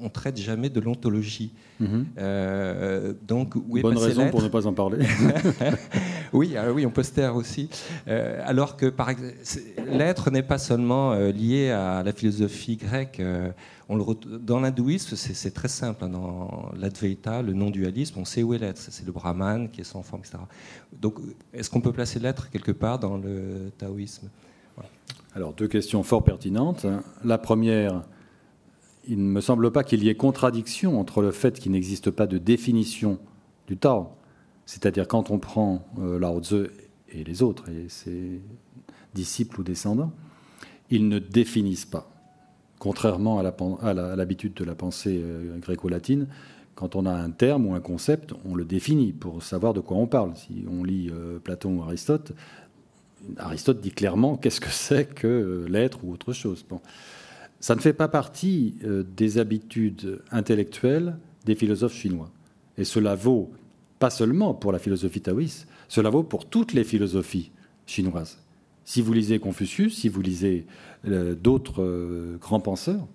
[0.00, 1.52] on, traite jamais de l'ontologie.
[1.80, 2.06] Mhm.
[2.18, 5.04] Euh, donc, où est Bonne raison pour ne pas en parler.
[6.32, 7.68] oui, alors oui, on peut se taire aussi.
[8.06, 8.92] Euh, alors que
[9.88, 13.20] l'être n'est pas seulement euh, lié à la philosophie grecque.
[13.88, 14.04] on le,
[14.38, 16.04] dans l'hindouisme, c'est très simple.
[16.04, 18.78] Hein, dans l'Advaita, le non-dualisme, on sait où est l'être.
[18.78, 20.38] C'est le Brahman qui est sans forme, etc.
[20.92, 21.16] Donc,
[21.52, 24.28] est-ce qu'on peut placer l'être quelque part dans le taoïsme?
[25.34, 26.86] Alors, deux questions fort pertinentes.
[27.24, 28.02] La première,
[29.08, 32.26] il ne me semble pas qu'il y ait contradiction entre le fait qu'il n'existe pas
[32.26, 33.18] de définition
[33.66, 34.08] du Tao,
[34.66, 36.66] c'est-à-dire quand on prend euh, Lao Tzu
[37.08, 38.42] et les autres, et ses
[39.14, 40.12] disciples ou descendants,
[40.90, 42.10] ils ne définissent pas.
[42.78, 46.26] Contrairement à l'habitude de la pensée euh, gréco-latine,
[46.74, 49.96] quand on a un terme ou un concept, on le définit pour savoir de quoi
[49.96, 50.34] on parle.
[50.36, 52.32] Si on lit euh, Platon ou Aristote,
[53.36, 56.64] Aristote dit clairement qu'est-ce que c'est que l'être ou autre chose.
[57.60, 62.30] Ça ne fait pas partie euh, des habitudes intellectuelles des philosophes chinois.
[62.76, 63.52] Et cela vaut
[63.98, 67.52] pas seulement pour la philosophie taoïste, cela vaut pour toutes les philosophies
[67.86, 68.38] chinoises.
[68.84, 70.66] Si vous lisez Confucius, si vous lisez
[71.06, 73.06] euh, d'autres euh, grands penseurs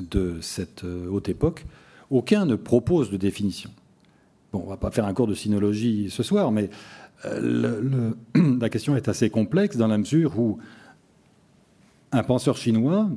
[0.00, 1.64] de cette haute époque,
[2.10, 3.70] aucun ne propose de définition.
[4.52, 6.70] Bon, on va pas faire un cours de sinologie ce soir, mais
[8.34, 10.58] la question est assez complexe dans la mesure où
[12.12, 13.10] un penseur chinois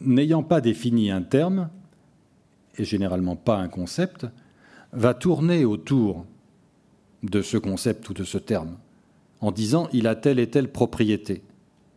[0.00, 1.70] n'ayant pas défini un terme,
[2.78, 4.26] et généralement pas un concept,
[4.92, 6.26] va tourner autour
[7.22, 8.76] de ce concept ou de ce terme
[9.40, 11.42] en disant il a telle et telle propriété.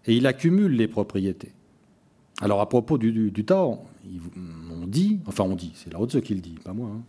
[0.05, 1.51] Et il accumule les propriétés.
[2.41, 3.79] Alors à propos du, Tao,
[4.71, 7.01] on dit, enfin on dit, c'est Lao Tzu qui le dit, pas moi, hein.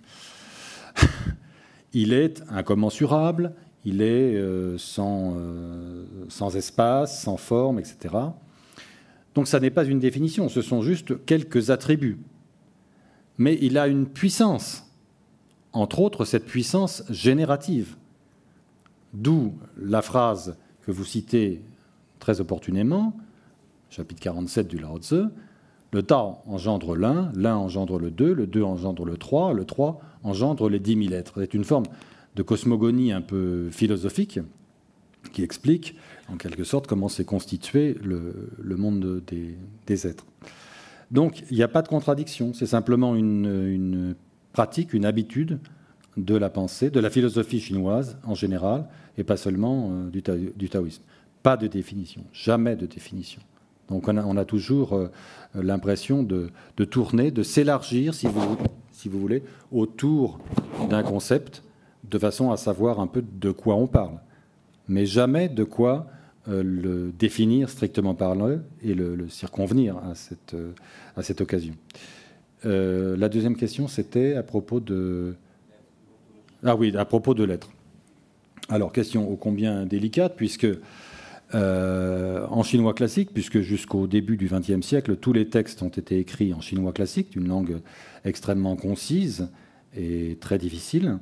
[1.92, 3.54] Il est incommensurable,
[3.84, 8.14] il est euh, sans, euh, sans espace, sans forme, etc.
[9.34, 12.18] Donc ça n'est pas une définition, ce sont juste quelques attributs.
[13.38, 14.84] Mais il a une puissance,
[15.72, 17.96] entre autres cette puissance générative.
[19.14, 21.62] D'où la phrase que vous citez
[22.18, 23.16] très opportunément,
[23.88, 25.24] chapitre 47 du Lao Tzu,
[25.92, 30.00] le Tao engendre l'un, l'un engendre le deux, le deux engendre le trois, le trois
[30.22, 31.34] engendre les dix mille êtres.
[31.36, 31.86] C'est une forme
[32.36, 34.38] de cosmogonie un peu philosophique
[35.32, 35.96] qui explique
[36.28, 39.22] en quelque sorte comment s'est constitué le, monde
[39.86, 40.24] des, êtres.
[41.10, 44.14] Donc il n'y a pas de contradiction, c'est simplement une,
[44.52, 45.58] pratique, une habitude
[46.16, 51.02] de la pensée, de la philosophie chinoise en général, et pas seulement euh, du, taoïsme.
[51.42, 53.40] Pas de définition, jamais de définition.
[53.90, 55.08] Donc on a, toujours euh,
[55.54, 56.50] l'impression de,
[56.84, 59.42] tourner, de s'élargir, si vous, voulez,
[59.72, 60.38] autour
[60.88, 61.64] d'un concept,
[62.08, 64.20] de façon à savoir un peu de quoi on parle.
[64.88, 66.06] Mais jamais de quoi
[66.48, 70.72] euh, le définir strictement parlant et le, circonvenir à cette, euh,
[71.40, 71.74] occasion.
[72.62, 75.34] La deuxième question, c'était à propos de...
[76.62, 77.70] Ah oui, à propos de l'être.
[78.68, 80.68] Alors, question ô combien délicate, puisque
[81.52, 86.54] en chinois classique, puisque jusqu'au début du XXe siècle, tous les textes ont été écrits
[86.54, 87.80] en chinois classique, d'une langue
[88.24, 89.48] extrêmement concise
[89.96, 91.18] et très difficile,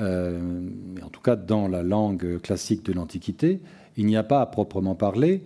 [0.00, 3.60] en tout cas dans la langue classique de l'Antiquité,
[3.96, 5.44] il n'y a pas à proprement parler,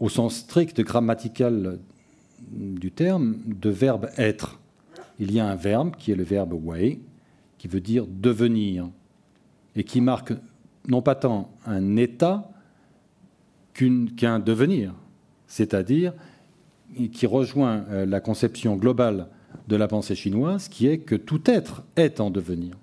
[0.00, 1.78] au sens strict grammatical
[2.50, 4.58] du terme, de verbe être.
[5.18, 7.00] Il y a un verbe qui est le verbe wei,
[7.58, 8.88] qui veut dire devenir,
[9.76, 10.32] et qui marque
[10.88, 12.50] non pas tant un état
[13.74, 14.94] qu'un devenir,
[15.46, 16.12] c'est-à-dire
[17.12, 19.28] qui rejoint euh, la conception globale
[19.68, 22.76] de la pensée chinoise, qui est que tout être est en devenir.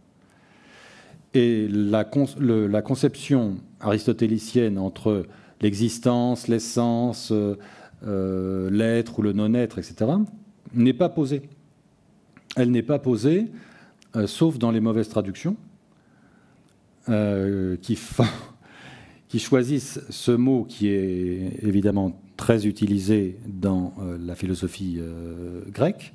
[1.34, 5.26] Et la, conception aristotélicienne entre
[5.62, 7.56] l'existence, l'essence, euh,
[8.08, 10.12] euh, l'être ou le non-être, etc.,
[10.74, 11.44] n'est pas posée.
[12.56, 13.46] Elle n'est pas posée,
[14.16, 15.56] euh, sauf dans les mauvaises traductions,
[17.82, 17.98] qui,
[19.30, 25.00] qui, choisissent ce mot qui est évidemment très utilisé dans la philosophie
[25.72, 26.14] grecque,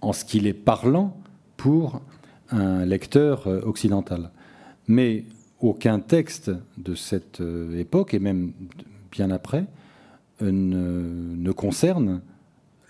[0.00, 1.16] en ce qu'il est parlant
[1.56, 2.02] pour
[2.50, 4.30] un lecteur occidental.
[4.88, 5.24] Mais
[5.64, 8.52] aucun texte de cette euh, époque, et même
[9.10, 9.64] bien après,
[10.42, 12.20] euh, ne, concerne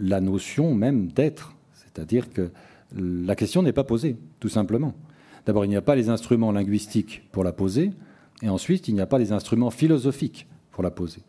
[0.01, 1.55] la notion même d'être.
[1.73, 2.51] C'est-à-dire que
[2.97, 4.95] la question n'est pas posée, tout simplement.
[5.47, 7.93] D'abord, il n'y a pas les instruments linguistiques pour la poser,
[8.45, 11.23] et ensuite, il n'y a pas les instruments philosophiques pour la poser.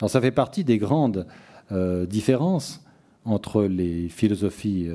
[0.00, 1.26] Alors, ça fait partie des grandes
[1.72, 2.82] euh, différence
[3.26, 4.88] entre les philosophies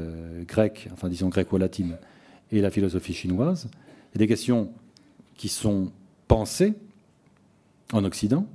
[0.48, 1.98] grecques, enfin disons gréco-latines,
[2.52, 3.70] et la philosophie chinoise.
[4.16, 4.72] Il des questions
[5.36, 5.92] qui sont
[6.28, 6.74] pensées
[7.94, 8.48] en Occident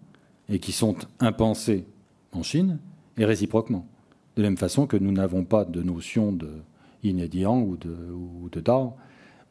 [0.48, 1.84] et qui sont impensées
[2.32, 2.78] en Chine,
[3.16, 3.86] et réciproquement.
[4.36, 6.50] De la même façon que nous n'avons pas de notion de
[7.02, 8.94] yin ou de, Dao,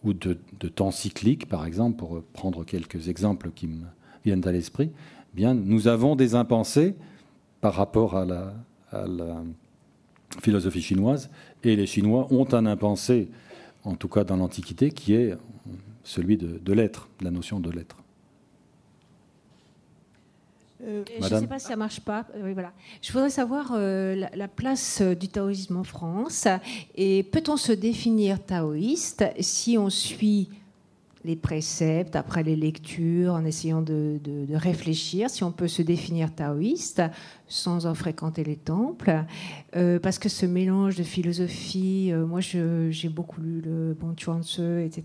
[0.04, 0.38] ou de,
[0.70, 3.84] temps cyclique, par exemple, pour prendre quelques exemples qui me
[4.24, 4.92] viennent à l'esprit,
[5.38, 6.96] eh nous avons des impensés
[7.62, 8.54] par rapport à la,
[10.42, 11.30] philosophie chinoise,
[11.64, 13.30] et les Chinois ont un impensé,
[13.84, 15.36] en tout cas dans l'Antiquité, qui est
[16.04, 17.99] celui de l'être, la notion de l'être.
[20.82, 22.26] Euh, je ne sais pas si ça marche pas.
[22.36, 22.72] Euh, voilà.
[23.02, 26.48] Je voudrais savoir euh, la, place du taoïsme en France
[26.96, 30.50] et peut-on se définir taoïste si on suit
[31.26, 34.20] les préceptes après les lectures en essayant de,
[34.54, 37.02] réfléchir si on peut se définir taoïste
[37.48, 39.26] sans en fréquenter les temples?
[39.74, 45.04] Parce que ce mélange de philosophie moi j'ai beaucoup lu le Bon Chuan Tzu etc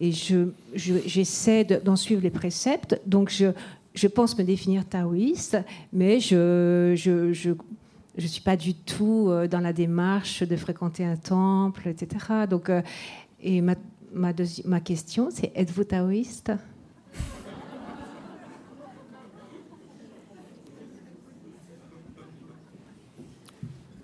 [0.00, 3.52] et je j'essaie d'en suivre les préceptes donc je
[3.98, 5.58] je pense me définir taoïste,
[5.92, 7.50] mais je, je, je
[8.16, 12.46] je suis pas du tout euh, dans la démarche de fréquenter un temple, etc.
[12.50, 12.82] Donc, euh,
[13.40, 13.76] et ma,
[14.12, 14.32] ma,
[14.64, 16.52] ma question, c'est êtes-vous taoïste?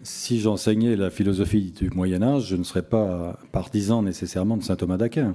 [0.05, 4.77] Si j'enseignais la philosophie du Moyen Âge, je ne serais pas partisan nécessairement de saint
[4.77, 5.35] Thomas d'Aquin.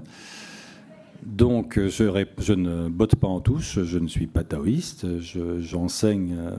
[1.25, 5.19] Donc, euh, je, ne botte pas en touche, je ne suis pas taoïste,
[5.59, 6.55] j'enseigne euh,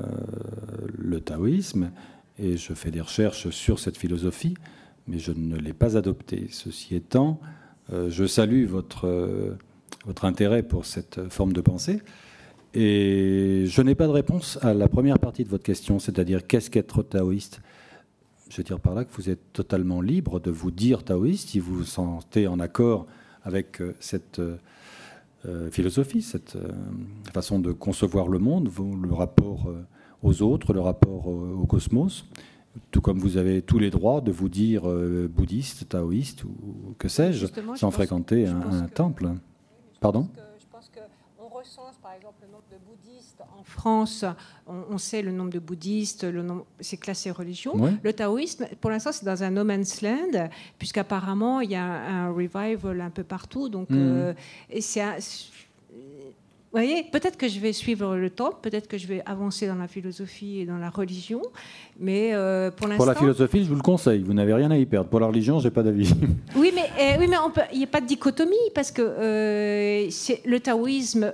[0.99, 1.91] le taoïsme
[2.39, 4.55] et je fais des recherches sur cette philosophie,
[5.09, 6.49] mais je ne l'ai pas adoptée.
[6.51, 7.41] Ceci étant,
[7.93, 9.57] euh, je salue votre,
[10.05, 12.03] votre intérêt pour cette forme de pensée.
[12.75, 16.71] Et je n'ai pas de réponse à la première partie de votre question, c'est-à-dire qu'est-ce
[16.71, 17.61] qu'être taoïste?
[18.49, 21.61] Je veux dire par là que vous êtes totalement libre de vous dire taoïste si
[21.61, 23.07] vous vous sentez en accord
[23.45, 24.57] avec euh, cette euh,
[25.47, 26.59] euh, philosophie, cette
[27.33, 28.71] façon de concevoir le monde,
[29.03, 29.73] le rapport
[30.23, 32.27] aux autres, le rapport au cosmos,
[32.91, 34.83] tout comme vous avez tous les droits de vous dire
[35.31, 39.31] bouddhiste, taoïste ou que sais-je, sans fréquenter un, temple.
[40.01, 40.29] Pardon?
[42.11, 44.25] Par exemple le nombre de bouddhistes en France,
[44.67, 47.97] on, sait le nombre de bouddhistes, le nombre, c'est classé religion.
[48.03, 52.33] Le taoïsme, pour l'instant, c'est dans un no man's land, puisqu'apparemment, il y a un,
[52.33, 53.69] revival un peu partout.
[53.69, 53.97] Donc, mmh.
[53.97, 54.35] euh,
[54.71, 55.05] et c'est
[56.73, 59.75] vous voyez, peut-être que je vais suivre le temps, peut-être que je vais avancer dans
[59.75, 61.43] la philosophie et dans la religion,
[62.01, 63.05] mais euh, pour l'instant.
[63.05, 65.11] Pour la philosophie, je vous le conseille, vous n'avez rien à y perdre.
[65.11, 66.11] Pour la religion, j'ai pas d'avis.
[66.57, 67.37] Oui, mais euh, oui, mais
[67.73, 70.09] il n'y a pas de dichotomie parce que euh,
[70.45, 71.33] le taoïsme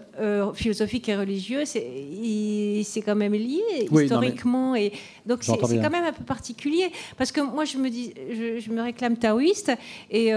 [0.54, 4.92] philosophique et religieux, c'est quand même lié historiquement, et
[5.24, 8.12] donc c'est quand même un peu particulier parce que moi je me dis,
[8.60, 9.72] je, me réclame taoïste
[10.10, 10.32] et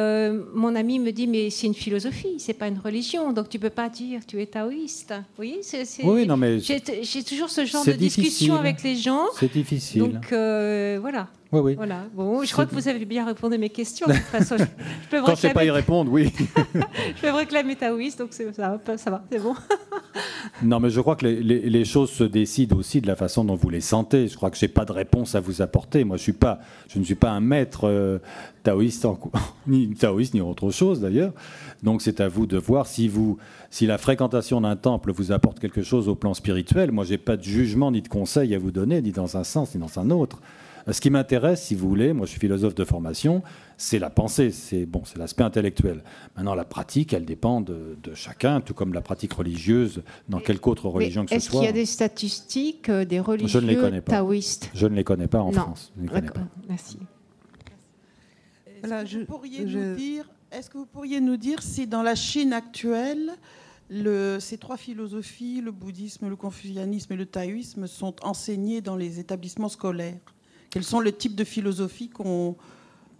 [0.53, 3.69] mon ami me dit mais c'est une philosophie, c'est pas une religion, donc tu peux
[3.69, 5.13] pas dire tu es taoïste.
[5.37, 6.79] Oui, c'est, oui non, mais j'ai,
[7.23, 9.25] toujours ce genre de discussion avec les gens.
[9.39, 10.01] C'est difficile.
[10.01, 11.27] Donc euh, voilà.
[11.51, 11.75] Oui, oui.
[11.75, 12.03] Voilà.
[12.13, 14.05] Bon, je crois que vous avez bien répondu à mes questions.
[14.07, 14.63] De toute façon, je,
[15.09, 16.31] peux Quand je ne sais pas y répondre, oui.
[16.75, 18.43] je peux réclamer taoïste, donc ça,
[18.97, 19.55] ça va, c'est bon.
[20.63, 23.55] non, mais je crois que les, les, choses se décident aussi de la façon dont
[23.55, 24.27] vous les sentez.
[24.27, 26.03] Je crois que je n'ai pas de réponse à vous apporter.
[26.03, 28.19] Moi, je, suis pas, je ne suis pas un maître euh,
[28.69, 29.07] taoïste,
[29.67, 31.33] ni taoïste, ni autre chose d'ailleurs.
[31.83, 33.37] Donc c'est à vous de voir si, vous,
[33.69, 36.91] si la fréquentation d'un temple vous apporte quelque chose au plan spirituel.
[36.91, 39.43] Moi, je n'ai pas de jugement ni de conseil à vous donner, ni dans un
[39.43, 40.39] sens, ni dans un autre.
[40.87, 43.43] Euh, ce qui m'intéresse, si vous voulez, moi je suis philosophe de formation,
[43.77, 46.03] c'est la pensée, c'est bon, c'est l'aspect intellectuel.
[46.35, 50.87] Maintenant, la pratique, elle dépend de, chacun, tout comme la pratique religieuse dans quelque autre
[50.87, 51.45] religion que ce soit.
[51.45, 54.13] Est-ce qu'il y a des statistiques euh, des religieux je ne les connais pas.
[54.13, 54.69] taoïstes?
[54.73, 55.91] Je ne les connais pas en France.
[56.67, 56.97] Merci.
[58.83, 62.15] Est-ce que, vous pourriez nous dire, est-ce que vous pourriez nous dire si dans la
[62.15, 63.31] Chine actuelle,
[63.89, 69.19] le, ces trois philosophies, le bouddhisme, le confucianisme et le taoïsme, sont enseignées dans les
[69.19, 70.19] établissements scolaires?
[70.69, 72.55] Quels sont les types de philosophies qu'on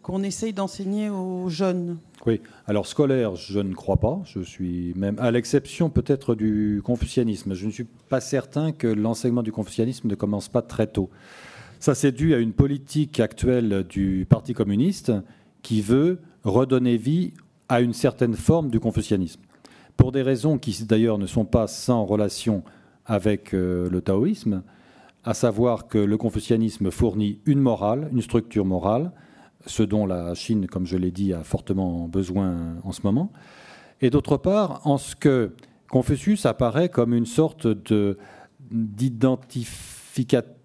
[0.01, 1.97] qu'on essaye d'enseigner aux jeunes?
[2.25, 4.21] Oui, alors scolaire, je ne crois pas.
[4.25, 9.43] Je suis même, à l'exception peut-être du confucianisme, je ne suis pas certain que l'enseignement
[9.43, 11.09] du confucianisme ne commence pas très tôt.
[11.79, 15.13] Ça, c'est dû à une politique actuelle du Parti communiste
[15.61, 17.33] qui veut redonner vie
[17.67, 19.41] à une certaine forme du confucianisme.
[19.97, 22.63] Pour des raisons qui d'ailleurs ne sont pas sans relation
[23.05, 24.63] avec euh, le taoïsme,
[25.23, 29.11] à savoir que le confucianisme fournit une morale, une structure morale,
[29.65, 33.31] ce dont la Chine, comme je l'ai dit, a fortement besoin en ce moment.
[33.99, 35.51] Et d'autre part, en ce que
[35.89, 37.67] Confucius apparaît comme une sorte
[38.71, 40.55] d'identificateur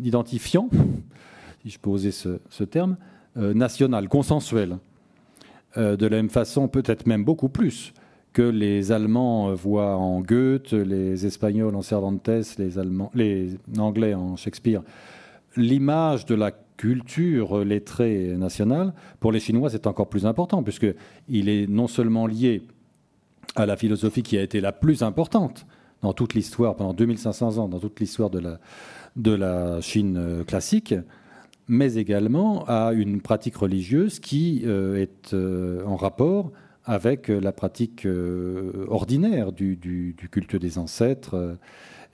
[0.00, 0.68] identifiant,
[1.62, 2.96] si je peux oser ce, terme,
[3.36, 4.78] national, consensuel.
[5.76, 7.92] de la même façon, peut-être même beaucoup plus
[8.32, 12.28] que les Allemands voient en Goethe, les Espagnols en Cervantes,
[13.14, 14.82] les Anglais en Shakespeare.
[15.56, 21.68] L'image de la culture lettrée nationale, pour les Chinois, c'est encore plus important, puisqu'il est
[21.68, 22.62] non seulement lié
[23.56, 25.66] à la philosophie qui a été la plus importante
[26.02, 28.58] dans toute l'histoire, pendant 2500 ans, dans toute l'histoire de la,
[29.16, 30.94] de la Chine classique,
[31.68, 36.52] mais également à une pratique religieuse qui euh, est euh, en rapport
[36.84, 38.06] avec euh, la pratique
[38.88, 41.56] ordinaire du, culte des ancêtres.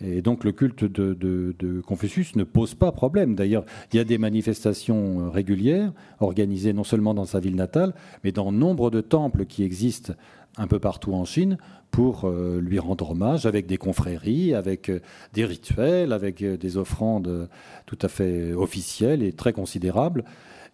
[0.03, 3.35] Et donc le culte de, Confucius ne pose pas problème.
[3.35, 7.95] D'ailleurs, il y a des manifestations régulières organisées non seulement dans sa ville natale,
[8.25, 10.15] mais dans nombre de temples qui existent
[10.57, 11.59] un peu partout en Chine
[11.91, 14.91] pour lui rendre hommage avec des confréries, avec
[15.33, 17.49] des rituels, avec des offrandes
[17.87, 20.25] tout à fait officielles et très considérables.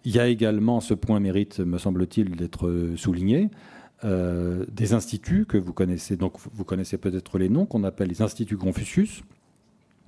[0.05, 3.51] Il y a également, ce point mérite, me semble-t-il, d'être souligné,
[4.05, 8.21] euh, des instituts que vous connaissez, donc vous connaissez peut-être les noms, qu'on appelle les
[8.21, 9.23] instituts Confucius,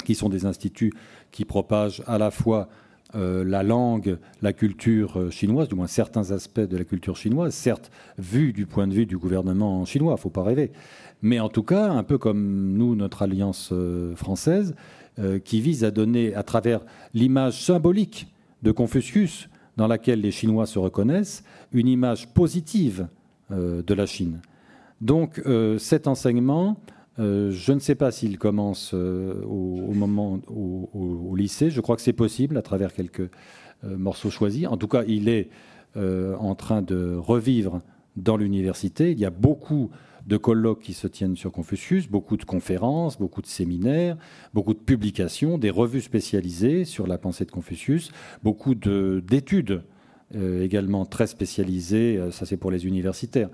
[0.05, 0.93] qui sont des instituts
[1.31, 2.69] qui propagent à la fois
[3.15, 7.55] euh, la langue, la culture euh, chinoise, du moins certains aspects de la culture chinoise,
[7.55, 10.73] certes vus du point de vue du gouvernement chinois, faut pas rêver,
[11.23, 13.73] mais en tout cas, un peu comme nous, notre alliance
[14.15, 14.77] française,
[15.45, 16.81] qui vise à donner, à travers
[17.13, 18.29] l'image symbolique
[18.63, 19.49] de Confucius,
[19.79, 23.07] dans laquelle les Chinois se reconnaissent, une image positive
[23.53, 24.41] euh, de la Chine.
[25.01, 26.77] Donc euh, cet enseignement,
[27.19, 31.71] euh, je ne sais pas s'il commence au, moment au, lycée.
[31.71, 33.31] Je crois que c'est possible à travers quelques
[33.85, 34.67] morceaux choisis.
[34.67, 35.51] En tout cas, il est
[35.97, 37.81] en train de revivre
[38.17, 39.13] dans l'université.
[39.13, 39.91] Il y a beaucoup
[40.29, 44.17] de colloques qui se tiennent sur Confucius, beaucoup de conférences, beaucoup de séminaires,
[44.53, 48.11] beaucoup de publications, des revues spécialisées sur la pensée de Confucius,
[48.43, 49.83] beaucoup d'études
[50.37, 53.49] euh, également très spécialisé, euh, ça c'est pour les universitaires,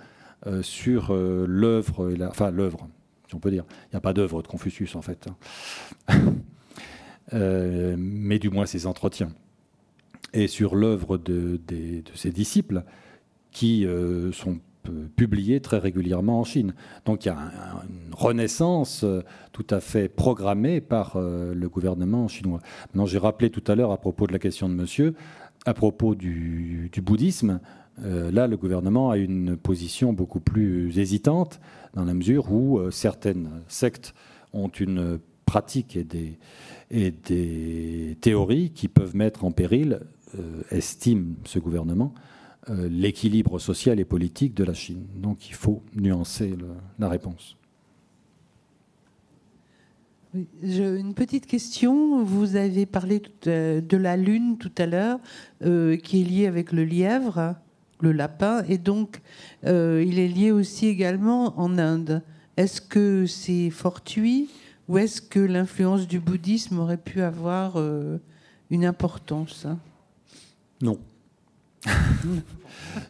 [0.49, 2.89] euh, sur l'œuvre, enfin l'œuvre,
[3.33, 3.65] on peut dire.
[3.85, 6.35] Il n'y a pas d'œuvre de Confucius en fait, hein.
[7.97, 9.33] mais du moins ses entretiens.
[10.33, 11.61] Et sur l'œuvre de,
[12.15, 12.83] ses disciples
[13.51, 13.87] qui
[14.33, 14.59] sont
[15.17, 16.75] publiés très régulièrement en Chine.
[17.05, 17.39] Donc il y a
[17.89, 19.05] une renaissance
[19.53, 22.59] tout à fait programmée par le gouvernement chinois.
[22.89, 25.15] Maintenant, j'ai rappelé tout à l'heure à propos de la question de monsieur,
[25.67, 27.61] à propos du, bouddhisme,
[28.03, 31.61] euh, là, le gouvernement a une position beaucoup plus hésitante,
[31.95, 34.15] dans la mesure où euh, certaines sectes
[34.53, 36.39] ont une pratique et des,
[38.21, 40.01] théories qui peuvent mettre en péril,
[40.39, 42.15] euh, estime ce gouvernement,
[42.89, 45.05] l'équilibre social et politique de la Chine.
[45.17, 46.55] Donc il faut nuancer
[46.99, 47.57] la réponse
[50.63, 52.25] une petite question.
[52.25, 55.21] Vous avez parlé de la lune tout à l'heure,
[55.61, 57.55] qui est liée avec le lièvre,
[58.05, 59.21] le lapin, et donc
[59.67, 62.23] euh, il est lié aussi également en Inde.
[62.57, 64.49] Est-ce que c'est fortuit
[64.89, 67.83] ou est-ce que l'influence du bouddhisme aurait pu avoir
[68.71, 69.67] une importance?
[70.83, 70.99] Non.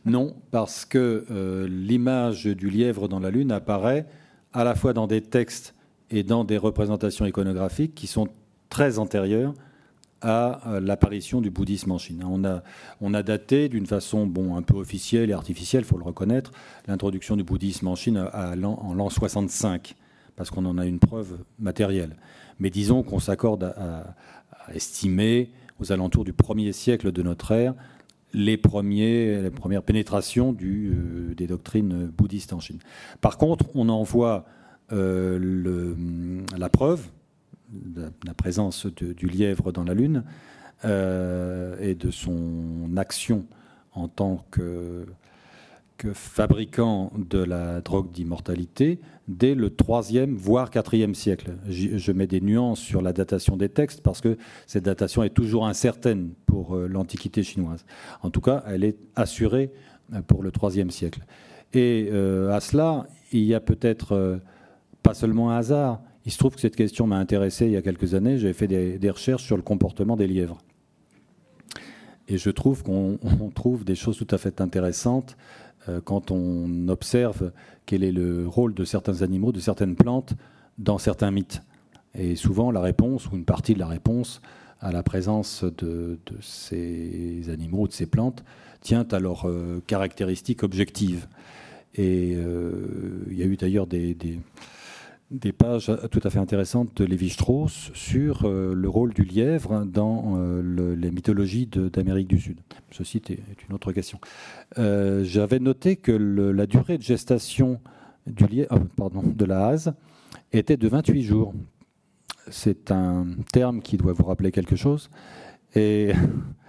[0.07, 4.07] non, parce que l'image du lièvre dans la lune apparaît
[4.55, 5.75] à la fois dans des textes
[6.11, 8.29] et dans des représentations iconographiques qui sont
[8.69, 9.53] très antérieures
[10.25, 12.25] à l'apparition du bouddhisme en Chine.
[12.27, 12.63] On a,
[13.01, 16.51] on a daté d'une façon bon, un peu officielle et artificielle, il faut le reconnaître,
[16.89, 19.95] l'introduction du bouddhisme en Chine à en l'an 65,
[20.37, 22.17] parce qu'on en a une preuve matérielle.
[22.59, 24.15] Mais disons qu'on s'accorde à,
[24.75, 27.75] estimer, aux alentours du premier siècle de notre ère,
[28.33, 32.79] les, premiers, les premières pénétrations euh, des doctrines bouddhistes en Chine.
[33.21, 34.47] Par contre, on en voit
[34.93, 37.09] euh, la preuve
[37.75, 40.25] de la présence du lièvre dans la Lune
[40.85, 43.47] euh, et de son action
[43.93, 45.07] en tant que,
[46.13, 51.53] fabricant de la drogue d'immortalité dès le 3e, voire 4e siècle.
[51.67, 54.37] Je mets des nuances sur la datation des textes parce que
[54.67, 57.87] cette datation est toujours incertaine pour euh, l'Antiquité chinoise.
[58.23, 59.71] En tout cas, elle est assurée
[60.27, 61.21] pour le 3e siècle.
[61.73, 64.39] Et à cela, il y a peut-être
[65.03, 66.01] pas seulement un hasard.
[66.27, 68.39] Il se trouve que cette question m'a intéressé il y a quelques années.
[68.39, 70.59] J'avais fait des, recherches sur le comportement des lièvres.
[72.29, 73.19] Et je trouve qu'on
[73.55, 75.37] trouve des choses tout à fait intéressantes
[75.89, 77.53] euh, quand on observe
[77.85, 80.33] quel est le rôle de certains animaux, de certaines plantes
[80.79, 81.61] dans certains mythes.
[82.15, 84.41] Et souvent, la réponse, ou une partie de la réponse,
[84.81, 88.45] à la présence de, ces animaux, de ces plantes,
[88.81, 91.27] tient à leurs euh, caractéristiques objectives.
[91.95, 94.15] Et euh, il y a eu d'ailleurs des
[95.53, 100.95] pages tout à fait intéressantes de Lévi-Strauss sur euh, le rôle du lièvre dans euh,
[100.97, 102.61] les mythologies d'Amérique du Sud.
[102.91, 103.39] Ceci est,
[103.69, 104.19] une autre question.
[104.79, 107.81] Euh, j'avais noté que la durée de gestation
[108.97, 109.95] pardon, de la hase
[110.53, 111.55] était de 28 jours.
[112.51, 115.11] C'est un terme qui doit vous rappeler quelque chose.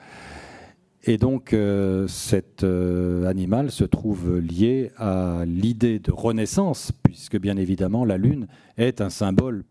[1.08, 7.58] et donc euh, cet euh, animal se trouve lié à l'idée de renaissance, puisque bien
[7.58, 9.64] évidemment la Lune est un symbole,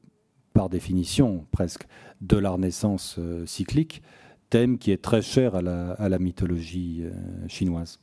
[0.53, 1.87] par définition presque,
[2.21, 4.01] de la renaissance euh, cyclique,
[4.49, 7.03] thème qui est très cher à la mythologie
[7.49, 7.99] chinoise.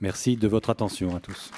[0.00, 1.50] Merci de votre attention à tous.